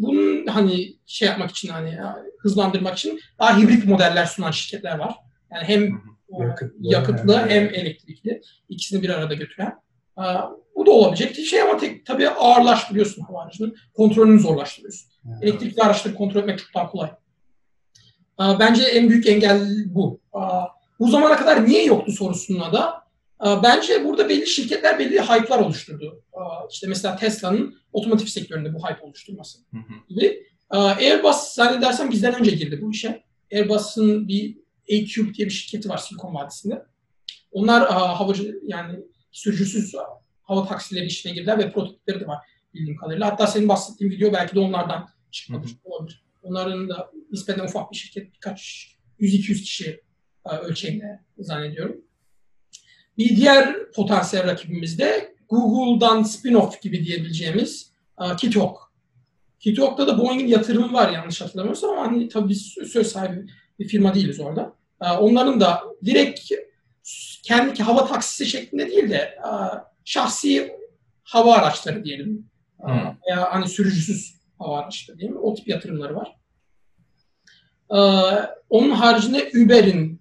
bunun 0.00 0.46
hani 0.46 0.96
şey 1.06 1.28
yapmak 1.28 1.50
için 1.50 1.68
hani 1.68 1.90
ya, 1.90 2.16
hızlandırmak 2.38 2.98
için 2.98 3.20
daha 3.38 3.58
hibrit 3.58 3.84
modeller 3.84 4.26
sunan 4.26 4.50
şirketler 4.50 4.98
var. 4.98 5.14
Yani 5.52 5.64
hem 5.64 6.00
Yakıtlı, 6.40 6.76
yakıtlı, 6.80 7.38
hem- 7.38 7.48
hem 7.48 7.64
elektrikli 7.74 8.40
ikisini 8.68 9.02
bir 9.02 9.08
arada 9.08 9.34
götüren. 9.34 9.72
Aa, 10.16 10.42
bu 10.76 10.86
da 10.86 10.90
olabilecek 10.90 11.30
bir 11.36 11.42
şey 11.44 11.62
ama 11.62 11.76
tek 11.76 12.06
tabii 12.06 12.28
ağırlaştırıyorsun 12.28 13.22
hava 13.22 13.42
aracının. 13.42 13.76
Kontrolünü 13.94 14.40
zorlaştırıyorsun. 14.40 15.10
Elektrikli 15.42 15.82
araçları 15.82 16.14
kontrol 16.14 16.40
etmek 16.40 16.58
çok 16.58 16.74
daha 16.74 16.90
kolay. 16.90 17.10
Aa, 18.38 18.58
bence 18.58 18.82
en 18.82 19.08
büyük 19.08 19.26
engel 19.26 19.68
bu. 19.86 20.20
Bu 21.00 21.08
zamana 21.08 21.36
kadar 21.36 21.66
niye 21.66 21.84
yoktu 21.84 22.12
sorusuna 22.12 22.72
da 22.72 23.04
Bence 23.62 24.04
burada 24.04 24.28
belli 24.28 24.46
şirketler 24.46 24.98
belli 24.98 25.20
hype'lar 25.20 25.58
oluşturdu. 25.58 26.22
İşte 26.70 26.86
mesela 26.86 27.16
Tesla'nın 27.16 27.74
otomotiv 27.92 28.26
sektöründe 28.26 28.74
bu 28.74 28.78
hype 28.78 29.00
oluşturması 29.06 29.58
gibi. 30.08 30.46
Airbus 30.70 31.36
zannedersem 31.36 32.10
bizden 32.10 32.34
önce 32.34 32.50
girdi 32.50 32.78
bu 32.82 32.90
işe. 32.90 33.22
Airbus'un 33.52 34.28
bir 34.28 34.58
A-Cube 34.92 35.34
diye 35.34 35.46
bir 35.46 35.52
şirketi 35.52 35.88
var 35.88 35.98
Silikon 35.98 36.34
Vadisi'nde. 36.34 36.82
Onlar 37.52 37.88
havacı 37.90 38.60
yani 38.66 38.98
sürücüsüz 39.32 39.94
hava 40.42 40.66
taksileri 40.66 41.06
işine 41.06 41.32
girdiler 41.32 41.58
ve 41.58 41.72
prototipleri 41.72 42.20
de 42.20 42.26
var 42.26 42.38
bildiğim 42.74 42.96
kadarıyla. 42.96 43.26
Hatta 43.26 43.46
senin 43.46 43.68
bahsettiğin 43.68 44.10
video 44.10 44.32
belki 44.32 44.54
de 44.54 44.60
onlardan 44.60 45.08
çıkmadır. 45.30 45.70
Olabilir. 45.84 46.24
Onların 46.42 46.88
da 46.88 47.10
nispeten 47.30 47.64
ufak 47.64 47.92
bir 47.92 47.96
şirket 47.96 48.34
birkaç 48.34 48.90
100-200 49.20 49.62
kişi 49.62 50.00
ölçeğinde 50.62 51.20
zannediyorum. 51.38 52.04
Bir 53.18 53.36
diğer 53.36 53.90
potansiyel 53.90 54.46
rakibimiz 54.46 54.98
de 54.98 55.34
Google'dan 55.48 56.22
spin-off 56.22 56.80
gibi 56.82 57.04
diyebileceğimiz 57.04 57.92
Kitok. 58.38 58.94
Kitok'ta 59.60 60.06
da 60.06 60.18
Boeing'in 60.18 60.46
yatırımı 60.46 60.92
var 60.92 61.12
yanlış 61.12 61.40
hatırlamıyorsam 61.40 61.90
ama 61.90 62.02
hani 62.02 62.28
tabii 62.28 62.48
biz 62.48 62.74
söz 62.92 63.06
sahibi 63.06 63.46
bir 63.78 63.88
firma 63.88 64.14
değiliz 64.14 64.40
orada. 64.40 64.72
Onların 65.00 65.60
da 65.60 65.82
direkt 66.04 66.40
kendi 67.42 67.82
hava 67.82 68.06
taksisi 68.06 68.46
şeklinde 68.46 68.90
değil 68.90 69.10
de 69.10 69.38
şahsi 70.04 70.72
hava 71.22 71.54
araçları 71.54 72.04
diyelim. 72.04 72.46
Hmm. 72.80 73.16
Veya 73.26 73.52
hani 73.52 73.68
sürücüsüz 73.68 74.34
hava 74.58 74.78
araçları 74.78 75.18
diyelim. 75.18 75.36
O 75.42 75.54
tip 75.54 75.68
yatırımları 75.68 76.16
var. 76.16 76.36
Onun 78.70 78.90
haricinde 78.90 79.50
Uber'in 79.64 80.20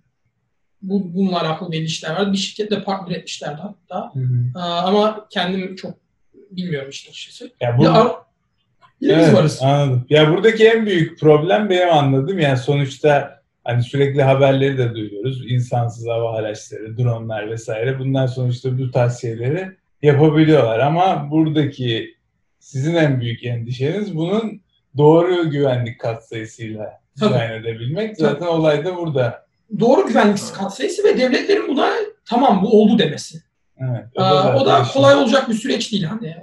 bu, 0.82 1.14
bununla 1.14 1.42
alakalı 1.42 1.72
belli 1.72 1.84
işler 1.84 2.16
var. 2.16 2.34
Bir 2.34 2.38
şirketle 2.38 2.84
partner 2.84 3.16
etmişlerdi 3.16 3.62
hatta. 3.62 4.12
Hı 4.14 4.20
hı. 4.20 4.60
ama 4.60 5.28
kendim 5.30 5.76
çok 5.76 5.94
bilmiyorum 6.34 6.90
işte 6.90 7.10
açıkçası. 7.10 7.52
Ya 7.62 7.78
bu... 7.78 7.84
Ya, 7.84 9.20
evet, 9.20 9.34
varız. 9.34 9.60
Anladım. 9.62 10.06
Ya 10.10 10.32
buradaki 10.32 10.68
en 10.68 10.86
büyük 10.86 11.20
problem 11.20 11.70
benim 11.70 11.90
anladığım 11.90 12.40
yani 12.40 12.58
sonuçta 12.58 13.43
hani 13.64 13.84
sürekli 13.84 14.24
haberleri 14.24 14.78
de 14.78 14.96
duyuyoruz. 14.96 15.52
İnsansız 15.52 16.08
hava 16.08 16.36
araçları, 16.36 16.98
dronlar 16.98 17.52
vesaire. 17.52 18.00
Bunlar 18.00 18.28
sonuçta 18.28 18.78
bu 18.78 18.92
tavsiyeleri 18.92 19.72
yapabiliyorlar 20.02 20.80
ama 20.80 21.32
buradaki 21.32 22.16
sizin 22.60 22.96
en 22.96 23.22
büyük 23.22 23.44
endişeniz 23.44 24.16
bunun 24.16 24.62
doğru 24.98 25.50
güvenlik 25.50 26.00
katsayısıyla 26.00 27.02
dizayn 27.16 27.52
edebilmek. 27.52 28.18
Zaten 28.18 28.40
Tabii. 28.40 28.50
olay 28.50 28.86
da 28.86 28.98
burada. 28.98 29.46
Doğru 29.80 30.08
güvenlik 30.08 30.54
katsayısı 30.54 31.04
ve 31.04 31.18
devletlerin 31.18 31.68
buna 31.68 31.90
tamam 32.26 32.64
bu 32.64 32.82
oldu 32.82 33.00
demesi. 33.00 33.38
Evet, 33.80 34.06
o 34.16 34.22
da, 34.22 34.56
o 34.58 34.66
da 34.66 34.84
kolay 34.94 35.16
olacak 35.16 35.50
bir 35.50 35.54
süreç 35.54 35.92
değil. 35.92 36.04
Hani 36.04 36.36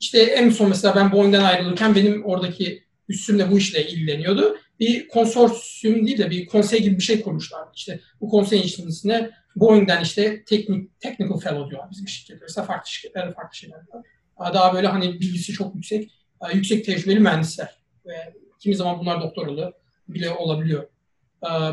işte 0.00 0.22
en 0.22 0.50
son 0.50 0.68
mesela 0.68 0.94
ben 0.96 1.12
Boeing'den 1.12 1.44
ayrılırken 1.44 1.94
benim 1.94 2.24
oradaki 2.24 2.85
üstüm 3.08 3.38
de 3.38 3.50
bu 3.50 3.58
işle 3.58 3.86
ilgileniyordu. 3.86 4.58
Bir 4.80 5.08
konsorsiyum 5.08 6.06
değil 6.06 6.18
de 6.18 6.30
bir 6.30 6.46
konsey 6.46 6.82
gibi 6.82 6.96
bir 6.96 7.02
şey 7.02 7.22
kurmuşlar. 7.22 7.68
İşte 7.74 8.00
bu 8.20 8.28
konseyin 8.28 8.62
içerisinde 8.62 9.30
Boeing'den 9.56 10.02
işte 10.02 10.44
teknik, 10.44 11.00
technical 11.00 11.38
fellow 11.38 11.70
diyorlar 11.70 11.90
bizim 11.90 12.08
şirketler. 12.08 12.42
Mesela 12.42 12.66
farklı 12.66 12.90
şirketlerde 12.90 13.32
farklı 13.32 13.56
şeyler 13.56 13.76
var. 13.76 14.06
Daha 14.54 14.74
böyle 14.74 14.86
hani 14.86 15.20
bilgisi 15.20 15.52
çok 15.52 15.74
yüksek, 15.74 16.12
yüksek 16.54 16.84
tecrübeli 16.84 17.20
mühendisler. 17.20 17.76
Ve 18.06 18.34
kimi 18.60 18.74
zaman 18.74 18.98
bunlar 18.98 19.22
doktoralı 19.22 19.72
bile 20.08 20.30
olabiliyor. 20.30 20.88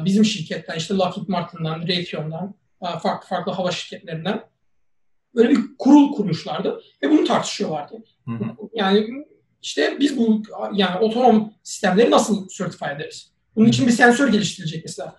Bizim 0.06 0.26
şirketten 0.26 0.78
işte 0.78 0.94
Lockheed 0.94 1.28
Martin'dan, 1.28 1.88
Raytheon'dan, 1.88 2.56
farklı 2.82 3.28
farklı 3.28 3.52
hava 3.52 3.72
şirketlerinden 3.72 4.44
böyle 5.36 5.50
bir 5.50 5.60
kurul 5.80 6.12
kurmuşlardı 6.12 6.82
ve 7.04 7.10
bunu 7.10 7.24
tartışıyorlardı. 7.24 8.04
Hı 8.26 8.32
hı. 8.32 8.46
Yani 8.74 9.26
işte 9.64 9.98
biz 10.00 10.18
bu 10.18 10.44
yani 10.74 11.00
otonom 11.00 11.54
sistemleri 11.64 12.12
nasıl 12.12 12.48
certify 12.48 12.86
ederiz? 12.96 13.32
Bunun 13.56 13.68
için 13.68 13.88
bir 13.88 13.92
sensör 13.92 14.32
geliştirilecek 14.32 14.86
mesela. 14.86 15.16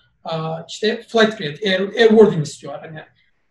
İşte 0.69 1.03
flight 1.03 1.39
grade, 1.39 1.71
air, 1.71 1.81
airworthiness 1.81 2.63
diyorlar. 2.63 2.87
Hani 2.87 3.03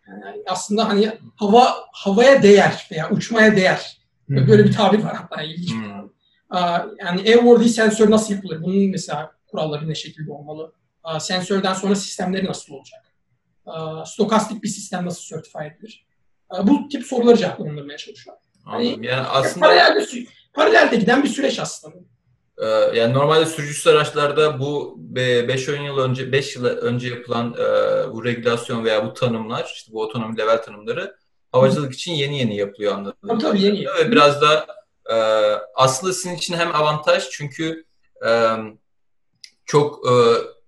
yani 0.08 0.44
aslında 0.48 0.90
hani 0.90 1.12
hava 1.36 1.76
havaya 1.92 2.44
değer 2.44 2.88
veya 2.92 3.10
uçmaya 3.10 3.56
değer. 3.56 3.98
Hı-hı. 4.30 4.48
Böyle 4.48 4.64
bir 4.64 4.74
tabir 4.74 5.04
var 5.04 5.16
hatta 5.16 5.42
ilginç 5.42 5.70
tabir. 5.70 6.14
Yani 7.00 7.22
airworthy 7.22 7.70
sensör 7.70 8.12
nasıl 8.12 8.34
yapılır? 8.34 8.62
Bunun 8.64 8.90
mesela 8.90 9.32
kuralları 9.48 9.90
ne 9.90 9.96
şekilde 9.96 10.32
olmalı? 10.32 10.74
Sensörden 11.20 11.74
sonra 11.74 11.96
sistemleri 11.96 12.46
nasıl 12.46 12.74
olacak? 12.74 13.14
Stokastik 14.08 14.64
bir 14.64 14.68
sistem 14.68 15.06
nasıl 15.06 15.22
certify 15.24 15.66
edilir? 15.66 16.08
Bu 16.64 16.88
tip 16.88 17.06
soruları 17.06 17.38
cevaplandırmaya 17.38 17.98
çalışıyor. 17.98 18.38
Hani, 18.66 19.06
yani 19.06 19.28
aslında 19.28 19.66
paralelde, 19.66 20.06
paralelde 20.54 20.96
giden 20.96 21.24
bir 21.24 21.30
süreç 21.30 21.60
aslında. 21.60 21.96
Ee, 22.58 22.66
yani 22.94 23.14
normalde 23.14 23.46
sürücüsüz 23.46 23.88
araçlarda 23.88 24.60
bu 24.60 25.00
5-10 25.14 25.86
yıl 25.86 25.98
önce 25.98 26.32
5 26.32 26.56
yıl 26.56 26.66
önce 26.66 27.08
yapılan 27.08 27.54
e, 27.54 27.64
bu 28.14 28.26
regülasyon 28.26 28.86
veya 28.86 29.06
bu 29.06 29.14
tanımlar 29.14 29.72
işte 29.76 29.94
bu 29.94 30.02
otonomi 30.02 30.38
level 30.38 30.64
tanımları 30.64 31.16
havacılık 31.52 31.94
için 31.94 32.12
yeni 32.12 32.40
yeni 32.40 32.58
yapılıyor 32.58 32.94
anladığım 32.94 33.30
Tabii, 33.30 33.42
tabii 33.42 33.62
yeni. 33.62 33.86
Ve 33.86 34.12
biraz 34.12 34.42
da 34.42 34.66
e, 35.10 35.16
aslında 35.76 36.14
sizin 36.14 36.36
için 36.36 36.54
hem 36.54 36.76
avantaj 36.76 37.24
çünkü 37.32 37.86
e, 38.26 38.30
çok 39.66 40.08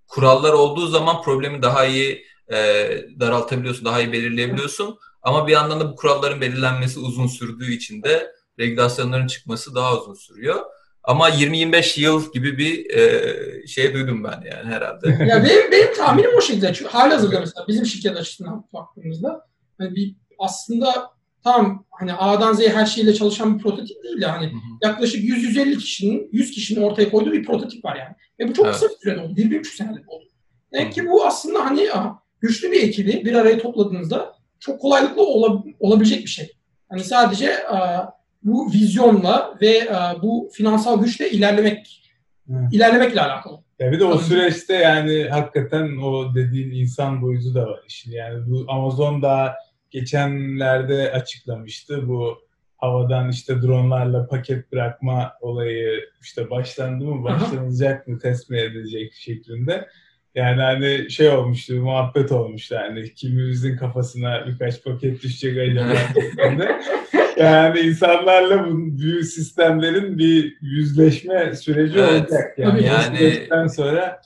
kurallar 0.08 0.52
olduğu 0.52 0.86
zaman 0.86 1.22
problemi 1.22 1.62
daha 1.62 1.84
iyi 1.86 2.26
daraltabiliyorsun, 3.20 3.84
daha 3.84 4.00
iyi 4.00 4.12
belirleyebiliyorsun. 4.12 4.98
Ama 5.22 5.46
bir 5.46 5.52
yandan 5.52 5.80
da 5.80 5.92
bu 5.92 5.96
kuralların 5.96 6.40
belirlenmesi 6.40 7.00
uzun 7.00 7.26
sürdüğü 7.26 7.72
için 7.72 8.02
de 8.02 8.35
regülasyonların 8.58 9.26
çıkması 9.26 9.74
daha 9.74 9.98
uzun 9.98 10.14
sürüyor. 10.14 10.64
Ama 11.02 11.30
20-25 11.30 12.00
yıl 12.00 12.32
gibi 12.32 12.58
bir 12.58 12.90
e, 12.90 13.66
şey 13.66 13.94
duydum 13.94 14.24
ben 14.24 14.42
yani 14.52 14.74
herhalde. 14.74 15.08
ya 15.28 15.44
benim, 15.44 15.72
benim 15.72 15.94
tahminim 15.94 16.30
o 16.38 16.40
şekilde. 16.40 16.74
Çünkü 16.74 16.90
halihazırda 16.90 17.40
mesela 17.40 17.64
bizim 17.68 17.86
şirket 17.86 18.16
açısından 18.16 18.64
baktığımızda 18.72 19.46
hani 19.78 19.94
bir 19.94 20.16
aslında 20.38 21.10
tam 21.44 21.84
hani 21.90 22.12
A'dan 22.12 22.52
Z'ye 22.52 22.68
her 22.68 22.86
şeyle 22.86 23.14
çalışan 23.14 23.58
bir 23.58 23.62
prototip 23.62 24.04
değil 24.04 24.20
de 24.20 24.26
hani 24.26 24.46
hı 24.46 24.50
hı. 24.50 24.88
yaklaşık 24.88 25.24
100-150 25.24 25.78
kişinin 25.78 26.28
100 26.32 26.50
kişinin 26.50 26.82
ortaya 26.82 27.10
koyduğu 27.10 27.32
bir 27.32 27.44
prototip 27.44 27.84
var 27.84 27.96
yani. 27.96 28.14
Ve 28.40 28.48
bu 28.48 28.54
çok 28.54 28.66
evet. 28.66 28.74
kısa 28.74 28.88
bir 28.88 28.96
sürede 29.02 29.20
oldu. 29.20 29.40
1-1,5 29.40 29.64
senede 29.64 30.00
oldu. 30.06 30.24
Demek 30.72 30.92
ki 30.92 31.06
bu 31.06 31.26
aslında 31.26 31.64
hani 31.64 31.92
aha, 31.92 32.22
güçlü 32.40 32.72
bir 32.72 32.82
ekibi 32.82 33.24
bir 33.24 33.34
araya 33.34 33.58
topladığınızda 33.58 34.36
çok 34.60 34.80
kolaylıkla 34.80 35.22
olab 35.22 35.64
olabilecek 35.80 36.20
bir 36.20 36.30
şey. 36.30 36.52
Hani 36.88 37.04
sadece 37.04 37.68
a, 37.68 38.08
bu 38.42 38.72
vizyonla 38.72 39.54
ve 39.62 39.96
a, 39.96 40.22
bu 40.22 40.50
finansal 40.52 41.04
güçle 41.04 41.30
ilerlemek 41.30 42.02
evet. 42.50 42.72
ilerlemekle 42.72 43.20
alakalı. 43.20 43.58
Ya 43.78 43.92
bir 43.92 44.00
de 44.00 44.04
o 44.04 44.18
süreçte 44.18 44.74
yani 44.74 45.28
hakikaten 45.30 45.96
o 45.96 46.34
dediğin 46.34 46.70
insan 46.70 47.22
boyutu 47.22 47.54
da 47.54 47.66
var 47.66 47.80
işin. 47.88 48.12
Yani 48.12 48.46
bu 48.46 48.64
Amazon 48.68 49.22
da 49.22 49.54
geçenlerde 49.90 51.12
açıklamıştı 51.12 52.08
bu 52.08 52.38
havadan 52.76 53.30
işte 53.30 53.62
dronlarla 53.62 54.26
paket 54.26 54.72
bırakma 54.72 55.32
olayı 55.40 56.00
işte 56.22 56.50
başlandı 56.50 57.04
mı 57.04 57.24
başlanacak 57.24 58.08
mı 58.08 58.18
test 58.18 58.50
mi 58.50 58.58
edilecek 58.58 59.12
şeklinde. 59.14 59.88
Yani 60.34 60.62
hani 60.62 61.10
şey 61.10 61.28
olmuştu, 61.28 61.74
muhabbet 61.74 62.32
olmuştu 62.32 62.74
yani 62.74 63.14
kimimizin 63.14 63.76
kafasına 63.76 64.46
birkaç 64.46 64.84
paket 64.84 65.22
düşecek 65.22 65.58
acaba 65.58 65.92
Yani 67.42 67.80
insanlarla 67.80 68.66
bu 68.66 68.98
büyük 68.98 69.26
sistemlerin 69.26 70.18
bir 70.18 70.56
yüzleşme 70.60 71.56
süreci 71.56 71.98
evet. 71.98 72.32
olacak. 72.32 72.58
Yani, 72.58 72.84
yani 72.84 73.70
sonra 73.70 74.20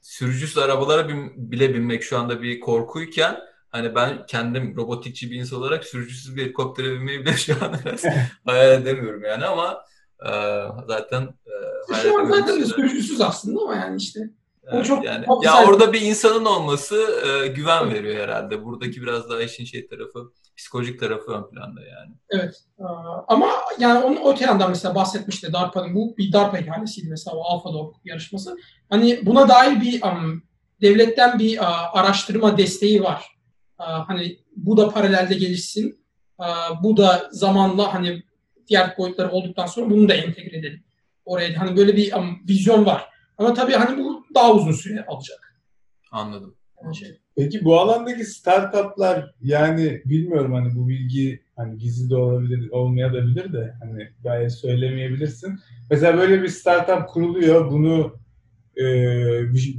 sürücüsüz 0.00 0.58
arabalara 0.58 1.08
bin, 1.08 1.50
bile 1.52 1.74
binmek 1.74 2.02
şu 2.02 2.18
anda 2.18 2.42
bir 2.42 2.60
korkuyken 2.60 3.36
hani 3.70 3.94
ben 3.94 4.26
kendim 4.26 4.76
robotikçi 4.76 5.30
bir 5.30 5.36
insan 5.36 5.58
olarak 5.58 5.84
sürücüsüz 5.84 6.36
bir 6.36 6.42
helikoptere 6.42 6.92
binmeyi 6.92 7.20
bile 7.20 7.32
şu 7.32 7.54
an 7.64 7.74
hayal 8.44 8.82
edemiyorum 8.82 9.24
yani 9.24 9.44
ama 9.44 9.84
e, 10.20 10.30
zaten 10.88 11.22
e, 11.22 11.92
hayal 11.92 12.02
şu 12.02 12.18
an 12.20 12.24
zaten 12.24 12.64
sürücüsüz 12.64 13.20
aslında 13.20 13.60
ama 13.60 13.74
yani 13.74 13.96
işte 13.96 14.20
Evet, 14.72 14.86
çok 14.86 15.04
yani 15.04 15.26
ya 15.42 15.66
orada 15.66 15.92
bir 15.92 16.00
insanın 16.00 16.44
olması 16.44 16.96
e, 17.26 17.46
güven 17.46 17.94
veriyor 17.94 18.22
herhalde. 18.22 18.64
Buradaki 18.64 19.02
biraz 19.02 19.30
daha 19.30 19.42
işin 19.42 19.64
şey 19.64 19.86
tarafı, 19.86 20.32
psikolojik 20.56 21.00
tarafı 21.00 21.32
ön 21.32 21.50
planda 21.50 21.80
yani. 21.80 22.14
Evet. 22.30 22.54
Ama 23.28 23.48
yani 23.78 24.04
onun 24.04 24.32
öte 24.32 24.44
yandan 24.44 24.70
mesela 24.70 24.94
bahsetmişti 24.94 25.52
DARPA'nın 25.52 25.94
bu 25.94 26.16
bir 26.16 26.32
DARPA 26.32 26.58
ihalesiydi 26.58 27.08
mesela 27.08 27.36
o 27.36 27.44
AlphaDog 27.44 27.94
yarışması. 28.04 28.56
Hani 28.90 29.26
buna 29.26 29.48
dair 29.48 29.80
bir 29.80 30.02
um, 30.02 30.42
devletten 30.80 31.38
bir 31.38 31.58
uh, 31.58 31.96
araştırma 31.96 32.58
desteği 32.58 33.02
var. 33.02 33.24
Uh, 33.80 34.08
hani 34.08 34.38
bu 34.56 34.76
da 34.76 34.90
paralelde 34.90 35.34
gelişsin. 35.34 36.06
Uh, 36.38 36.82
bu 36.82 36.96
da 36.96 37.28
zamanla 37.30 37.94
hani 37.94 38.22
diğer 38.68 38.98
boyutları 38.98 39.30
olduktan 39.30 39.66
sonra 39.66 39.90
bunu 39.90 40.08
da 40.08 40.14
entegre 40.14 40.58
edelim. 40.58 40.84
Oraya 41.24 41.60
hani 41.60 41.76
böyle 41.76 41.96
bir 41.96 42.12
um, 42.12 42.42
vizyon 42.48 42.86
var. 42.86 43.08
Ama 43.38 43.54
tabii 43.54 43.72
hani 43.72 43.98
bu 44.04 44.24
daha 44.34 44.52
uzun 44.52 44.72
süre 44.72 45.04
alacak. 45.06 45.60
Anladım. 46.12 46.56
Yani 46.84 46.96
şey. 46.96 47.20
Peki 47.36 47.64
bu 47.64 47.80
alandaki 47.80 48.24
startuplar 48.24 49.34
yani 49.42 50.02
bilmiyorum 50.04 50.52
hani 50.52 50.74
bu 50.74 50.88
bilgi 50.88 51.40
hani 51.56 51.78
gizli 51.78 52.10
de 52.10 52.16
olabilir 52.16 52.70
olmayabilir 52.70 53.52
de 53.52 53.74
hani 53.82 54.08
gayet 54.22 54.52
söylemeyebilirsin. 54.52 55.58
Mesela 55.90 56.18
böyle 56.18 56.42
bir 56.42 56.48
startup 56.48 57.08
kuruluyor 57.08 57.70
bunu 57.70 58.16
e, 58.76 58.84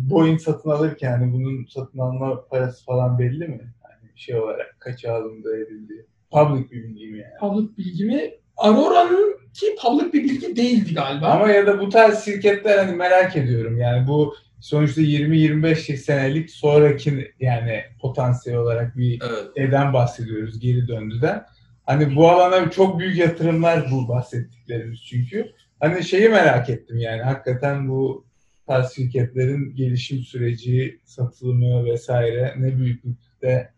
Boeing 0.10 0.42
satın 0.42 0.70
alırken 0.70 1.12
hani 1.12 1.34
bunun 1.34 1.66
satın 1.66 2.00
alma 2.00 2.46
parası 2.46 2.86
falan 2.86 3.20
belli 3.20 3.48
mi? 3.48 3.74
Yani 3.84 4.12
şey 4.16 4.36
olarak 4.36 4.76
kaça 4.80 5.14
alındı 5.14 5.58
edildi. 5.58 6.06
Public 6.32 6.72
bir 6.72 6.84
bilgi 6.84 7.08
mi 7.08 7.20
yani? 7.20 7.34
Public 7.40 7.78
bilgi 7.78 8.06
mi? 8.06 8.32
Aurora'nın 8.58 9.38
ki 9.54 9.66
public 9.82 10.14
bir 10.14 10.24
bilgi 10.24 10.56
değildi 10.56 10.94
galiba. 10.94 11.28
Ama 11.28 11.52
ya 11.52 11.68
da 11.68 11.80
bu 11.80 11.90
tarz 11.90 12.26
şirketler 12.26 12.78
hani 12.78 12.96
merak 12.96 13.36
ediyorum. 13.36 13.78
Yani 13.78 14.08
bu 14.08 14.36
sonuçta 14.60 15.02
20-25 15.02 15.98
senelik 15.98 16.52
sonraki 16.52 17.32
yani 17.40 17.84
potansiyel 18.02 18.60
olarak 18.60 18.98
bir 18.98 19.22
Evet. 19.30 19.48
evden 19.56 19.94
bahsediyoruz 19.94 20.60
geri 20.60 20.88
döndüden. 20.88 21.46
Hani 21.86 22.16
bu 22.16 22.30
alana 22.30 22.72
çok 22.72 23.00
büyük 23.00 23.18
yatırımlar 23.18 23.92
bu 23.92 24.08
bahsettiklerimiz 24.08 25.06
çünkü. 25.06 25.52
Hani 25.80 26.04
şeyi 26.04 26.30
merak 26.30 26.70
ettim 26.70 26.98
yani 26.98 27.22
hakikaten 27.22 27.90
bu 27.90 28.26
tarz 28.68 28.94
şirketlerin 28.96 29.76
gelişim 29.76 30.20
süreci, 30.20 31.00
satılımı 31.06 31.86
vesaire 31.86 32.56
ne 32.58 32.78
büyüklükte 32.78 33.70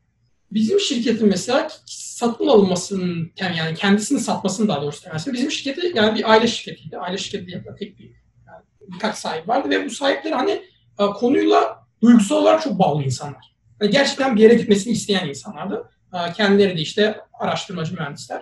Bizim 0.51 0.79
şirketin 0.79 1.27
mesela 1.27 1.67
satın 1.85 2.47
alınmasının 2.47 3.31
yani 3.39 3.75
kendisini 3.75 4.19
satmasını 4.19 4.67
daha 4.67 4.81
doğrusu 4.81 5.05
demezsin. 5.05 5.33
Bizim 5.33 5.51
şirketi 5.51 5.91
yani 5.95 6.19
bir 6.19 6.31
aile 6.31 6.47
şirketiydi. 6.47 6.97
Aile 6.97 7.17
şirketi 7.17 7.51
yapan 7.51 7.75
tek 7.75 7.99
bir 7.99 8.05
yani 8.47 8.63
birkaç 8.93 9.15
sahip 9.15 9.47
vardı 9.47 9.69
ve 9.69 9.85
bu 9.85 9.89
sahipler 9.89 10.31
hani 10.31 10.61
e, 10.99 11.05
konuyla 11.05 11.85
duygusal 12.01 12.35
olarak 12.35 12.61
çok 12.61 12.79
bağlı 12.79 13.03
insanlar. 13.03 13.55
Yani 13.81 13.91
gerçekten 13.91 14.35
bir 14.35 14.41
yere 14.41 14.53
gitmesini 14.53 14.93
isteyen 14.93 15.27
insanlardı. 15.27 15.89
E, 16.13 16.33
kendileri 16.33 16.77
de 16.77 16.81
işte 16.81 17.17
araştırmacı 17.39 17.93
mühendisler. 17.93 18.41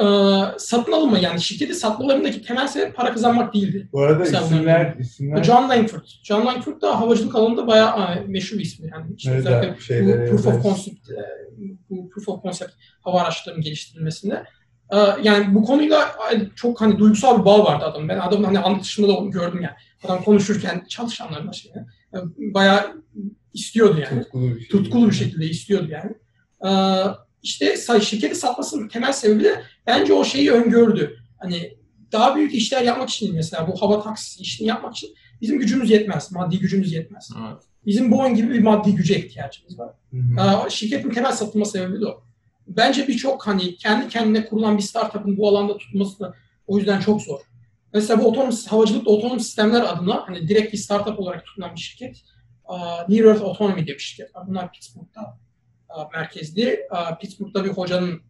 E, 0.00 0.04
satın 0.58 0.92
alınma 0.92 1.18
yani 1.18 1.40
şirketi 1.40 1.74
satmalarındaki 1.74 2.42
temel 2.42 2.68
sebep 2.68 2.96
para 2.96 3.12
kazanmak 3.12 3.54
değildi. 3.54 3.88
Bu 3.92 4.00
arada 4.00 4.18
Mesela 4.18 4.44
isimler, 4.44 4.96
isimler 4.98 5.42
John 5.44 5.68
Langford. 5.68 6.06
John 6.22 6.46
Langford 6.46 6.82
da 6.82 7.00
havacılık 7.00 7.34
alanında 7.34 7.66
bayağı 7.66 8.14
e, 8.14 8.20
meşhur 8.26 8.58
bir 8.58 8.62
ismi. 8.62 8.90
Yani 8.92 9.06
işte 9.16 9.30
özellikle 9.30 10.06
bu 10.06 10.30
proof 10.30 10.46
of 10.46 10.62
concept, 10.62 11.10
e, 11.10 11.22
bu 11.90 12.08
proof 12.10 12.28
of 12.28 12.42
concept 12.42 12.72
hava 13.00 13.20
araçlarının 13.20 13.62
geliştirilmesinde. 13.62 14.44
E, 14.92 14.96
Yani 15.22 15.54
bu 15.54 15.64
konuyla 15.64 16.16
çok 16.56 16.80
hani 16.80 16.98
duygusal 16.98 17.40
bir 17.40 17.44
bağ 17.44 17.64
vardı 17.64 17.84
adamın. 17.84 18.08
Ben 18.08 18.18
adamın 18.18 18.44
hani 18.44 18.58
anlatışında 18.58 19.08
da 19.08 19.12
onu 19.12 19.30
gördüm 19.30 19.60
yani. 19.62 19.74
Adam 20.04 20.24
konuşurken 20.24 20.84
çalışanlarla 20.88 21.52
şeyine 21.52 21.86
e, 22.14 22.18
bayağı 22.54 23.02
istiyordu 23.54 24.00
yani 24.00 24.22
tutkulu 24.22 24.54
bir 24.54 24.60
şey. 24.60 24.68
tutkulu 24.68 25.10
bir 25.10 25.14
şekilde 25.14 25.46
istiyordu 25.46 25.88
yani. 25.90 26.12
Ee, 26.66 27.04
işte 27.42 27.76
şirketi 28.00 28.34
satmasının 28.34 28.88
temel 28.88 29.12
sebebi 29.12 29.44
de 29.44 29.62
bence 29.86 30.12
o 30.12 30.24
şeyi 30.24 30.52
öngördü. 30.52 31.16
Hani 31.38 31.76
daha 32.12 32.36
büyük 32.36 32.54
işler 32.54 32.82
yapmak 32.82 33.10
için 33.10 33.34
mesela 33.34 33.68
bu 33.68 33.82
hava 33.82 34.02
taksisi 34.02 34.42
işini 34.42 34.68
yapmak 34.68 34.96
için 34.96 35.14
bizim 35.40 35.58
gücümüz 35.58 35.90
yetmez. 35.90 36.32
Maddi 36.32 36.58
gücümüz 36.58 36.92
yetmez. 36.92 37.30
Evet. 37.40 37.62
Bizim 37.86 38.10
Boeing 38.10 38.36
gibi 38.36 38.54
bir 38.54 38.62
maddi 38.62 38.94
güce 38.94 39.16
ihtiyacımız 39.18 39.78
var. 39.78 39.94
Hı 40.10 40.16
hı. 40.16 40.66
Ee, 40.66 40.70
şirketin 40.70 41.10
temel 41.10 41.32
satılma 41.32 41.64
sebebi 41.64 42.00
de 42.00 42.06
o. 42.06 42.24
Bence 42.66 43.08
birçok 43.08 43.46
hani 43.46 43.76
kendi 43.76 44.08
kendine 44.08 44.46
kurulan 44.46 44.78
bir 44.78 44.82
startup'ın 44.82 45.36
bu 45.36 45.48
alanda 45.48 45.78
tutması 45.78 46.34
o 46.66 46.78
yüzden 46.78 47.00
çok 47.00 47.22
zor. 47.22 47.40
Mesela 47.94 48.20
bu 48.20 48.28
otonom 48.28 48.50
havacılıkta 48.68 49.10
otonom 49.10 49.40
sistemler 49.40 49.82
adına 49.82 50.22
hani 50.26 50.48
direkt 50.48 50.72
bir 50.72 50.78
startup 50.78 51.20
olarak 51.20 51.46
tutulan 51.46 51.74
bir 51.74 51.80
şirket 51.80 52.16
e, 52.68 52.74
Near 53.08 53.24
Earth 53.24 53.42
Autonomy 53.42 53.86
diye 53.86 53.96
bir 53.96 54.02
şirket. 54.02 54.30
Bunlar 54.46 54.72
Pittsburgh'da 54.72 55.38
merkezli. 56.12 56.62
E, 56.70 57.18
Pittsburgh'da 57.20 57.64
bir 57.64 57.70
hocanın 57.70 58.22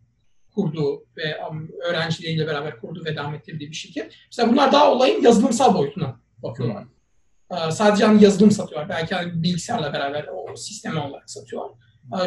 kurduğu 0.54 1.06
ve 1.16 1.44
um, 1.50 1.70
öğrencileriyle 1.88 2.46
beraber 2.46 2.80
kurduğu 2.80 3.04
ve 3.04 3.16
devam 3.16 3.34
ettirdiği 3.34 3.70
bir 3.70 3.76
şirket. 3.76 4.14
Mesela 4.26 4.52
bunlar 4.52 4.72
daha 4.72 4.92
olayın 4.92 5.22
yazılımsal 5.22 5.74
boyutuna 5.74 6.20
bakıyorlar. 6.42 6.84
E, 7.50 7.70
Sadece 7.70 8.04
hani 8.04 8.24
yazılım 8.24 8.50
satıyorlar. 8.50 8.88
Belki 8.88 9.14
hani 9.14 9.42
bilgisayarla 9.42 9.92
beraber 9.92 10.26
o 10.32 10.56
sistemi 10.56 11.00
olarak 11.00 11.30
satıyorlar. 11.30 11.72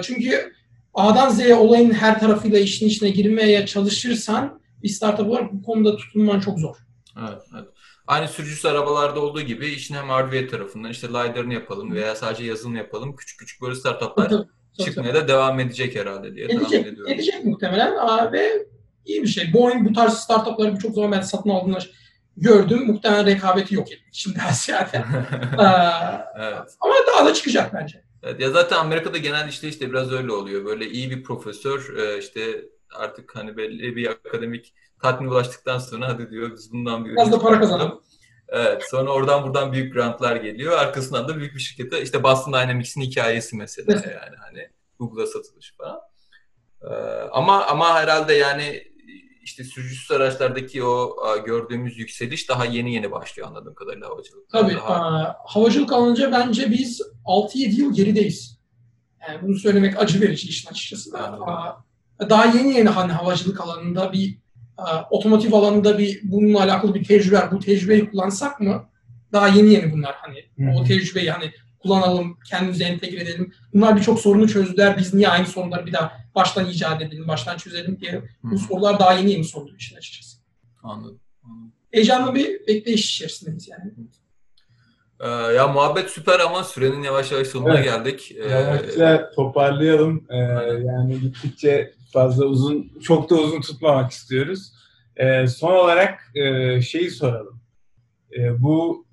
Çünkü 0.02 0.54
A'dan 0.96 1.30
Z'ye 1.30 1.56
olayın 1.56 1.92
her 1.94 2.20
tarafıyla 2.20 2.60
işin 2.60 2.88
içine 2.88 3.10
girmeye 3.10 3.66
çalışırsan 3.66 4.62
bir 4.84 4.90
startup 4.90 5.30
olarak 5.30 5.54
bu 5.54 5.64
konuda 5.64 5.98
tutunman 5.98 6.40
çok 6.40 6.60
zor. 6.60 6.76
Evet, 7.20 7.42
evet. 7.56 7.68
Aynı 8.08 8.28
sürücüsüz 8.28 8.66
arabalarda 8.66 9.20
olduğu 9.20 9.42
gibi 9.42 9.68
işin 9.68 9.96
hem 9.96 10.10
hardware 10.10 10.48
tarafından 10.48 10.92
işte 10.92 11.08
LiDAR'ını 11.08 11.54
yapalım 11.54 11.92
veya 11.94 12.16
sadece 12.16 12.44
yazılım 12.44 12.76
yapalım. 12.76 13.16
Küçük 13.16 13.40
küçük 13.40 13.62
böyle 13.62 13.76
startuplar 13.76 14.30
Tabii, 14.30 14.44
tabii, 14.78 14.86
çıkmaya 14.86 15.16
da 15.16 15.28
devam 15.28 15.60
edecek 15.60 15.96
herhalde 15.96 16.36
diye 16.36 16.48
tahmin 16.48 16.62
Edecek, 16.64 16.88
ediyorum. 16.88 17.14
edecek 17.14 17.46
muhtemelen 17.46 17.96
Aa, 17.96 18.32
ve 18.32 18.68
iyi 19.06 19.24
bir 19.24 19.28
şey. 19.28 19.54
Boeing 19.54 19.90
bu 19.90 19.94
tarz 19.94 20.14
startupları 20.14 20.76
birçok 20.76 20.96
zaman 20.96 21.12
ben 21.12 21.22
satın 21.22 21.50
aldığında 21.50 21.80
gördüm. 22.38 22.88
Muhtemelen 22.88 23.26
rekabeti 23.26 23.76
yok 23.76 23.92
etmek 23.92 24.14
için 24.16 24.36
daha 24.36 24.52
ziyade. 24.52 25.04
Evet. 26.40 26.58
ama 26.82 26.94
daha 27.14 27.26
da 27.26 27.34
çıkacak 27.34 27.74
bence. 27.74 28.05
Evet, 28.26 28.40
ya 28.40 28.50
zaten 28.50 28.78
Amerika'da 28.78 29.18
genel 29.18 29.50
işte 29.50 29.68
işte 29.68 29.90
biraz 29.90 30.12
öyle 30.12 30.32
oluyor. 30.32 30.66
Böyle 30.66 30.90
iyi 30.90 31.12
bir 31.12 31.24
profesör 31.24 31.98
e, 31.98 32.18
işte 32.18 32.66
artık 32.96 33.36
hani 33.36 33.58
belli 33.58 33.96
bir 33.96 34.08
akademik 34.08 34.74
tatmin 35.02 35.28
ulaştıktan 35.28 35.78
sonra 35.78 36.08
hadi 36.08 36.30
diyor 36.30 36.52
biz 36.52 36.74
bundan 36.74 37.06
bir 37.06 37.12
Biraz 37.12 37.32
da 37.32 37.40
para 37.40 37.60
kazanalım. 37.60 38.02
Evet, 38.48 38.84
sonra 38.90 39.12
oradan 39.12 39.44
buradan 39.44 39.74
büyük 39.74 39.94
grantlar 39.94 40.36
geliyor. 40.36 40.78
Arkasından 40.78 41.28
da 41.28 41.38
büyük 41.38 41.56
bir 41.56 41.60
şirkete 41.60 42.02
işte 42.02 42.24
Boston 42.24 42.54
Dynamics'in 42.54 43.02
hikayesi 43.02 43.56
Mesela. 43.56 44.12
yani 44.12 44.36
hani 44.38 44.70
Google'a 45.00 45.28
satılış 45.28 45.74
falan. 45.78 46.00
Ee, 46.82 46.94
ama 47.32 47.66
ama 47.66 47.96
herhalde 47.96 48.34
yani 48.34 48.95
işte 49.46 49.64
sürücüsüz 49.64 50.12
araçlardaki 50.12 50.84
o 50.84 51.16
gördüğümüz 51.46 51.98
yükseliş 51.98 52.50
daha 52.50 52.66
yeni 52.66 52.94
yeni 52.94 53.12
başlıyor 53.12 53.48
anladığım 53.48 53.76
kadarıyla 53.76 54.10
havacılıkta. 54.10 54.62
Tabii. 54.62 54.74
Daha- 54.74 54.94
aa, 54.96 55.36
havacılık 55.46 55.94
alınca 55.94 56.32
bence 56.32 56.72
biz 56.72 57.02
6-7 57.26 57.76
yıl 57.82 57.94
gerideyiz. 57.94 58.60
Yani 59.30 59.42
bunu 59.42 59.56
söylemek 59.56 60.00
acı 60.02 60.22
verici 60.22 60.48
işin 60.50 60.70
açıkçası 60.70 61.12
da. 61.14 61.20
Aa, 61.20 61.84
daha 62.30 62.46
yeni 62.46 62.74
yeni 62.78 62.90
hani 62.90 63.12
havacılık 63.12 63.62
alanında 63.62 64.14
bir 64.14 64.38
aa, 64.78 65.02
otomotiv 65.10 65.54
alanında 65.54 65.98
bir 65.98 66.20
bununla 66.24 66.64
alakalı 66.64 66.96
bir 66.96 67.04
tecrübe 67.04 67.36
var. 67.38 67.52
Bu 67.52 67.60
tecrübeyi 67.60 68.10
kullansak 68.12 68.60
mı? 68.60 68.90
Daha 69.34 69.48
yeni 69.48 69.74
yeni 69.74 69.92
bunlar 69.94 70.16
hani. 70.16 70.40
Hı 70.60 70.72
hı. 70.72 70.80
O 70.80 70.84
tecrübeyi 70.84 71.32
hani 71.32 71.52
kullanalım, 71.90 72.38
kendimize 72.50 72.84
entegre 72.84 73.22
edelim. 73.22 73.54
Bunlar 73.74 73.96
birçok 73.98 74.20
sorunu 74.20 74.48
çözdüler. 74.48 74.98
Biz 74.98 75.14
niye 75.14 75.30
aynı 75.30 75.46
sorunları 75.46 75.86
bir 75.86 75.94
daha 75.94 76.12
baştan 76.36 76.66
icat 76.70 77.02
edelim, 77.02 77.28
baştan 77.28 77.58
çözelim 77.58 78.00
diye 78.02 78.22
bu 78.44 78.58
sorular 78.60 79.00
daha 79.00 79.14
yeni 79.14 79.32
yeni 79.32 79.44
soruluyor 79.44 79.78
işin 79.80 79.96
açıkçası. 79.98 80.38
anladım. 80.84 81.20
anladım. 81.44 81.72
Heyecanlı 81.92 82.36
bir 82.36 82.68
bekleyiş 82.68 83.16
içerisindeyiz 83.16 83.68
yani. 83.68 83.94
Ee, 85.20 85.28
ya 85.54 85.68
muhabbet 85.68 86.10
süper 86.10 86.40
ama 86.40 86.64
sürenin 86.64 87.04
yavaş 87.04 87.32
yavaş 87.32 87.48
sonuna 87.48 87.74
Evet. 87.76 87.84
geldik. 87.84 88.36
Ee, 88.38 88.50
Yavaşça 88.50 89.32
toparlayalım. 89.36 90.26
Ee, 90.30 90.36
yani 90.86 91.20
gittikçe 91.20 91.94
fazla 92.14 92.46
uzun, 92.46 93.00
çok 93.04 93.30
da 93.30 93.36
uzun 93.36 93.62
tutmamak 93.62 94.12
istiyoruz. 94.12 94.72
Ee, 95.16 95.48
son 95.48 95.72
olarak 95.72 96.32
e, 96.36 96.82
şeyi 96.82 97.10
soralım. 97.12 97.62
Ee, 98.38 98.62
bu 98.64 99.05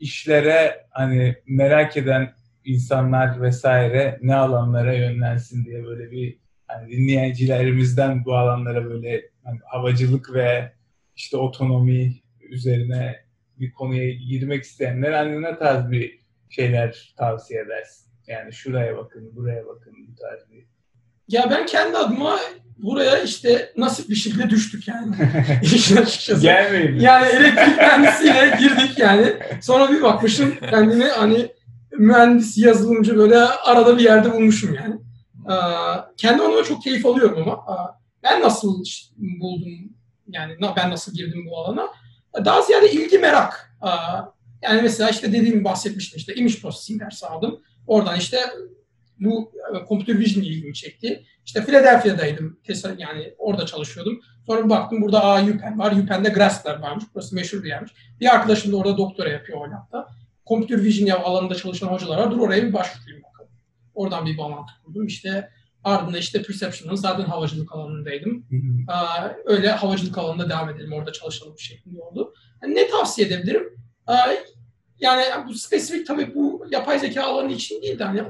işlere 0.00 0.86
hani 0.90 1.36
merak 1.46 1.96
eden 1.96 2.32
insanlar 2.64 3.42
vesaire 3.42 4.18
ne 4.22 4.34
alanlara 4.34 4.94
yönlensin 4.94 5.64
diye 5.64 5.84
böyle 5.84 6.10
bir 6.10 6.38
hani 6.66 6.90
dinleyicilerimizden 6.90 8.24
bu 8.24 8.34
alanlara 8.36 8.84
böyle 8.84 9.30
hani 9.44 9.58
havacılık 9.64 10.34
ve 10.34 10.72
işte 11.16 11.36
otonomi 11.36 12.22
üzerine 12.40 13.16
bir 13.58 13.72
konuya 13.72 14.10
girmek 14.10 14.64
isteyenler 14.64 15.12
hani 15.12 15.42
ne 15.42 15.58
tarz 15.58 15.90
bir 15.90 16.20
şeyler 16.48 17.14
tavsiye 17.16 17.60
edersin? 17.60 18.10
Yani 18.26 18.52
şuraya 18.52 18.96
bakın, 18.96 19.36
buraya 19.36 19.66
bakın 19.66 19.94
bu 20.08 20.14
tarz 20.14 20.50
bir. 20.50 20.66
Ya 21.28 21.50
ben 21.50 21.66
kendi 21.66 21.96
adıma 21.96 22.38
buraya 22.82 23.22
işte 23.22 23.72
nasip 23.76 24.08
bir 24.08 24.14
şekilde 24.14 24.50
düştük 24.50 24.88
yani. 24.88 25.16
İşin 25.62 25.96
açıkçası. 25.96 26.42
Gelmeyin? 26.42 27.00
Yani 27.00 27.26
elektrik 27.26 27.76
mühendisiyle 27.76 28.56
girdik 28.60 28.98
yani. 28.98 29.34
Sonra 29.62 29.92
bir 29.92 30.02
bakmışım 30.02 30.54
kendimi 30.70 31.04
hani 31.04 31.48
mühendis, 31.98 32.58
yazılımcı 32.58 33.16
böyle 33.16 33.38
arada 33.38 33.98
bir 33.98 34.02
yerde 34.02 34.32
bulmuşum 34.32 34.74
yani. 34.74 34.94
Kendi 36.16 36.42
adıma 36.42 36.64
çok 36.64 36.82
keyif 36.82 37.06
alıyorum 37.06 37.42
ama 37.42 37.64
ben 38.22 38.42
nasıl 38.42 38.84
buldum 39.16 39.90
yani 40.28 40.56
ben 40.76 40.90
nasıl 40.90 41.14
girdim 41.14 41.46
bu 41.50 41.58
alana? 41.58 41.88
Daha 42.44 42.62
ziyade 42.62 42.92
ilgi 42.92 43.18
merak. 43.18 43.76
Yani 44.62 44.82
mesela 44.82 45.10
işte 45.10 45.32
dediğim 45.32 45.64
bahsetmiştim 45.64 46.18
işte 46.18 46.34
image 46.34 46.54
processing 46.62 47.02
dersi 47.02 47.26
aldım. 47.26 47.60
Oradan 47.86 48.18
işte 48.18 48.38
bu 49.20 49.52
e, 49.74 49.88
computer 49.88 50.18
vision 50.18 50.44
ilgimi 50.44 50.74
çekti. 50.74 51.24
İşte 51.46 51.64
Philadelphia'daydım. 51.64 52.58
Yani 52.98 53.34
orada 53.38 53.66
çalışıyordum. 53.66 54.20
Sonra 54.46 54.64
bir 54.64 54.70
baktım 54.70 55.02
burada 55.02 55.24
aa 55.24 55.42
UPenn 55.42 55.78
var. 55.78 55.92
UPenn'de 55.92 56.28
Grassler 56.28 56.78
varmış. 56.78 57.04
Burası 57.14 57.34
meşhur 57.34 57.62
bir 57.62 57.68
yermiş. 57.68 57.92
Bir 58.20 58.34
arkadaşım 58.34 58.72
da 58.72 58.76
orada 58.76 58.96
doktora 58.96 59.28
yapıyor 59.28 59.58
o 59.58 59.62
labda. 59.70 60.08
Computer 60.46 60.82
vision 60.84 61.06
ya- 61.06 61.22
alanında 61.22 61.54
çalışan 61.54 61.86
hocalar 61.88 62.18
var. 62.18 62.30
Dur 62.30 62.38
oraya 62.38 62.62
bir 62.62 62.72
başvurayım 62.72 63.22
bakalım. 63.22 63.50
oradan 63.94 64.26
bir 64.26 64.38
bağlantı 64.38 64.72
kurdum. 64.84 65.06
İşte 65.06 65.50
ardında 65.84 66.18
işte 66.18 66.42
Perception'ın 66.42 66.94
zaten 66.94 67.24
havacılık 67.24 67.72
alanındaydım. 67.72 68.46
Hı 68.50 68.56
hı. 68.56 68.92
Aa, 68.92 69.30
öyle 69.44 69.68
havacılık 69.70 70.18
alanında 70.18 70.48
devam 70.50 70.70
edelim, 70.70 70.92
orada 70.92 71.12
çalışalım 71.12 71.58
şeklinde 71.58 72.00
oldu. 72.02 72.34
Yani 72.62 72.74
ne 72.74 72.88
tavsiye 72.88 73.26
edebilirim? 73.26 73.62
Aa, 74.06 74.26
yani 75.00 75.24
bu 75.48 75.54
spesifik 75.54 76.06
tabii 76.06 76.34
bu 76.34 76.66
yapay 76.70 76.98
zeka 76.98 77.22
alanı 77.24 77.52
için 77.52 77.82
değil 77.82 77.98
de 77.98 78.04
hani 78.04 78.22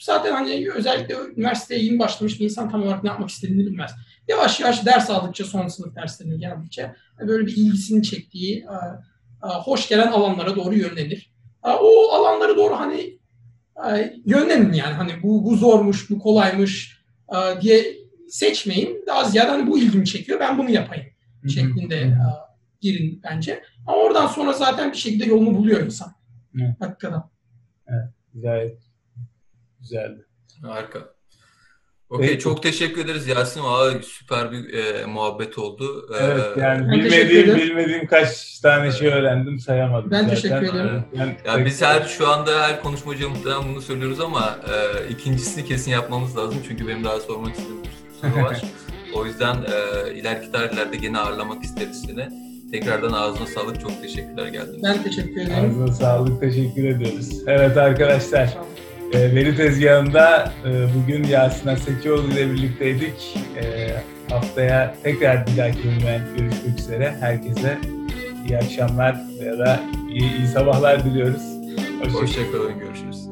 zaten 0.00 0.32
hani 0.32 0.68
özellikle 0.74 1.14
üniversiteye 1.36 1.84
yeni 1.84 1.98
başlamış 1.98 2.40
bir 2.40 2.44
insan 2.44 2.70
tam 2.70 2.82
olarak 2.82 3.04
ne 3.04 3.10
yapmak 3.10 3.30
istediğini 3.30 3.66
bilmez. 3.66 3.90
Yavaş 4.28 4.60
yavaş 4.60 4.86
ders 4.86 5.10
aldıkça, 5.10 5.44
son 5.44 5.66
sınıf 5.68 5.96
derslerine 5.96 6.36
geldikçe 6.36 6.94
böyle 7.20 7.46
bir 7.46 7.56
ilgisini 7.56 8.02
çektiği, 8.02 8.68
aa, 8.68 9.02
aa, 9.42 9.62
hoş 9.62 9.88
gelen 9.88 10.06
alanlara 10.12 10.56
doğru 10.56 10.74
yönlenir. 10.74 11.34
O 11.62 12.08
alanlara 12.12 12.56
doğru 12.56 12.76
hani 12.80 13.18
yönlenin 14.24 14.72
yani 14.72 14.94
hani 14.94 15.22
bu, 15.22 15.44
bu 15.44 15.56
zormuş, 15.56 16.10
bu 16.10 16.18
kolaymış 16.18 17.02
diye 17.60 17.96
seçmeyin. 18.28 19.04
Daha 19.06 19.24
ziyade 19.24 19.50
hani 19.50 19.66
bu 19.66 19.78
ilgimi 19.78 20.06
çekiyor, 20.06 20.40
ben 20.40 20.58
bunu 20.58 20.70
yapayım 20.70 21.06
şeklinde 21.48 22.14
girin 22.80 23.20
bence. 23.24 23.62
Ama 23.86 23.96
oradan 23.96 24.26
sonra 24.26 24.52
zaten 24.52 24.92
bir 24.92 24.96
şekilde 24.96 25.24
yolunu 25.24 25.54
buluyor 25.54 25.80
insan. 25.80 26.12
Evet. 26.60 26.76
Hakikaten. 26.80 27.22
Gayet 28.34 28.85
güzeldi. 29.90 30.26
Harika. 30.62 30.98
Okey, 32.10 32.28
Peki. 32.28 32.38
çok 32.38 32.62
teşekkür 32.62 33.04
ederiz 33.04 33.26
Yasin. 33.26 33.60
Aa, 33.64 33.90
süper 34.02 34.52
bir 34.52 34.74
e, 34.74 35.06
muhabbet 35.06 35.58
oldu. 35.58 36.08
Ee, 36.14 36.24
Evet 36.24 36.56
yani 36.56 36.88
Ben 36.92 37.02
teşekkür 37.02 37.28
bilmediğim 37.30 37.56
bilmediğim 37.56 38.06
kaç 38.06 38.58
tane 38.60 38.92
şey 38.92 39.08
öğrendim 39.08 39.58
sayamadım. 39.58 40.10
Ben 40.10 40.22
zaten. 40.22 40.34
teşekkür 40.34 40.62
ederim. 40.74 41.04
Yani, 41.14 41.36
Ya 41.46 41.66
biz 41.66 41.82
her 41.82 42.02
şu 42.02 42.28
anda 42.28 42.62
her 42.62 42.82
konuşmacıya 42.82 43.28
muhtemelen 43.28 43.62
bunu 43.68 43.80
söylüyoruz 43.80 44.20
ama 44.20 44.58
e, 44.68 45.08
ikincisini 45.12 45.64
kesin 45.64 45.90
yapmamız 45.90 46.36
lazım 46.36 46.58
çünkü 46.68 46.88
benim 46.88 47.04
daha 47.04 47.20
sormak 47.20 47.54
istediğim 47.54 47.82
bir 47.84 47.88
sürü 47.88 48.32
soru 48.32 48.44
var. 48.44 48.62
o 49.14 49.26
yüzden 49.26 49.54
e, 49.56 50.12
ileriki 50.14 50.52
tarihlerde 50.52 50.96
gene 50.96 51.18
ağırlamak 51.18 51.64
isteriz 51.64 52.02
seni. 52.06 52.28
Tekrardan 52.70 53.12
ağzına 53.12 53.46
sağlık. 53.46 53.80
Çok 53.80 54.02
teşekkürler 54.02 54.46
geldiğiniz 54.46 54.78
için. 54.78 54.82
Ben 54.84 55.02
teşekkür 55.02 55.40
ederim. 55.40 55.70
Ağzına 55.70 55.92
sağlık, 55.92 56.40
teşekkür 56.40 56.84
ediyoruz. 56.84 57.28
Evet 57.46 57.76
arkadaşlar, 57.76 58.46
olun. 58.56 58.66
E, 59.12 59.34
Veri 59.34 59.56
Tezgahı'nda 59.56 60.52
e, 60.66 60.86
bugün 60.94 61.24
Yasin 61.24 61.68
Asekioğlu 61.68 62.32
ile 62.32 62.50
birlikteydik. 62.50 63.36
E, 63.56 63.90
haftaya 64.30 64.94
tekrar 65.02 65.46
bir 65.46 65.56
dahaki 65.56 65.78
bölümde 65.84 66.20
görüşmek 66.36 66.78
üzere. 66.78 67.16
Herkese 67.20 67.78
iyi 68.48 68.58
akşamlar 68.58 69.16
ya 69.44 69.58
da 69.58 69.80
iyi, 70.10 70.36
iyi 70.38 70.46
sabahlar 70.46 71.04
diliyoruz. 71.04 71.42
Hoşçakalın. 71.98 72.22
Hoşçakalın. 72.22 72.78
Görüşürüz. 72.78 73.25